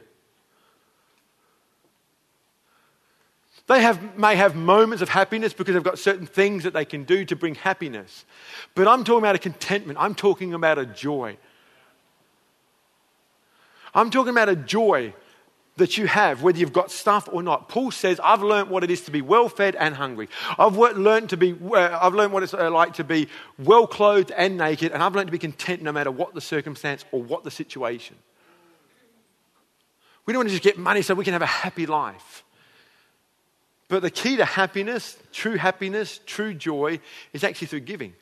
They 3.67 3.83
have, 3.83 4.17
may 4.17 4.35
have 4.35 4.55
moments 4.55 5.03
of 5.03 5.09
happiness 5.09 5.53
because 5.53 5.75
they've 5.75 5.83
got 5.83 5.99
certain 5.99 6.25
things 6.25 6.63
that 6.63 6.73
they 6.73 6.85
can 6.85 7.03
do 7.03 7.23
to 7.25 7.35
bring 7.35 7.53
happiness. 7.53 8.25
But 8.73 8.87
I'm 8.87 9.03
talking 9.03 9.19
about 9.19 9.35
a 9.35 9.39
contentment. 9.39 9.99
I'm 10.01 10.15
talking 10.15 10.55
about 10.55 10.79
a 10.79 10.87
joy. 10.87 11.37
I'm 13.93 14.11
talking 14.11 14.31
about 14.31 14.49
a 14.49 14.55
joy 14.55 15.13
that 15.79 15.97
you 15.97 16.07
have, 16.07 16.43
whether 16.43 16.59
you've 16.59 16.73
got 16.73 16.91
stuff 16.91 17.27
or 17.31 17.41
not. 17.41 17.69
Paul 17.69 17.91
says, 17.91 18.19
I've 18.23 18.43
learned 18.43 18.69
what 18.69 18.83
it 18.83 18.91
is 18.91 19.01
to 19.01 19.11
be 19.11 19.21
well 19.21 19.49
fed 19.49 19.75
and 19.75 19.95
hungry. 19.95 20.29
I've 20.57 20.75
learned, 20.77 21.29
to 21.29 21.37
be, 21.37 21.53
uh, 21.53 21.99
I've 22.01 22.13
learned 22.13 22.31
what 22.33 22.43
it's 22.43 22.53
uh, 22.53 22.69
like 22.69 22.95
to 22.95 23.03
be 23.03 23.27
well 23.57 23.87
clothed 23.87 24.31
and 24.31 24.57
naked, 24.57 24.91
and 24.91 25.01
I've 25.01 25.15
learned 25.15 25.27
to 25.27 25.31
be 25.31 25.39
content 25.39 25.81
no 25.81 25.91
matter 25.91 26.11
what 26.11 26.33
the 26.33 26.41
circumstance 26.41 27.03
or 27.11 27.23
what 27.23 27.43
the 27.43 27.51
situation. 27.51 28.15
We 30.25 30.33
don't 30.33 30.41
want 30.41 30.49
to 30.49 30.53
just 30.53 30.63
get 30.63 30.77
money 30.77 31.01
so 31.01 31.15
we 31.15 31.23
can 31.23 31.33
have 31.33 31.41
a 31.41 31.47
happy 31.47 31.85
life. 31.87 32.43
But 33.87 34.03
the 34.03 34.11
key 34.11 34.35
to 34.37 34.45
happiness, 34.45 35.17
true 35.31 35.55
happiness, 35.55 36.19
true 36.27 36.53
joy, 36.53 36.99
is 37.33 37.43
actually 37.43 37.67
through 37.67 37.79
giving. 37.81 38.13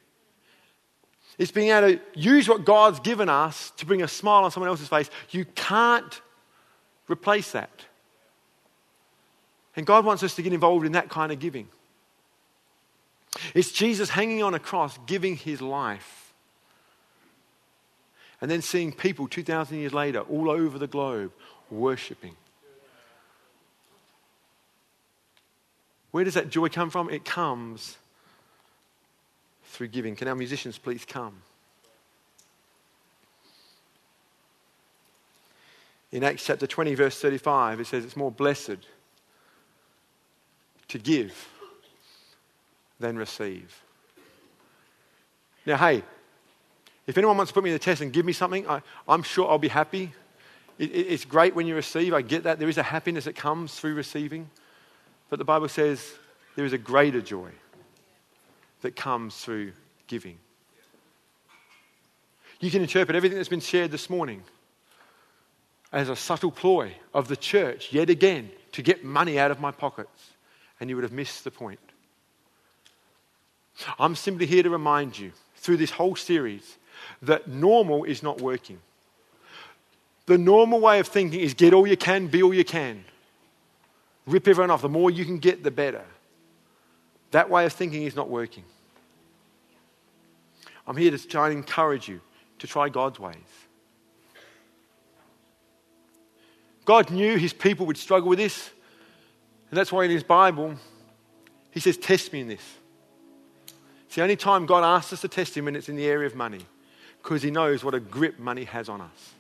It's 1.38 1.52
being 1.52 1.70
able 1.70 1.94
to 1.94 2.00
use 2.16 2.50
what 2.50 2.66
God's 2.66 3.00
given 3.00 3.30
us 3.30 3.72
to 3.78 3.86
bring 3.86 4.02
a 4.02 4.08
smile 4.08 4.44
on 4.44 4.52
someone 4.52 4.70
else's 4.70 4.88
face. 4.88 5.10
You 5.30 5.46
can't 5.46 6.22
replace 7.08 7.52
that. 7.52 7.86
And 9.76 9.86
God 9.86 10.06
wants 10.06 10.24
us 10.24 10.36
to 10.36 10.42
get 10.42 10.54
involved 10.54 10.86
in 10.86 10.94
that 10.94 11.10
kind 11.10 11.32
of 11.32 11.40
giving. 11.40 11.68
It's 13.54 13.72
Jesus 13.72 14.10
hanging 14.10 14.42
on 14.42 14.56
a 14.56 14.60
cross, 14.60 14.98
giving 15.06 15.36
his 15.36 15.62
life. 15.62 16.34
And 18.42 18.50
then 18.50 18.62
seeing 18.62 18.92
people 18.92 19.28
2,000 19.28 19.78
years 19.78 19.94
later 19.94 20.22
all 20.22 20.50
over 20.50 20.80
the 20.80 20.88
globe 20.88 21.32
worshipping. 21.70 22.36
Where 26.12 26.24
does 26.24 26.36
that 26.36 26.50
joy 26.50 26.70
come 26.70 26.90
from? 26.90 27.10
It 27.10 27.26
comes 27.26 27.98
through 29.78 29.88
giving. 29.88 30.16
Can 30.16 30.28
our 30.28 30.36
musicians 30.36 30.80
please 30.80 31.06
come? 31.06 31.36
In 36.12 36.24
Acts 36.24 36.46
chapter 36.46 36.66
20, 36.66 36.96
verse 36.96 37.22
35, 37.22 37.82
it 37.82 37.86
says 37.86 38.04
it's 38.04 38.18
more 38.18 38.32
blessed 38.32 38.78
to 40.88 40.98
give 40.98 41.48
than 43.00 43.18
receive. 43.18 43.84
Now, 45.66 45.78
hey, 45.78 46.02
if 47.06 47.16
anyone 47.16 47.38
wants 47.38 47.52
to 47.52 47.54
put 47.54 47.64
me 47.64 47.70
in 47.70 47.76
the 47.76 47.80
test 47.80 48.02
and 48.02 48.12
give 48.12 48.26
me 48.26 48.34
something, 48.34 48.68
I, 48.68 48.82
am 49.08 49.22
sure 49.22 49.48
I'll 49.48 49.60
be 49.60 49.68
happy. 49.68 50.12
It, 50.80 50.90
it, 50.90 51.08
it's 51.08 51.26
great 51.26 51.54
when 51.54 51.68
you 51.68 51.76
receive. 51.76 52.16
I 52.16 52.24
get 52.24 52.44
that. 52.46 52.58
There 52.58 52.70
is 52.70 52.80
a 52.80 52.84
happiness 52.84 53.26
that 53.26 53.36
comes 53.36 53.76
through 53.76 53.94
receiving. 53.94 54.50
But 55.30 55.38
the 55.38 55.46
Bible 55.46 55.70
says 55.70 56.14
there 56.56 56.66
is 56.66 56.74
a 56.74 56.80
greater 56.80 57.22
joy 57.22 57.52
that 58.82 58.96
comes 58.96 59.36
through 59.36 59.74
giving. 60.08 60.38
You 62.60 62.72
can 62.72 62.82
interpret 62.82 63.16
everything 63.16 63.38
that's 63.38 63.50
been 63.50 63.60
shared 63.60 63.92
this 63.92 64.10
morning 64.10 64.44
as 65.92 66.10
a 66.10 66.16
subtle 66.16 66.52
ploy 66.52 66.94
of 67.14 67.28
the 67.28 67.38
church, 67.38 67.94
yet 67.94 68.10
again, 68.10 68.50
to 68.74 68.82
get 68.82 69.04
money 69.04 69.40
out 69.40 69.52
of 69.52 69.60
my 69.60 69.72
pockets, 69.72 70.32
and 70.80 70.90
you 70.90 70.96
would 70.96 71.04
have 71.04 71.12
missed 71.12 71.44
the 71.44 71.52
point. 71.52 71.80
I'm 74.00 74.16
simply 74.16 74.46
here 74.46 74.64
to 74.64 74.70
remind 74.70 75.18
you 75.18 75.32
through 75.56 75.78
this 75.78 75.92
whole 75.92 76.16
series 76.16 76.78
that 77.22 77.48
normal 77.48 78.04
is 78.04 78.24
not 78.24 78.42
working. 78.42 78.80
The 80.26 80.38
normal 80.38 80.80
way 80.80 81.00
of 81.00 81.08
thinking 81.08 81.40
is 81.40 81.54
get 81.54 81.74
all 81.74 81.88
you 81.88 81.96
can, 81.96 82.28
be 82.28 82.44
all 82.44 82.54
you 82.54 82.66
can. 82.66 83.06
Rip 84.26 84.48
everyone 84.48 84.72
off. 84.72 84.82
The 84.82 84.90
more 84.90 85.10
you 85.10 85.24
can 85.24 85.38
get, 85.38 85.64
the 85.64 85.72
better. 85.72 86.04
That 87.32 87.50
way 87.50 87.66
of 87.66 87.74
thinking 87.74 88.04
is 88.04 88.16
not 88.16 88.30
working. 88.30 88.64
I'm 90.86 90.96
here 90.96 91.12
to 91.12 91.28
try 91.28 91.50
and 91.50 91.58
encourage 91.58 92.08
you 92.08 92.22
to 92.60 92.68
try 92.68 92.90
God's 92.90 93.20
ways. 93.20 93.36
God 96.86 97.12
knew 97.12 97.36
his 97.36 97.52
people 97.52 97.86
would 97.86 97.98
struggle 97.98 98.30
with 98.30 98.40
this, 98.40 98.70
and 99.70 99.78
that's 99.78 99.92
why 99.92 100.06
in 100.06 100.12
his 100.12 100.24
Bible, 100.24 100.76
he 101.72 101.82
says, 101.82 101.98
Test 101.98 102.32
me 102.32 102.40
in 102.40 102.48
this. 102.48 102.64
It's 104.06 104.16
the 104.16 104.22
only 104.22 104.38
time 104.38 104.66
God 104.66 104.86
asks 104.86 105.12
us 105.12 105.22
to 105.22 105.28
test 105.28 105.58
him 105.58 105.66
when 105.66 105.76
it's 105.76 105.90
in 105.90 105.98
the 105.98 106.06
area 106.06 106.26
of 106.26 106.36
money, 106.36 106.66
because 107.22 107.44
he 107.44 107.52
knows 107.52 107.84
what 107.84 107.94
a 107.94 108.00
grip 108.00 108.40
money 108.40 108.64
has 108.64 108.88
on 108.88 109.02
us. 109.02 109.34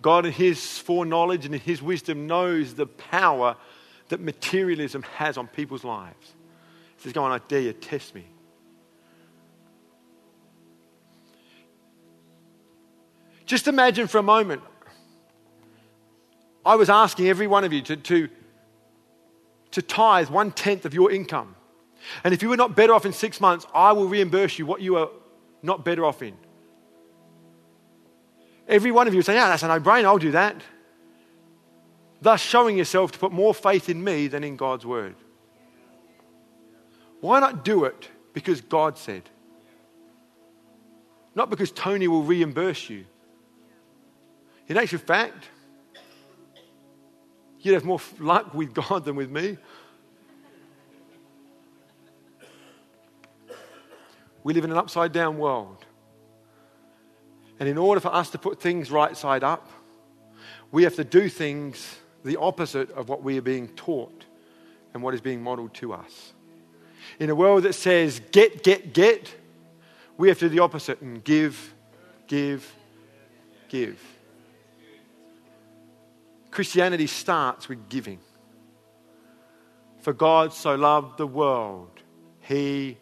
God, 0.00 0.24
in 0.24 0.32
his 0.32 0.78
foreknowledge 0.78 1.44
and 1.44 1.54
in 1.54 1.60
his 1.60 1.82
wisdom, 1.82 2.26
knows 2.26 2.74
the 2.74 2.86
power 2.86 3.56
that 4.08 4.20
materialism 4.20 5.02
has 5.02 5.36
on 5.36 5.48
people's 5.48 5.84
lives. 5.84 6.34
He 6.96 7.04
says, 7.04 7.12
Go 7.12 7.24
on, 7.24 7.32
I 7.32 7.38
dare 7.48 7.60
you, 7.60 7.72
test 7.72 8.14
me. 8.14 8.26
Just 13.46 13.68
imagine 13.68 14.06
for 14.06 14.18
a 14.18 14.22
moment. 14.22 14.62
I 16.64 16.76
was 16.76 16.88
asking 16.88 17.28
every 17.28 17.46
one 17.46 17.64
of 17.64 17.72
you 17.72 17.82
to, 17.82 17.96
to, 17.96 18.28
to 19.72 19.82
tithe 19.82 20.30
one 20.30 20.50
tenth 20.50 20.86
of 20.86 20.94
your 20.94 21.10
income. 21.10 21.54
And 22.22 22.32
if 22.32 22.42
you 22.42 22.48
were 22.48 22.56
not 22.56 22.74
better 22.74 22.94
off 22.94 23.04
in 23.04 23.12
six 23.12 23.40
months, 23.40 23.66
I 23.74 23.92
will 23.92 24.08
reimburse 24.08 24.58
you 24.58 24.66
what 24.66 24.80
you 24.80 24.96
are 24.96 25.10
not 25.62 25.84
better 25.84 26.04
off 26.04 26.22
in. 26.22 26.36
Every 28.66 28.90
one 28.92 29.08
of 29.08 29.14
you 29.14 29.22
say, 29.22 29.34
Yeah, 29.34 29.48
that's 29.48 29.62
a 29.62 29.68
no 29.68 29.78
brainer, 29.80 30.04
I'll 30.04 30.18
do 30.18 30.30
that. 30.32 30.62
Thus, 32.24 32.40
showing 32.40 32.78
yourself 32.78 33.12
to 33.12 33.18
put 33.18 33.32
more 33.32 33.52
faith 33.52 33.90
in 33.90 34.02
me 34.02 34.28
than 34.28 34.44
in 34.44 34.56
God's 34.56 34.86
word. 34.86 35.14
Why 37.20 37.38
not 37.38 37.66
do 37.66 37.84
it 37.84 38.08
because 38.32 38.62
God 38.62 38.96
said? 38.96 39.28
Not 41.34 41.50
because 41.50 41.70
Tony 41.70 42.08
will 42.08 42.22
reimburse 42.22 42.88
you. 42.88 43.04
In 44.68 44.78
actual 44.78 45.00
fact, 45.00 45.50
you'd 47.60 47.74
have 47.74 47.84
more 47.84 48.00
luck 48.18 48.54
with 48.54 48.72
God 48.72 49.04
than 49.04 49.16
with 49.16 49.30
me. 49.30 49.58
We 54.42 54.54
live 54.54 54.64
in 54.64 54.70
an 54.70 54.78
upside 54.78 55.12
down 55.12 55.36
world. 55.36 55.84
And 57.60 57.68
in 57.68 57.76
order 57.76 58.00
for 58.00 58.14
us 58.14 58.30
to 58.30 58.38
put 58.38 58.62
things 58.62 58.90
right 58.90 59.14
side 59.14 59.44
up, 59.44 59.68
we 60.72 60.84
have 60.84 60.96
to 60.96 61.04
do 61.04 61.28
things 61.28 61.98
the 62.24 62.36
opposite 62.36 62.90
of 62.92 63.08
what 63.08 63.22
we 63.22 63.38
are 63.38 63.42
being 63.42 63.68
taught 63.68 64.24
and 64.92 65.02
what 65.02 65.14
is 65.14 65.20
being 65.20 65.42
modeled 65.42 65.74
to 65.74 65.92
us. 65.92 66.32
In 67.20 67.30
a 67.30 67.34
world 67.34 67.64
that 67.64 67.74
says 67.74 68.20
get, 68.32 68.62
get, 68.62 68.94
get, 68.94 69.34
we 70.16 70.28
have 70.28 70.38
to 70.38 70.48
do 70.48 70.56
the 70.56 70.62
opposite 70.62 71.00
and 71.00 71.22
give, 71.22 71.74
give, 72.26 72.72
give. 73.68 74.00
Christianity 76.50 77.06
starts 77.06 77.68
with 77.68 77.88
giving. 77.88 78.20
For 80.00 80.12
God 80.12 80.52
so 80.52 80.74
loved 80.74 81.18
the 81.18 81.26
world, 81.26 82.00
he 82.40 82.96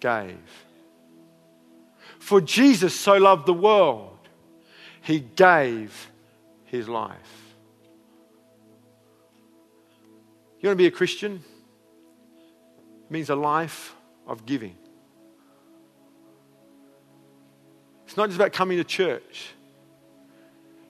gave. 0.00 0.38
For 2.18 2.40
Jesus 2.40 2.98
so 2.98 3.18
loved 3.18 3.46
the 3.46 3.52
world, 3.52 4.16
he 5.02 5.20
gave 5.20 6.10
his 6.64 6.88
life. 6.88 7.41
You 10.62 10.68
want 10.68 10.78
to 10.78 10.82
be 10.82 10.86
a 10.86 10.92
Christian? 10.92 11.42
It 13.04 13.10
means 13.10 13.30
a 13.30 13.34
life 13.34 13.96
of 14.28 14.46
giving. 14.46 14.76
It's 18.06 18.16
not 18.16 18.28
just 18.28 18.38
about 18.38 18.52
coming 18.52 18.78
to 18.78 18.84
church. 18.84 19.48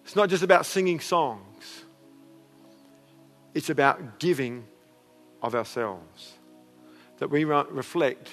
It's 0.05 0.15
not 0.15 0.29
just 0.29 0.43
about 0.43 0.67
singing 0.67 1.01
songs. 1.01 1.85
It's 3.55 3.71
about 3.71 4.19
giving 4.19 4.67
of 5.41 5.55
ourselves. 5.55 6.35
That 7.17 7.31
we 7.31 7.45
reflect 7.45 8.29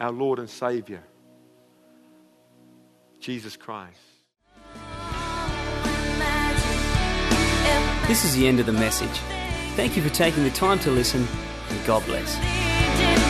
our 0.00 0.12
Lord 0.12 0.38
and 0.38 0.50
Savior, 0.50 1.02
Jesus 3.20 3.56
Christ. 3.56 4.00
This 8.06 8.26
is 8.26 8.36
the 8.36 8.46
end 8.46 8.60
of 8.60 8.66
the 8.66 8.72
message. 8.72 9.18
Thank 9.74 9.96
you 9.96 10.02
for 10.02 10.10
taking 10.10 10.44
the 10.44 10.50
time 10.50 10.78
to 10.80 10.90
listen, 10.90 11.26
and 11.68 11.86
God 11.86 12.04
bless. 12.06 13.23